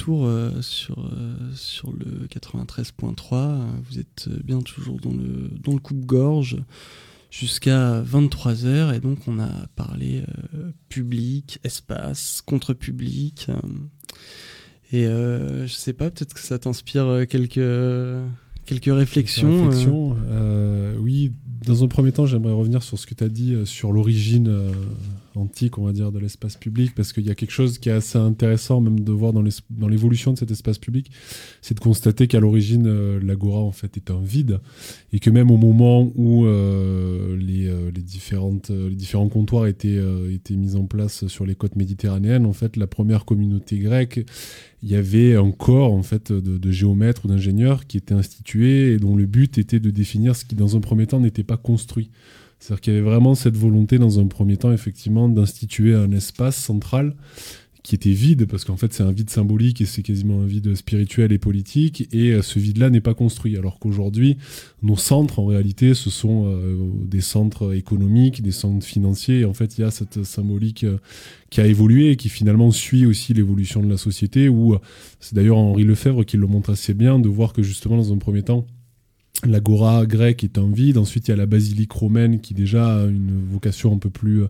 Retour 0.04 0.26
euh, 0.26 0.62
sur, 0.62 1.00
euh, 1.00 1.36
sur 1.56 1.92
le 1.94 2.28
93.3. 2.28 3.60
Vous 3.84 4.00
êtes 4.00 4.30
bien 4.44 4.60
toujours 4.62 5.00
dans 5.00 5.12
le, 5.12 5.50
dans 5.64 5.74
le 5.74 5.80
coupe-gorge 5.80 6.58
jusqu'à 7.30 8.02
23h 8.02 8.94
et 8.94 9.00
donc 9.00 9.20
on 9.28 9.40
a 9.40 9.50
parlé 9.76 10.24
euh, 10.56 10.72
public, 10.90 11.60
espace, 11.64 12.42
contre-public. 12.46 13.48
et 14.92 15.06
je 15.06 15.74
sais 15.74 15.94
pas, 15.94 16.12
peut-être 16.12 16.34
que 16.34 16.42
ça 16.42 16.60
t'inspire 16.60 17.26
quelques, 17.28 17.60
quelques 18.66 18.94
réflexions. 18.94 19.70
réflexions 19.70 20.18
oui, 21.00 21.32
dans 21.66 21.84
un 21.84 21.88
premier 21.88 22.12
temps, 22.12 22.26
j'aimerais 22.26 22.54
revenir 22.54 22.84
sur 22.84 22.98
ce 23.00 23.08
que 23.08 23.14
tu 23.14 23.24
as 23.24 23.30
dit 23.30 23.56
sur 23.66 23.92
l'origine 23.92 24.72
antique, 25.36 25.78
on 25.78 25.86
va 25.86 25.94
dire, 25.94 26.12
de 26.12 26.20
l'espace 26.20 26.58
public, 26.58 26.94
parce 26.96 27.14
qu'il 27.14 27.26
y 27.26 27.32
a 27.32 27.36
quelque 27.36 27.52
chose 27.52 27.78
qui 27.78 27.90
est 27.90 27.94
assez 27.94 28.18
intéressant, 28.18 28.82
même 28.82 29.00
de 29.00 29.12
voir 29.12 29.34
dans 29.34 29.88
l'évolution 29.88 30.34
de 30.34 30.38
cet 30.38 30.52
espace 30.52 30.78
public, 30.78 31.12
c'est 31.62 31.76
de 31.76 31.80
constater 31.80 32.28
qu'à 32.28 32.40
l'origine, 32.40 32.86
euh, 32.88 33.20
l'agora, 33.22 33.60
en 33.60 33.72
fait, 33.72 33.98
est 33.98 34.12
un 34.12 34.22
vide, 34.22 34.60
et 35.12 35.20
que 35.20 35.30
même 35.30 35.52
au 35.52 35.58
moment 35.58 36.12
où 36.16 36.46
euh, 36.46 37.38
les, 37.38 37.68
euh, 37.68 37.92
les, 37.94 38.02
différentes, 38.02 38.70
les 38.70 38.96
différents 38.96 39.30
comptoirs 39.30 39.68
étaient, 39.68 40.02
étaient 40.32 40.56
mis 40.56 40.76
en 40.76 40.86
place 40.86 41.28
sur 41.28 41.46
les 41.46 41.56
côtes 41.56 41.76
méditerranéennes, 41.76 42.46
en 42.46 42.54
fait, 42.54 42.78
la 42.78 42.88
première 42.88 43.26
communauté 43.26 43.80
grecque, 43.80 44.26
il 44.84 44.92
y 44.92 44.96
avait 44.96 45.36
un 45.36 45.52
corps, 45.52 45.94
en 45.94 46.04
fait, 46.04 46.32
de, 46.32 46.58
de 46.58 46.72
géomètres 46.72 47.26
ou 47.26 47.28
d'ingénieurs 47.30 47.88
qui 47.88 47.98
était 47.98 48.14
institué, 48.14 48.94
et 48.94 48.98
dont 48.98 49.16
le 49.16 49.26
but 49.26 49.58
était 49.58 49.80
de 49.80 49.90
définir 49.90 50.36
ce 50.36 50.44
qui, 50.44 50.56
dans 50.56 50.76
un 50.76 50.82
premier 50.82 51.08
temps, 51.08 51.22
n'était 51.22 51.44
pas 51.44 51.53
construit. 51.58 52.10
C'est-à-dire 52.60 52.82
qu'il 52.82 52.94
y 52.94 52.96
avait 52.96 53.06
vraiment 53.06 53.36
cette 53.36 53.58
volonté, 53.58 53.98
dans 53.98 54.20
un 54.20 54.28
premier 54.28 54.58
temps, 54.58 54.72
effectivement, 54.72 55.28
d'instituer 55.28 55.94
un 55.96 56.12
espace 56.12 56.56
central 56.56 57.16
qui 57.84 57.96
était 57.96 58.12
vide, 58.12 58.46
parce 58.46 58.64
qu'en 58.64 58.78
fait 58.78 58.94
c'est 58.94 59.04
un 59.04 59.12
vide 59.12 59.30
symbolique 59.30 59.82
et 59.82 59.86
c'est 59.86 60.04
quasiment 60.04 60.42
un 60.42 60.46
vide 60.46 60.74
spirituel 60.74 61.34
et 61.34 61.38
politique, 61.38 62.08
et 62.14 62.32
euh, 62.32 62.42
ce 62.42 62.58
vide-là 62.58 62.90
n'est 62.90 63.02
pas 63.02 63.14
construit. 63.14 63.58
Alors 63.58 63.78
qu'aujourd'hui, 63.78 64.38
nos 64.82 64.96
centres, 64.96 65.40
en 65.40 65.46
réalité, 65.46 65.94
ce 65.94 66.10
sont 66.10 66.46
euh, 66.48 66.78
des 67.04 67.20
centres 67.20 67.76
économiques, 67.76 68.42
des 68.42 68.54
centres 68.54 68.86
financiers, 68.86 69.42
et 69.42 69.46
en 69.46 69.54
fait 69.54 69.78
il 69.78 69.82
y 69.82 69.84
a 69.84 69.92
cette 69.92 70.24
symbolique 70.24 70.86
euh, 70.86 70.98
qui 71.50 71.60
a 71.60 71.68
évolué 71.68 72.12
et 72.12 72.16
qui 72.16 72.30
finalement 72.30 72.72
suit 72.72 73.06
aussi 73.06 73.34
l'évolution 73.34 73.84
de 73.84 73.90
la 73.90 73.98
société, 73.98 74.48
où 74.48 74.78
c'est 75.20 75.36
d'ailleurs 75.36 75.58
Henri 75.58 75.84
Lefebvre 75.84 76.24
qui 76.24 76.38
le 76.38 76.48
montre 76.48 76.70
assez 76.70 76.94
bien, 76.94 77.20
de 77.20 77.28
voir 77.28 77.52
que 77.52 77.64
justement 77.64 77.98
dans 77.98 78.14
un 78.14 78.18
premier 78.18 78.44
temps, 78.44 78.66
l'agora 79.46 80.06
grecque 80.06 80.44
est 80.44 80.58
un 80.58 80.70
vide, 80.70 80.98
ensuite 80.98 81.28
il 81.28 81.32
y 81.32 81.34
a 81.34 81.38
la 81.38 81.46
basilique 81.46 81.92
romaine 81.92 82.40
qui 82.40 82.54
déjà 82.54 83.02
a 83.02 83.06
une 83.06 83.44
vocation 83.50 83.94
un 83.94 83.98
peu 83.98 84.10
plus 84.10 84.44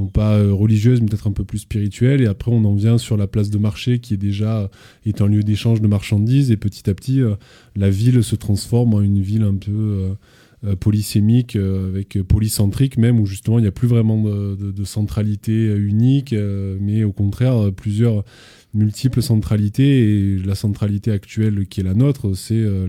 donc 0.00 0.12
pas 0.12 0.38
euh, 0.38 0.52
religieuse, 0.52 1.00
mais 1.02 1.08
peut-être 1.08 1.26
un 1.26 1.32
peu 1.32 1.44
plus 1.44 1.58
spirituelle. 1.58 2.22
Et 2.22 2.26
après, 2.26 2.50
on 2.50 2.64
en 2.64 2.74
vient 2.74 2.96
sur 2.96 3.18
la 3.18 3.26
place 3.26 3.50
de 3.50 3.58
marché, 3.58 3.98
qui 3.98 4.14
est 4.14 4.16
déjà 4.16 4.70
est 5.04 5.20
un 5.20 5.26
lieu 5.26 5.42
d'échange 5.42 5.82
de 5.82 5.86
marchandises. 5.86 6.50
Et 6.50 6.56
petit 6.56 6.88
à 6.88 6.94
petit, 6.94 7.20
euh, 7.20 7.34
la 7.76 7.90
ville 7.90 8.24
se 8.24 8.34
transforme 8.34 8.94
en 8.94 9.02
une 9.02 9.20
ville 9.20 9.42
un 9.42 9.56
peu 9.56 10.16
euh, 10.64 10.76
polysémique, 10.76 11.56
avec 11.56 12.22
polycentrique 12.22 12.96
même, 12.96 13.20
où 13.20 13.26
justement, 13.26 13.58
il 13.58 13.62
n'y 13.62 13.68
a 13.68 13.72
plus 13.72 13.88
vraiment 13.88 14.22
de 14.24 14.84
centralité 14.84 15.74
unique, 15.74 16.34
mais 16.80 17.02
au 17.02 17.12
contraire, 17.12 17.72
plusieurs 17.74 18.24
multiples 18.72 19.20
centralités 19.20 20.34
et 20.34 20.38
la 20.38 20.54
centralité 20.54 21.10
actuelle 21.10 21.66
qui 21.66 21.80
est 21.80 21.84
la 21.84 21.94
nôtre, 21.94 22.34
c'est 22.36 22.54
euh, 22.54 22.86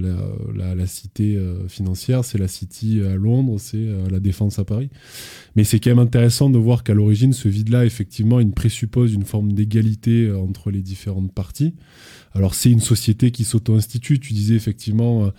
la, 0.53 0.85
cité 0.85 1.35
euh, 1.35 1.67
financière, 1.67 2.23
c'est 2.23 2.37
la 2.37 2.47
City 2.47 3.01
à 3.01 3.15
Londres, 3.15 3.59
c'est 3.59 3.77
euh, 3.77 4.07
la 4.09 4.19
Défense 4.19 4.59
à 4.59 4.63
Paris. 4.63 4.89
Mais 5.55 5.63
c'est 5.63 5.79
quand 5.79 5.89
même 5.89 5.99
intéressant 5.99 6.49
de 6.49 6.57
voir 6.57 6.83
qu'à 6.83 6.93
l'origine, 6.93 7.33
ce 7.33 7.47
vide-là, 7.47 7.85
effectivement, 7.85 8.39
il 8.39 8.51
présuppose 8.51 9.13
une 9.13 9.25
forme 9.25 9.53
d'égalité 9.53 10.31
entre 10.31 10.69
les 10.69 10.81
différentes 10.81 11.33
parties. 11.33 11.73
Alors 12.33 12.53
c'est 12.53 12.71
une 12.71 12.79
société 12.79 13.31
qui 13.31 13.43
s'auto-institue. 13.43 14.19
Tu 14.19 14.33
disais 14.33 14.55
effectivement, 14.55 15.31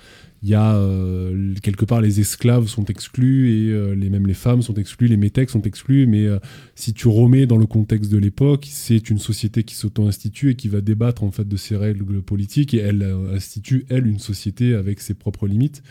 il 0.42 0.48
y 0.48 0.54
a 0.54 0.74
euh, 0.74 1.54
quelque 1.62 1.84
part 1.84 2.00
les 2.00 2.18
esclaves 2.18 2.66
sont 2.66 2.84
exclus 2.86 3.50
et 3.50 3.70
euh, 3.70 3.94
les, 3.94 4.10
même 4.10 4.26
les 4.26 4.34
femmes 4.34 4.60
sont 4.60 4.74
exclues, 4.74 5.06
les 5.06 5.16
métèques 5.16 5.50
sont 5.50 5.62
exclus, 5.62 6.08
mais 6.08 6.26
euh, 6.26 6.38
si 6.74 6.92
tu 6.92 7.06
remets 7.06 7.46
dans 7.46 7.58
le 7.58 7.66
contexte 7.66 8.10
de 8.10 8.18
l'époque, 8.18 8.66
c'est 8.68 9.08
une 9.08 9.18
société 9.18 9.62
qui 9.62 9.76
s'auto-institue 9.76 10.50
et 10.50 10.54
qui 10.56 10.66
va 10.66 10.80
débattre 10.80 11.22
en 11.22 11.30
fait 11.30 11.46
de 11.46 11.56
ses 11.56 11.76
règles 11.76 12.22
politiques 12.22 12.74
et 12.74 12.78
elle 12.78 13.08
institue 13.32 13.86
elle 13.88 14.08
une 14.08 14.18
société 14.18 14.74
avec 14.74 15.00
ses 15.00 15.14
propres 15.14 15.46
limites. 15.46 15.82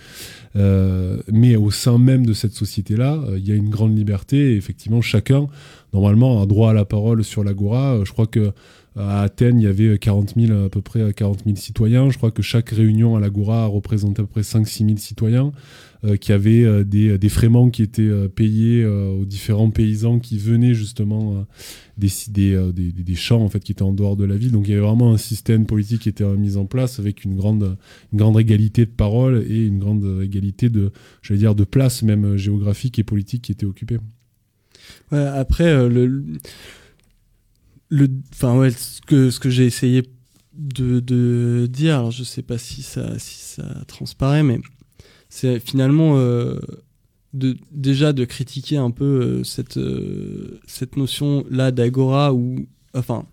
mais 0.55 1.55
au 1.55 1.71
sein 1.71 1.97
même 1.97 2.25
de 2.25 2.33
cette 2.33 2.53
société-là, 2.53 3.23
il 3.37 3.47
y 3.47 3.51
a 3.51 3.55
une 3.55 3.69
grande 3.69 3.97
liberté 3.97 4.53
et 4.53 4.55
effectivement 4.57 5.01
chacun 5.01 5.47
normalement 5.93 6.41
a 6.41 6.45
droit 6.45 6.71
à 6.71 6.73
la 6.73 6.85
parole 6.85 7.23
sur 7.23 7.43
l'agora. 7.43 7.99
Je 8.03 8.11
crois 8.11 8.27
que 8.27 8.51
à 8.97 9.21
Athènes, 9.21 9.59
il 9.59 9.63
y 9.63 9.67
avait 9.67 9.97
40 9.97 10.33
000, 10.35 10.65
à 10.65 10.69
peu 10.69 10.81
près 10.81 11.13
40 11.13 11.43
000 11.45 11.55
citoyens. 11.55 12.09
Je 12.09 12.17
crois 12.17 12.31
que 12.31 12.41
chaque 12.41 12.69
réunion 12.69 13.15
à 13.15 13.21
l'Agora 13.21 13.65
représentait 13.65 14.21
à 14.21 14.25
peu 14.25 14.29
près 14.29 14.41
5-6 14.41 14.85
000 14.85 14.97
citoyens, 14.97 15.53
euh, 16.03 16.17
qui 16.17 16.33
avaient 16.33 16.63
euh, 16.63 16.83
des, 16.83 17.17
des 17.17 17.29
fréments 17.29 17.69
qui 17.69 17.83
étaient 17.83 18.01
euh, 18.01 18.27
payés 18.27 18.85
aux 18.85 19.23
différents 19.23 19.69
paysans 19.69 20.19
qui 20.19 20.37
venaient 20.37 20.73
justement 20.73 21.45
décider 21.97 22.59
des, 22.73 22.91
des, 22.91 23.15
champs 23.15 23.41
en 23.41 23.47
fait, 23.47 23.63
qui 23.63 23.71
étaient 23.71 23.81
en 23.81 23.93
dehors 23.93 24.17
de 24.17 24.25
la 24.25 24.35
ville. 24.35 24.51
Donc 24.51 24.67
il 24.67 24.71
y 24.71 24.73
avait 24.73 24.85
vraiment 24.85 25.13
un 25.13 25.17
système 25.17 25.65
politique 25.65 26.01
qui 26.01 26.09
était 26.09 26.25
mis 26.35 26.57
en 26.57 26.65
place 26.65 26.99
avec 26.99 27.23
une 27.23 27.35
grande, 27.35 27.77
une 28.11 28.19
grande 28.19 28.39
égalité 28.39 28.85
de 28.85 28.91
parole 28.91 29.45
et 29.47 29.65
une 29.67 29.79
grande 29.79 30.21
égalité 30.21 30.69
de, 30.69 30.91
j'allais 31.21 31.39
dire, 31.39 31.55
de 31.55 31.63
place 31.63 32.03
même 32.03 32.35
géographique 32.35 32.99
et 32.99 33.03
politique 33.03 33.43
qui 33.43 33.51
était 33.53 33.65
occupée. 33.65 33.99
Ouais, 35.11 35.19
après, 35.19 35.87
le 35.87 36.23
le, 37.91 38.09
enfin 38.33 38.57
ouais, 38.57 38.71
ce 38.71 39.01
que 39.01 39.29
ce 39.29 39.39
que 39.39 39.49
j'ai 39.49 39.65
essayé 39.65 40.03
de, 40.53 40.99
de, 41.01 41.67
dire, 41.69 41.95
alors 41.95 42.11
je 42.11 42.23
sais 42.23 42.41
pas 42.41 42.57
si 42.57 42.83
ça 42.83 43.19
si 43.19 43.35
ça 43.37 43.63
transparaît, 43.85 44.43
mais 44.43 44.59
c'est 45.29 45.59
finalement 45.59 46.17
euh, 46.17 46.57
de 47.33 47.57
déjà 47.71 48.13
de 48.13 48.23
critiquer 48.23 48.77
un 48.77 48.91
peu 48.91 49.05
euh, 49.05 49.43
cette 49.43 49.77
euh, 49.77 50.59
cette 50.67 50.95
notion 50.95 51.45
là 51.49 51.71
d'agora 51.71 52.33
ou 52.33 52.65
enfin 52.93 53.25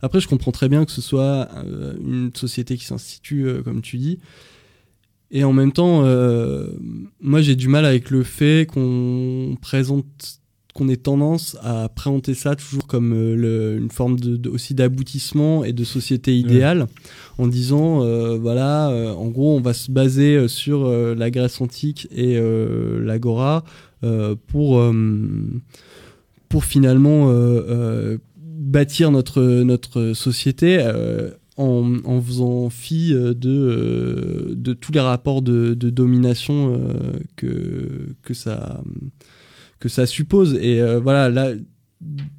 après 0.00 0.20
je 0.20 0.28
comprends 0.28 0.52
très 0.52 0.68
bien 0.68 0.84
que 0.84 0.92
ce 0.92 1.02
soit 1.02 1.48
une 2.00 2.30
société 2.34 2.76
qui 2.76 2.84
s'institue 2.84 3.62
comme 3.64 3.82
tu 3.82 3.96
dis. 3.98 4.20
Et 5.32 5.42
en 5.42 5.52
même 5.52 5.72
temps 5.72 6.02
moi 7.20 7.40
j'ai 7.40 7.56
du 7.56 7.66
mal 7.66 7.84
avec 7.84 8.10
le 8.10 8.22
fait 8.22 8.68
qu'on 8.70 9.56
présente 9.60 10.40
qu'on 10.76 10.88
ait 10.88 10.96
tendance 10.96 11.56
à 11.62 11.88
présenter 11.88 12.34
ça 12.34 12.54
toujours 12.54 12.86
comme 12.86 13.14
euh, 13.14 13.78
une 13.78 13.90
forme 13.90 14.20
de, 14.20 14.48
aussi 14.50 14.74
d'aboutissement 14.74 15.64
et 15.64 15.72
de 15.72 15.84
société 15.84 16.36
idéale, 16.36 16.86
en 17.38 17.46
disant 17.46 18.02
euh, 18.02 18.36
voilà, 18.36 18.90
euh, 18.90 19.12
en 19.12 19.28
gros, 19.28 19.56
on 19.56 19.60
va 19.60 19.72
se 19.72 19.90
baser 19.90 20.48
sur 20.48 20.88
la 20.88 21.30
Grèce 21.30 21.60
antique 21.60 22.08
et 22.14 22.38
l'agora 23.00 23.64
pour 24.46 24.84
pour 26.48 26.64
finalement 26.64 27.32
bâtir 28.38 29.10
notre 29.10 29.42
notre 29.62 30.12
société. 30.12 30.84
En, 31.58 32.04
en, 32.04 32.20
faisant 32.20 32.68
fi 32.68 33.14
de, 33.14 34.52
de 34.54 34.72
tous 34.74 34.92
les 34.92 35.00
rapports 35.00 35.40
de, 35.40 35.72
de 35.72 35.88
domination 35.88 36.78
que, 37.36 38.14
que 38.22 38.34
ça 38.34 38.82
que 39.86 39.92
ça 39.92 40.06
suppose. 40.06 40.54
Et 40.54 40.80
euh, 40.80 41.00
voilà, 41.00 41.28
là, 41.28 41.52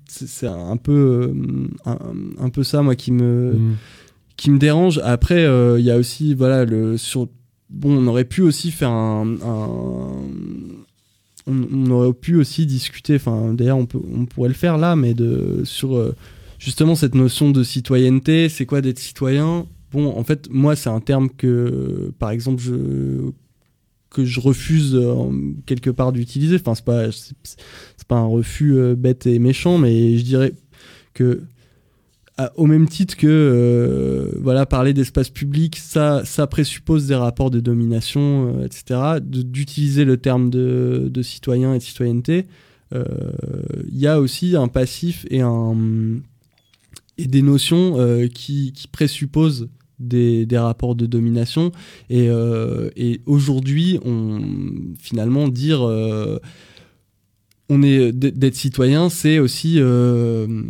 c'est 0.07 0.47
un 0.47 0.77
peu, 0.77 1.33
euh, 1.33 1.93
un, 2.37 2.49
peu 2.49 2.63
ça, 2.63 2.81
moi, 2.81 2.95
qui 2.95 3.11
me, 3.11 3.53
mm. 3.53 3.75
qui 4.35 4.51
me 4.51 4.59
dérange. 4.59 4.99
Après, 5.03 5.45
euh, 5.45 5.79
il 5.79 5.85
y 5.85 5.91
a 5.91 5.97
aussi, 5.97 6.33
voilà, 6.33 6.65
le, 6.65 6.97
sur, 6.97 7.29
bon, 7.69 7.97
on 7.97 8.07
aurait 8.07 8.25
pu 8.25 8.41
aussi 8.41 8.71
faire 8.71 8.89
un, 8.89 9.37
on, 11.47 11.91
aurait 11.91 12.13
pu 12.13 12.35
aussi 12.35 12.65
discuter, 12.65 13.15
enfin, 13.15 13.53
d'ailleurs, 13.53 13.77
on, 13.77 13.85
peut, 13.85 14.01
on 14.13 14.25
pourrait 14.25 14.49
le 14.49 14.55
faire 14.55 14.77
là, 14.77 14.97
mais 14.97 15.13
de, 15.13 15.61
sur 15.63 16.13
justement 16.59 16.95
cette 16.95 17.15
notion 17.15 17.51
de 17.51 17.63
citoyenneté, 17.63 18.49
c'est 18.49 18.65
quoi 18.65 18.81
d'être 18.81 18.99
citoyen? 18.99 19.65
Bon, 19.93 20.17
en 20.17 20.23
fait, 20.25 20.49
moi, 20.51 20.75
c'est 20.75 20.89
un 20.89 20.99
terme 20.99 21.29
que, 21.29 22.11
par 22.19 22.31
exemple, 22.31 22.61
je 22.61 23.31
que 24.09 24.25
je 24.25 24.39
refuse 24.39 24.95
euh, 24.95 25.29
quelque 25.65 25.89
part 25.89 26.11
d'utiliser. 26.11 26.55
Enfin, 26.55 26.75
c'est 26.75 26.85
pas, 26.85 27.11
c'est 27.11 28.07
pas 28.07 28.15
un 28.15 28.25
refus 28.25 28.77
euh, 28.77 28.95
bête 28.95 29.25
et 29.27 29.39
méchant, 29.39 29.77
mais 29.77 30.17
je 30.17 30.23
dirais 30.23 30.53
que 31.13 31.43
au 32.55 32.67
même 32.67 32.87
titre 32.87 33.17
que 33.17 33.25
euh, 33.27 34.37
voilà 34.39 34.67
parler 34.67 34.93
d'espace 34.93 35.31
public, 35.31 35.75
ça, 35.75 36.21
ça 36.23 36.45
présuppose 36.45 37.07
des 37.07 37.15
rapports 37.15 37.49
de 37.49 37.59
domination, 37.59 38.63
etc. 38.63 39.19
D'utiliser 39.23 40.05
le 40.05 40.17
terme 40.17 40.51
de, 40.51 41.21
citoyen 41.23 41.73
et 41.73 41.79
de 41.79 41.83
citoyenneté, 41.83 42.45
il 42.93 43.97
y 43.97 44.05
a 44.05 44.21
aussi 44.21 44.55
un 44.55 44.67
passif 44.67 45.25
et 45.31 45.41
des 47.17 47.41
notions 47.41 47.97
qui 48.31 48.71
présupposent 48.91 49.67
des, 49.99 50.45
des, 50.45 50.57
rapports 50.57 50.95
de 50.95 51.05
domination. 51.05 51.71
Et, 52.09 52.29
euh, 52.29 52.89
et 52.95 53.21
aujourd'hui, 53.25 53.99
on 54.05 54.41
finalement 54.99 55.47
dire 55.47 55.81
euh, 55.81 56.39
on 57.69 57.81
est 57.83 58.11
d'être 58.11 58.55
citoyen, 58.55 59.09
c'est 59.09 59.39
aussi 59.39 59.75
euh, 59.77 60.63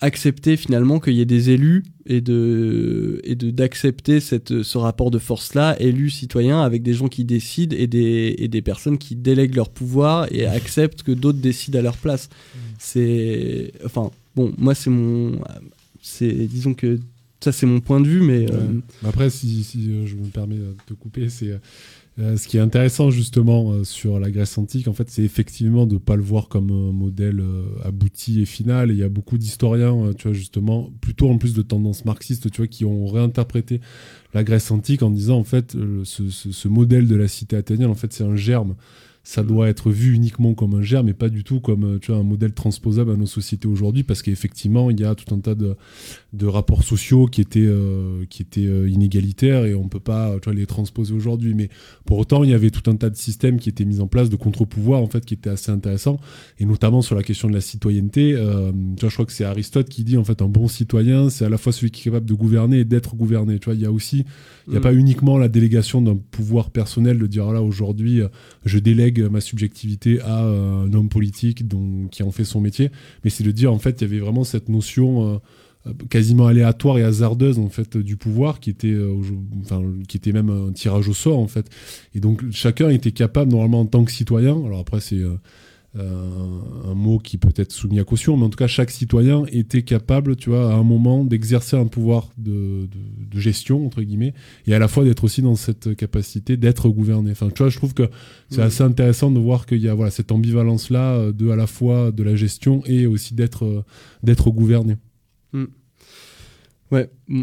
accepter 0.00 0.56
finalement 0.56 1.00
qu'il 1.00 1.14
y 1.14 1.20
ait 1.20 1.26
des 1.26 1.50
élus 1.50 1.84
et 2.06 2.20
de 2.20 3.20
et 3.24 3.34
de 3.34 3.50
d'accepter 3.50 4.20
cette 4.20 4.62
ce 4.62 4.78
rapport 4.78 5.10
de 5.10 5.18
force 5.18 5.54
là 5.54 5.76
élus 5.80 6.10
citoyens 6.10 6.62
avec 6.62 6.82
des 6.82 6.94
gens 6.94 7.08
qui 7.08 7.24
décident 7.24 7.76
et 7.76 7.86
des 7.86 8.34
et 8.38 8.48
des 8.48 8.62
personnes 8.62 8.96
qui 8.96 9.16
délèguent 9.16 9.56
leur 9.56 9.68
pouvoir 9.68 10.26
et 10.32 10.46
acceptent 10.46 11.02
que 11.02 11.12
d'autres 11.12 11.40
décident 11.40 11.80
à 11.80 11.82
leur 11.82 11.96
place 11.96 12.28
mmh. 12.28 12.58
c'est 12.78 13.72
enfin 13.84 14.10
bon 14.36 14.54
moi 14.56 14.74
c'est 14.74 14.90
mon 14.90 15.32
c'est 16.00 16.32
disons 16.46 16.74
que 16.74 16.98
ça, 17.40 17.52
c'est 17.52 17.66
mon 17.66 17.80
point 17.80 18.00
de 18.00 18.08
vue, 18.08 18.20
mais. 18.20 18.50
Euh, 18.50 18.80
Après, 19.06 19.30
si, 19.30 19.64
euh, 19.90 20.06
je 20.06 20.16
me 20.16 20.26
permets 20.26 20.56
de 20.56 20.76
te 20.86 20.94
couper, 20.94 21.28
c'est. 21.28 21.58
Euh, 22.18 22.36
ce 22.36 22.48
qui 22.48 22.56
est 22.56 22.60
intéressant 22.60 23.10
justement 23.10 23.84
sur 23.84 24.18
la 24.18 24.28
Grèce 24.32 24.58
antique, 24.58 24.88
en 24.88 24.92
fait, 24.92 25.08
c'est 25.08 25.22
effectivement 25.22 25.86
de 25.86 25.94
ne 25.94 25.98
pas 26.00 26.16
le 26.16 26.22
voir 26.22 26.48
comme 26.48 26.72
un 26.72 26.90
modèle 26.90 27.40
abouti 27.84 28.42
et 28.42 28.44
final. 28.44 28.90
il 28.90 28.96
y 28.96 29.04
a 29.04 29.08
beaucoup 29.08 29.38
d'historiens, 29.38 30.12
tu 30.18 30.26
vois, 30.26 30.32
justement, 30.32 30.90
plutôt 31.00 31.30
en 31.30 31.38
plus 31.38 31.54
de 31.54 31.62
tendances 31.62 32.04
marxistes, 32.04 32.50
tu 32.50 32.56
vois, 32.56 32.66
qui 32.66 32.84
ont 32.84 33.06
réinterprété 33.06 33.80
la 34.34 34.42
Grèce 34.42 34.72
antique 34.72 35.04
en 35.04 35.10
disant, 35.10 35.38
en 35.38 35.44
fait, 35.44 35.76
ce, 36.02 36.28
ce, 36.28 36.66
modèle 36.66 37.06
de 37.06 37.14
la 37.14 37.28
cité 37.28 37.54
athénienne, 37.54 37.88
en 37.88 37.94
fait, 37.94 38.12
c'est 38.12 38.24
un 38.24 38.34
germe 38.34 38.74
ça 39.28 39.42
doit 39.42 39.68
être 39.68 39.90
vu 39.90 40.14
uniquement 40.14 40.54
comme 40.54 40.72
un 40.72 40.80
germe 40.80 41.08
mais 41.08 41.12
pas 41.12 41.28
du 41.28 41.44
tout 41.44 41.60
comme 41.60 41.84
euh, 41.84 41.98
tu 41.98 42.12
vois, 42.12 42.18
un 42.18 42.24
modèle 42.24 42.54
transposable 42.54 43.10
à 43.10 43.14
nos 43.14 43.26
sociétés 43.26 43.68
aujourd'hui 43.68 44.02
parce 44.02 44.22
qu'effectivement 44.22 44.90
il 44.90 44.98
y 44.98 45.04
a 45.04 45.14
tout 45.14 45.34
un 45.34 45.38
tas 45.38 45.54
de, 45.54 45.76
de 46.32 46.46
rapports 46.46 46.82
sociaux 46.82 47.26
qui 47.26 47.42
étaient, 47.42 47.60
euh, 47.60 48.24
qui 48.30 48.40
étaient 48.40 48.64
euh, 48.64 48.88
inégalitaires 48.88 49.66
et 49.66 49.74
on 49.74 49.86
peut 49.86 50.00
pas 50.00 50.32
tu 50.40 50.48
vois, 50.48 50.54
les 50.54 50.64
transposer 50.64 51.12
aujourd'hui. 51.12 51.52
Mais 51.52 51.68
pour 52.06 52.16
autant 52.16 52.42
il 52.42 52.48
y 52.48 52.54
avait 52.54 52.70
tout 52.70 52.90
un 52.90 52.96
tas 52.96 53.10
de 53.10 53.16
systèmes 53.16 53.58
qui 53.58 53.68
étaient 53.68 53.84
mis 53.84 54.00
en 54.00 54.06
place 54.06 54.30
de 54.30 54.36
contre-pouvoirs 54.36 55.02
en 55.02 55.08
fait 55.08 55.26
qui 55.26 55.34
étaient 55.34 55.50
assez 55.50 55.70
intéressants 55.70 56.18
et 56.58 56.64
notamment 56.64 57.02
sur 57.02 57.14
la 57.14 57.22
question 57.22 57.48
de 57.48 57.54
la 57.54 57.60
citoyenneté. 57.60 58.32
Tu 58.32 59.00
vois, 59.00 59.10
je 59.10 59.14
crois 59.14 59.26
que 59.26 59.32
c'est 59.32 59.44
Aristote 59.44 59.90
qui 59.90 60.04
dit 60.04 60.16
en 60.16 60.24
fait 60.24 60.40
un 60.40 60.48
bon 60.48 60.68
citoyen 60.68 61.28
c'est 61.28 61.44
à 61.44 61.50
la 61.50 61.58
fois 61.58 61.72
celui 61.72 61.90
qui 61.90 62.00
est 62.00 62.04
capable 62.10 62.26
de 62.26 62.34
gouverner 62.34 62.78
et 62.78 62.84
d'être 62.86 63.14
gouverné. 63.14 63.58
Tu 63.58 63.66
vois 63.66 63.74
il 63.74 63.82
y 63.82 63.86
a 63.86 63.92
aussi 63.92 64.24
il 64.68 64.70
n'y 64.70 64.76
a 64.76 64.80
mm. 64.80 64.82
pas 64.82 64.94
uniquement 64.94 65.36
la 65.36 65.48
délégation 65.48 66.00
d'un 66.00 66.16
pouvoir 66.16 66.70
personnel 66.70 67.18
de 67.18 67.26
dire 67.26 67.52
là 67.52 67.60
aujourd'hui 67.60 68.22
je 68.64 68.78
délègue 68.78 69.17
ma 69.22 69.40
subjectivité 69.40 70.20
à 70.20 70.44
euh, 70.44 70.86
un 70.86 70.92
homme 70.92 71.08
politique 71.08 71.64
qui 72.10 72.22
en 72.22 72.30
fait 72.30 72.44
son 72.44 72.60
métier, 72.60 72.90
mais 73.24 73.30
c'est 73.30 73.44
de 73.44 73.50
dire 73.50 73.72
en 73.72 73.78
fait 73.78 74.00
il 74.00 74.02
y 74.02 74.10
avait 74.10 74.20
vraiment 74.20 74.44
cette 74.44 74.68
notion 74.68 75.40
euh, 75.86 75.92
quasiment 76.10 76.46
aléatoire 76.46 76.98
et 76.98 77.02
hasardeuse 77.02 77.58
en 77.58 77.68
fait 77.68 77.96
du 77.96 78.16
pouvoir 78.16 78.60
qui 78.60 78.70
était 78.70 78.88
euh, 78.88 79.14
enfin, 79.60 79.82
qui 80.08 80.16
était 80.16 80.32
même 80.32 80.50
un 80.50 80.72
tirage 80.72 81.08
au 81.08 81.14
sort 81.14 81.38
en 81.38 81.48
fait. 81.48 81.68
Et 82.14 82.20
donc 82.20 82.44
chacun 82.50 82.90
était 82.90 83.12
capable 83.12 83.50
normalement 83.50 83.80
en 83.80 83.86
tant 83.86 84.04
que 84.04 84.12
citoyen. 84.12 84.52
Alors 84.64 84.80
après 84.80 85.00
c'est 85.00 85.22
un 85.94 86.94
mot 86.94 87.18
qui 87.18 87.38
peut 87.38 87.52
être 87.56 87.72
soumis 87.72 87.98
à 87.98 88.04
caution, 88.04 88.36
mais 88.36 88.44
en 88.44 88.50
tout 88.50 88.58
cas, 88.58 88.66
chaque 88.66 88.90
citoyen 88.90 89.44
était 89.50 89.82
capable, 89.82 90.36
tu 90.36 90.50
vois, 90.50 90.72
à 90.72 90.76
un 90.76 90.82
moment 90.82 91.24
d'exercer 91.24 91.76
un 91.76 91.86
pouvoir 91.86 92.28
de, 92.36 92.88
gestion, 93.34 93.86
entre 93.86 94.02
guillemets, 94.02 94.34
et 94.66 94.74
à 94.74 94.78
la 94.78 94.88
fois 94.88 95.04
d'être 95.04 95.24
aussi 95.24 95.42
dans 95.42 95.56
cette 95.56 95.96
capacité 95.96 96.56
d'être 96.56 96.88
gouverné. 96.88 97.30
Enfin, 97.30 97.48
tu 97.48 97.62
vois, 97.62 97.70
je 97.70 97.76
trouve 97.76 97.94
que 97.94 98.08
c'est 98.50 98.62
assez 98.62 98.82
intéressant 98.82 99.30
de 99.30 99.38
voir 99.38 99.66
qu'il 99.66 99.78
y 99.78 99.88
a 99.88 99.94
voilà, 99.94 100.10
cette 100.10 100.32
ambivalence-là 100.32 101.14
euh, 101.14 101.32
de 101.32 101.50
à 101.50 101.56
la 101.56 101.66
fois 101.66 102.10
de 102.10 102.22
la 102.22 102.36
gestion 102.36 102.82
et 102.86 103.06
aussi 103.06 103.34
d'être 103.34 103.64
euh, 103.64 103.84
d'être 104.22 104.50
gouverné. 104.50 104.96
Mm. 105.52 105.64
Ouais, 106.90 107.10
mm, 107.28 107.42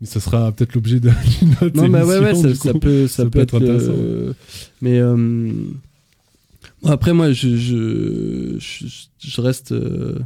Mais 0.00 0.06
ça 0.06 0.20
sera 0.20 0.52
peut-être 0.52 0.74
l'objet 0.74 1.00
d'une 1.00 1.52
autre 1.60 1.76
Non, 1.76 1.88
mais 1.88 2.02
ouais, 2.02 2.18
ouais, 2.18 2.34
ça, 2.34 2.74
peut, 2.74 3.06
ça, 3.06 3.26
peut, 3.26 3.40
être, 3.40 3.56
intéressant. 3.56 3.94
mais 4.80 5.00
après, 6.84 7.12
moi, 7.12 7.32
je, 7.32 8.58
reste, 9.40 9.72
euh, 9.72 10.18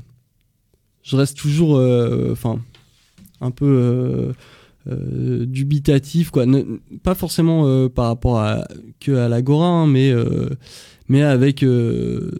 je 1.02 1.16
reste 1.16 1.36
toujours, 1.36 1.76
euh, 1.76 2.30
enfin, 2.32 2.60
un 3.40 3.50
peu 3.50 4.32
euh, 4.88 5.46
dubitatif, 5.46 6.30
quoi. 6.30 6.44
pas 7.02 7.14
forcément 7.14 7.88
par 7.88 8.06
rapport 8.06 8.38
à 8.38 8.66
que 9.00 9.12
à 9.12 9.28
l'agora, 9.28 9.66
hein, 9.66 9.86
mais 9.86 10.12
mais 11.08 11.22
avec, 11.22 11.62
je 11.62 12.30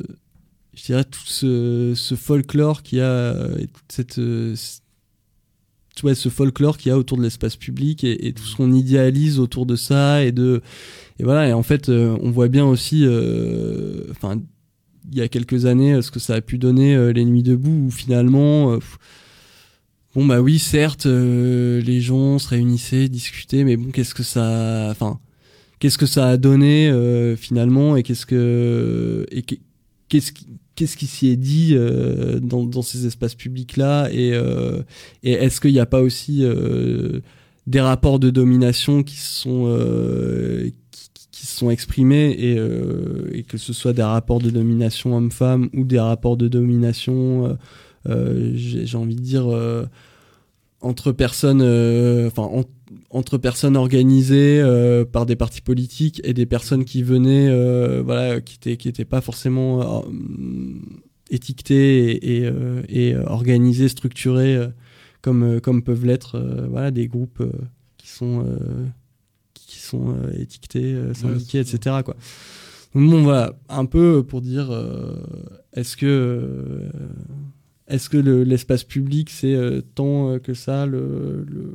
dirais 0.86 1.04
tout 1.04 1.26
ce, 1.26 1.92
ce 1.94 2.14
folklore 2.14 2.82
qui 2.82 3.00
a, 3.00 3.34
cette 3.88 4.20
vois, 6.02 6.14
ce 6.14 6.28
folklore 6.28 6.76
qu'il 6.76 6.90
y 6.90 6.92
a 6.92 6.98
autour 6.98 7.18
de 7.18 7.22
l'espace 7.22 7.56
public 7.56 8.04
et, 8.04 8.32
tout 8.32 8.42
ce 8.42 8.56
qu'on 8.56 8.72
idéalise 8.72 9.38
autour 9.38 9.66
de 9.66 9.76
ça 9.76 10.24
et 10.24 10.32
de 10.32 10.60
et 11.18 11.24
voilà. 11.24 11.48
Et 11.48 11.52
en 11.52 11.62
fait 11.62 11.88
euh, 11.88 12.16
on 12.20 12.30
voit 12.30 12.48
bien 12.48 12.64
aussi 12.64 13.02
euh, 13.04 14.04
enfin 14.10 14.40
il 15.10 15.18
y 15.18 15.20
a 15.20 15.28
quelques 15.28 15.66
années 15.66 16.00
ce 16.02 16.10
que 16.10 16.18
ça 16.18 16.34
a 16.34 16.40
pu 16.40 16.58
donner 16.58 16.94
euh, 16.94 17.12
les 17.12 17.24
nuits 17.24 17.42
debout 17.42 17.86
où 17.86 17.90
finalement 17.90 18.78
bon 20.14 20.26
bah 20.26 20.40
oui 20.40 20.58
certes 20.58 21.06
les 21.06 22.00
gens 22.00 22.38
se 22.38 22.48
réunissaient 22.48 23.08
discutaient 23.08 23.64
mais 23.64 23.76
bon 23.76 23.90
qu'est-ce 23.90 24.14
que 24.14 24.22
ça 24.22 24.88
enfin 24.90 25.20
qu'est-ce 25.78 25.98
que 25.98 26.06
ça 26.06 26.28
a 26.28 26.36
donné 26.36 26.92
finalement 27.36 27.96
et 27.96 28.02
qu'est-ce 28.02 28.26
que 28.26 29.26
et 29.30 29.42
qu'est-ce 30.08 30.32
qu'est-ce 30.74 30.96
qui 30.96 31.06
s'y 31.06 31.28
est 31.28 31.36
dit 31.36 31.72
euh, 31.74 32.40
dans, 32.40 32.64
dans, 32.64 32.82
ces 32.82 33.06
espaces 33.06 33.34
publics-là 33.34 34.08
et, 34.10 34.32
euh, 34.34 34.82
et 35.22 35.32
est-ce 35.32 35.60
qu'il 35.60 35.72
n'y 35.72 35.80
a 35.80 35.86
pas 35.86 36.00
aussi 36.00 36.40
euh, 36.42 37.20
des 37.66 37.80
rapports 37.80 38.18
de 38.18 38.30
domination 38.30 39.02
qui 39.02 39.16
sont 39.16 39.64
qui, 40.90 41.10
qui, 41.30 41.46
sont 41.46 41.70
exprimés 41.70 42.30
et, 42.30 43.38
et, 43.38 43.42
que 43.42 43.58
ce 43.58 43.72
soit 43.72 43.92
des 43.92 44.02
rapports 44.02 44.40
de 44.40 44.50
domination 44.50 45.16
homme-femme 45.16 45.70
ou 45.72 45.84
des 45.84 46.00
rapports 46.00 46.36
de 46.36 46.48
domination 46.48 47.56
j'ai 48.06 48.96
envie 48.96 49.16
de 49.16 49.20
dire 49.20 49.46
entre 50.80 51.12
personnes 51.12 51.62
enfin 52.26 52.42
entre 52.42 52.70
personnes 53.40 53.76
organisées 53.76 54.60
euh, 54.60 55.04
par 55.04 55.26
des 55.26 55.36
partis 55.36 55.60
politiques 55.60 56.20
et 56.24 56.34
des 56.34 56.46
personnes 56.46 56.84
qui 56.84 57.02
venaient, 57.02 57.48
euh, 57.48 58.02
voilà, 58.04 58.40
qui 58.40 58.56
étaient 58.56 58.76
qui 58.76 58.88
étaient 58.88 59.04
pas 59.04 59.20
forcément 59.20 59.80
euh, 59.80 60.10
étiquetées 61.30 62.42
et, 62.42 62.50
et, 62.88 63.16
organisées, 63.16 63.88
structurées 63.88 64.58
comme 65.22 65.60
comme 65.60 65.82
peuvent 65.82 66.04
l'être, 66.04 66.38
voilà, 66.68 66.90
des 66.90 67.06
groupes 67.06 67.42
qui 67.96 68.08
sont 68.08 68.44
qui 69.54 69.78
sont 69.78 70.16
étiquetés, 70.38 70.96
syndiqués, 71.14 71.60
etc. 71.60 71.98
Quoi. 72.04 72.16
bon, 72.94 73.22
voilà, 73.22 73.54
un 73.68 73.86
peu 73.86 74.22
pour 74.22 74.42
dire, 74.42 74.70
est-ce 75.72 75.96
que 75.96 76.90
est-ce 77.86 78.08
que 78.08 78.18
l'espace 78.18 78.84
public 78.84 79.30
c'est 79.30 79.56
tant 79.94 80.38
que 80.40 80.52
ça 80.52 80.84
le, 80.84 81.46
le 81.48 81.74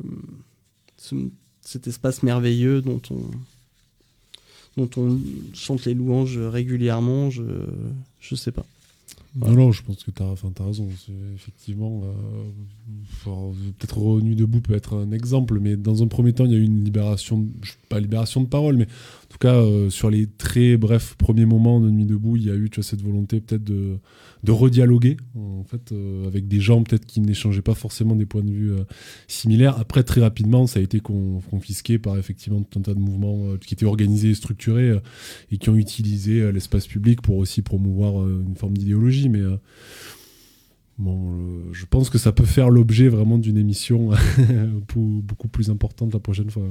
cet 1.62 1.88
espace 1.88 2.24
merveilleux 2.24 2.82
dont 2.82 3.02
on, 3.12 3.22
dont 4.78 4.90
on 4.98 5.20
chante 5.54 5.86
les 5.86 5.94
louanges 5.94 6.38
régulièrement, 6.38 7.30
je 7.30 7.44
ne 7.44 8.36
sais 8.36 8.52
pas. 8.52 8.66
Non, 9.36 9.52
non, 9.52 9.72
je 9.72 9.84
pense 9.84 10.04
que 10.04 10.10
tu 10.10 10.24
as, 10.24 10.26
as, 10.26 10.66
raison. 10.66 10.88
Effectivement, 11.36 12.02
euh, 12.04 13.52
peut-être 13.78 14.22
Nuit 14.22 14.36
debout 14.36 14.60
peut 14.60 14.74
être 14.74 14.96
un 14.96 15.12
exemple, 15.12 15.60
mais 15.60 15.78
dans 15.78 16.02
un 16.02 16.08
premier 16.08 16.34
temps, 16.34 16.46
il 16.46 16.52
y 16.52 16.56
a 16.56 16.58
eu 16.58 16.64
une 16.64 16.84
libération, 16.84 17.46
pas 17.90 18.00
libération 18.00 18.42
de 18.42 18.48
parole, 18.48 18.78
mais 18.78 18.88
en 19.30 19.34
tout 19.34 19.38
cas, 19.38 19.58
euh, 19.58 19.92
sur 19.92 20.10
les 20.10 20.26
très 20.26 20.76
brefs 20.76 21.14
premiers 21.16 21.46
moments 21.46 21.80
de 21.80 21.92
Nuit 21.92 22.08
debout, 22.08 22.36
il 22.36 22.48
y 22.48 22.50
a 22.50 22.56
eu 22.56 22.68
cette 22.82 23.04
volonté 23.04 23.40
peut-être 23.40 23.64
de, 23.64 24.00
de 24.44 24.52
redialoguer 24.52 25.18
en 25.36 25.64
fait 25.64 25.92
euh, 25.92 26.26
avec 26.26 26.48
des 26.48 26.60
gens 26.60 26.82
peut-être 26.82 27.06
qui 27.06 27.22
n'échangeaient 27.22 27.62
pas 27.62 27.76
forcément 27.76 28.16
des 28.16 28.26
points 28.26 28.42
de 28.42 28.50
vue 28.50 28.72
euh, 28.72 28.86
similaires. 29.28 29.78
Après 29.78 30.02
très 30.02 30.22
rapidement, 30.22 30.66
ça 30.66 30.80
a 30.80 30.82
été 30.82 31.00
confisqué 31.00 32.00
par 32.00 32.18
effectivement 32.18 32.64
tout 32.64 32.80
un 32.80 32.82
tas 32.82 32.96
de 32.96 33.00
mouvements 33.00 33.56
qui 33.58 33.76
étaient 33.76 33.86
organisés 33.86 34.32
et 34.32 34.36
structurés 34.36 35.00
et 35.52 35.60
qui 35.60 35.70
ont 35.70 35.76
utilisé 35.76 36.52
l'espace 36.52 36.88
public 36.88 37.22
pour 37.22 37.38
aussi 37.38 37.62
promouvoir 37.62 38.28
une 38.28 38.56
forme 38.56 38.76
d'idéologie. 38.76 39.30
Mais 39.30 39.44
bon, 40.98 41.72
je 41.72 41.86
pense 41.86 42.10
que 42.10 42.18
ça 42.18 42.32
peut 42.32 42.46
faire 42.46 42.72
l'objet 42.72 43.10
vraiment 43.10 43.38
d'une 43.38 43.58
émission 43.58 44.10
beaucoup 44.96 45.50
plus 45.50 45.70
importante 45.70 46.14
la 46.14 46.20
prochaine 46.20 46.50
fois. 46.50 46.68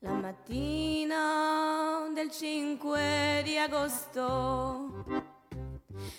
La 0.00 0.14
mattina 0.14 2.10
del 2.12 2.28
5 2.28 3.42
di 3.44 3.56
agosto 3.56 5.04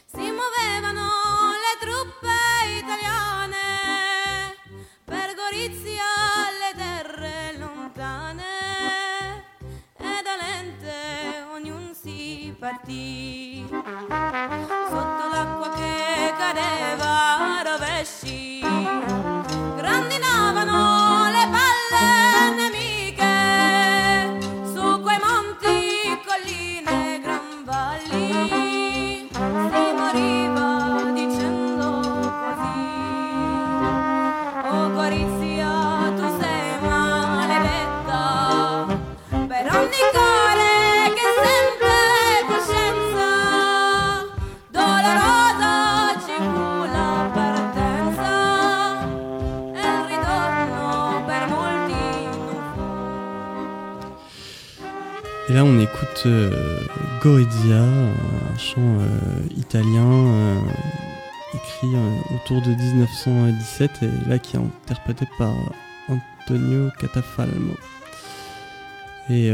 si 0.05 0.31
muovevano 0.31 1.09
le 1.51 1.75
truppe 1.81 2.31
italiane 2.77 3.57
per 5.03 5.35
Gorizia 5.35 6.05
alle 6.47 6.73
terre 6.77 7.57
lontane 7.57 9.43
e 9.97 10.21
da 10.23 10.37
lente 10.37 11.43
ognuno 11.51 11.93
si 11.93 12.55
partì. 12.57 13.67
Sotto 13.67 15.27
l'acqua 15.29 15.73
che 15.75 15.98
pareva 16.51 17.61
rovesci. 17.63 19.28
Là, 55.59 55.65
on 55.65 55.79
écoute 55.79 56.23
euh, 56.25 56.79
Gorizia, 57.21 57.83
un 57.83 58.57
chant 58.57 58.77
euh, 58.79 59.07
italien 59.57 60.07
euh, 60.07 60.55
écrit 61.53 61.89
autour 62.33 62.61
de 62.61 62.69
1917 62.69 63.91
et 64.03 64.29
là 64.29 64.39
qui 64.39 64.55
est 64.55 64.59
interprété 64.59 65.25
par 65.37 65.53
Antonio 66.07 66.89
Catafalmo. 66.97 67.73
Et, 69.29 69.53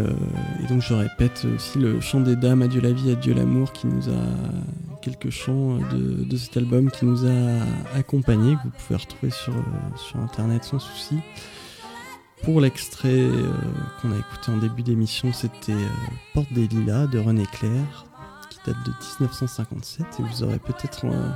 donc 0.70 0.82
je 0.82 0.94
répète 0.94 1.46
aussi 1.56 1.80
le 1.80 2.00
chant 2.02 2.22
des 2.22 2.36
dames, 2.36 2.62
Adieu 2.62 2.82
la 2.82 2.92
vie, 2.92 3.12
adieu 3.12 3.34
l'amour, 3.34 3.74
qui 3.74 3.88
nous 3.88 4.08
a 4.10 5.02
quelques 5.02 5.32
chants 5.32 5.80
de, 5.92 6.24
de, 6.24 6.38
cet 6.38 6.56
album 6.58 6.92
qui 6.92 7.06
nous 7.06 7.26
a 7.26 7.98
accompagnés, 7.98 8.56
que 8.56 8.64
vous 8.64 8.74
pouvez 8.88 8.98
retrouver 8.98 9.32
sur, 9.32 9.54
sur 9.98 10.20
internet 10.20 10.64
sans 10.64 10.80
souci. 10.80 11.16
Pour 12.46 12.62
l'extrait 12.62 13.10
euh, 13.10 13.52
qu'on 14.00 14.12
a 14.12 14.18
écouté 14.18 14.52
en 14.52 14.58
début 14.58 14.84
d'émission, 14.84 15.34
c'était 15.34 15.72
euh, 15.72 15.88
Porte 16.36 16.54
des 16.54 16.68
Lilas 16.68 17.08
de 17.08 17.18
René 17.18 17.44
Clair, 17.48 18.06
qui 18.52 18.60
date 18.68 18.78
de 18.86 18.92
1957, 19.20 20.06
et 20.20 20.22
vous 20.22 20.44
aurez 20.44 20.60
peut-être 20.60 21.06
euh, 21.06 21.30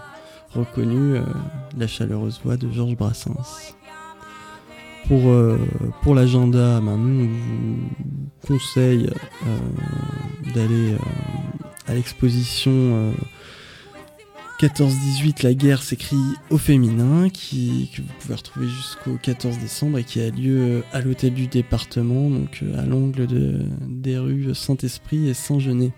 reconnu 0.53 1.19
la 1.75 1.87
chaleureuse 1.87 2.39
voix 2.43 2.57
de 2.57 2.69
Georges 2.69 2.95
Brassens. 2.95 3.73
Pour, 5.07 5.33
pour 6.03 6.13
l'agenda, 6.13 6.79
nous, 6.79 7.23
on 7.23 7.27
vous 7.27 8.45
conseille 8.45 9.09
d'aller 10.53 10.95
à 11.87 11.95
l'exposition 11.95 13.13
14-18, 14.59 15.43
la 15.43 15.53
guerre 15.53 15.81
s'écrit 15.81 16.17
au 16.49 16.57
féminin, 16.57 17.29
qui, 17.29 17.89
que 17.95 18.01
vous 18.01 18.13
pouvez 18.19 18.35
retrouver 18.35 18.67
jusqu'au 18.67 19.15
14 19.15 19.57
décembre 19.57 19.99
et 19.99 20.03
qui 20.03 20.19
a 20.19 20.29
lieu 20.29 20.83
à 20.91 20.99
l'hôtel 20.99 21.33
du 21.33 21.47
département, 21.47 22.29
donc 22.29 22.59
euh, 22.61 22.77
à 22.77 22.85
l'angle 22.85 23.25
de, 23.25 23.61
des 23.87 24.17
rues 24.17 24.53
Saint-Esprit 24.53 25.29
et 25.29 25.33
Saint-Genet. 25.33 25.93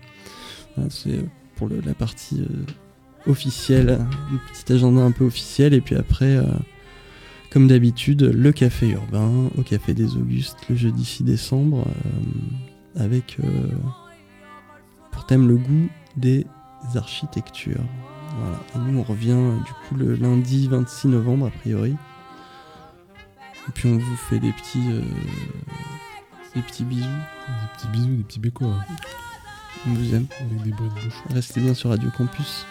C'est 0.90 1.24
pour 1.56 1.70
la 1.70 1.94
partie 1.94 2.40
euh, 2.40 3.30
officielle, 3.30 3.90
un 3.90 4.52
petit 4.52 4.72
agenda 4.72 5.00
un 5.00 5.10
peu 5.10 5.24
officiel, 5.24 5.74
et 5.74 5.80
puis 5.80 5.96
après, 5.96 6.36
euh, 6.36 6.44
comme 7.50 7.66
d'habitude, 7.66 8.22
le 8.22 8.52
café 8.52 8.90
urbain 8.90 9.50
au 9.58 9.62
café 9.62 9.92
des 9.92 10.14
Augustes 10.14 10.58
le 10.70 10.76
jeudi 10.76 11.04
6 11.04 11.24
décembre, 11.24 11.84
avec 12.94 13.38
pour 15.10 15.26
thème 15.26 15.48
le 15.48 15.56
goût 15.56 15.88
des 16.16 16.46
architectures. 16.94 17.84
Voilà. 18.36 18.58
Et 18.74 18.90
nous, 18.90 18.98
on 18.98 19.02
revient 19.02 19.32
euh, 19.32 19.56
du 19.58 19.72
coup 19.72 19.94
le 19.96 20.14
lundi 20.14 20.68
26 20.68 21.08
novembre, 21.08 21.46
a 21.46 21.50
priori. 21.50 21.96
Et 23.68 23.72
puis 23.72 23.88
on 23.88 23.98
vous 23.98 24.16
fait 24.16 24.38
des 24.38 24.52
petits, 24.52 24.90
euh, 24.90 25.02
des 26.54 26.62
petits 26.62 26.84
bisous. 26.84 27.06
Des 27.08 27.76
petits 27.76 27.88
bisous, 27.88 28.16
des 28.16 28.24
petits 28.24 28.40
bécos. 28.40 28.66
Hein. 28.66 28.84
On 29.86 29.94
vous 29.94 30.14
aime. 30.14 30.26
Avec 30.40 30.62
des 30.62 30.70
bruits 30.70 30.88
de 30.88 30.94
bouche. 30.94 31.22
Restez 31.30 31.60
bien 31.60 31.74
sur 31.74 31.90
Radio 31.90 32.10
Campus. 32.16 32.66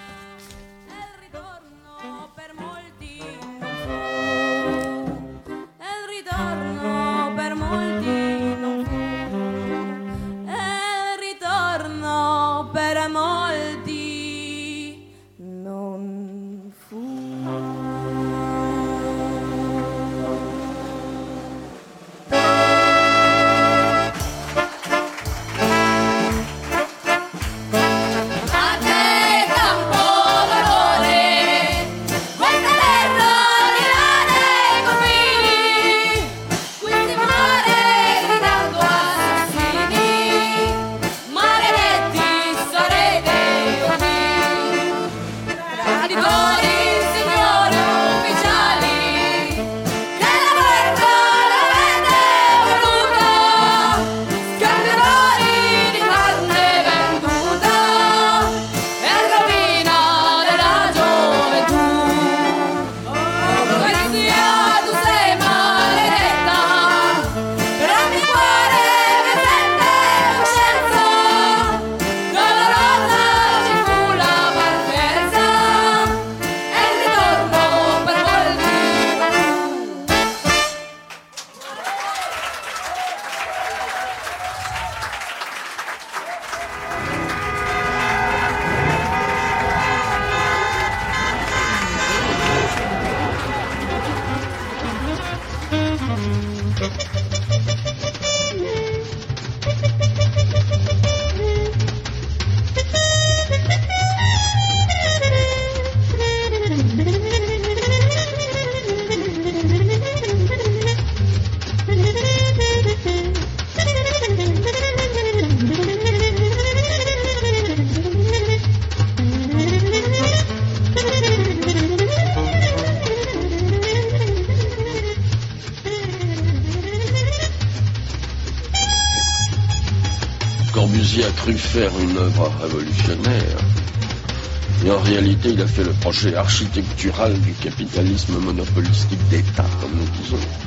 Projet 136.02 136.36
architectural 136.36 137.40
du 137.42 137.54
capitalisme 137.54 138.40
monopolistique 138.40 139.28
d'État, 139.30 139.70
comme 139.80 139.92
nous 139.92 140.08
disons. 140.18 140.61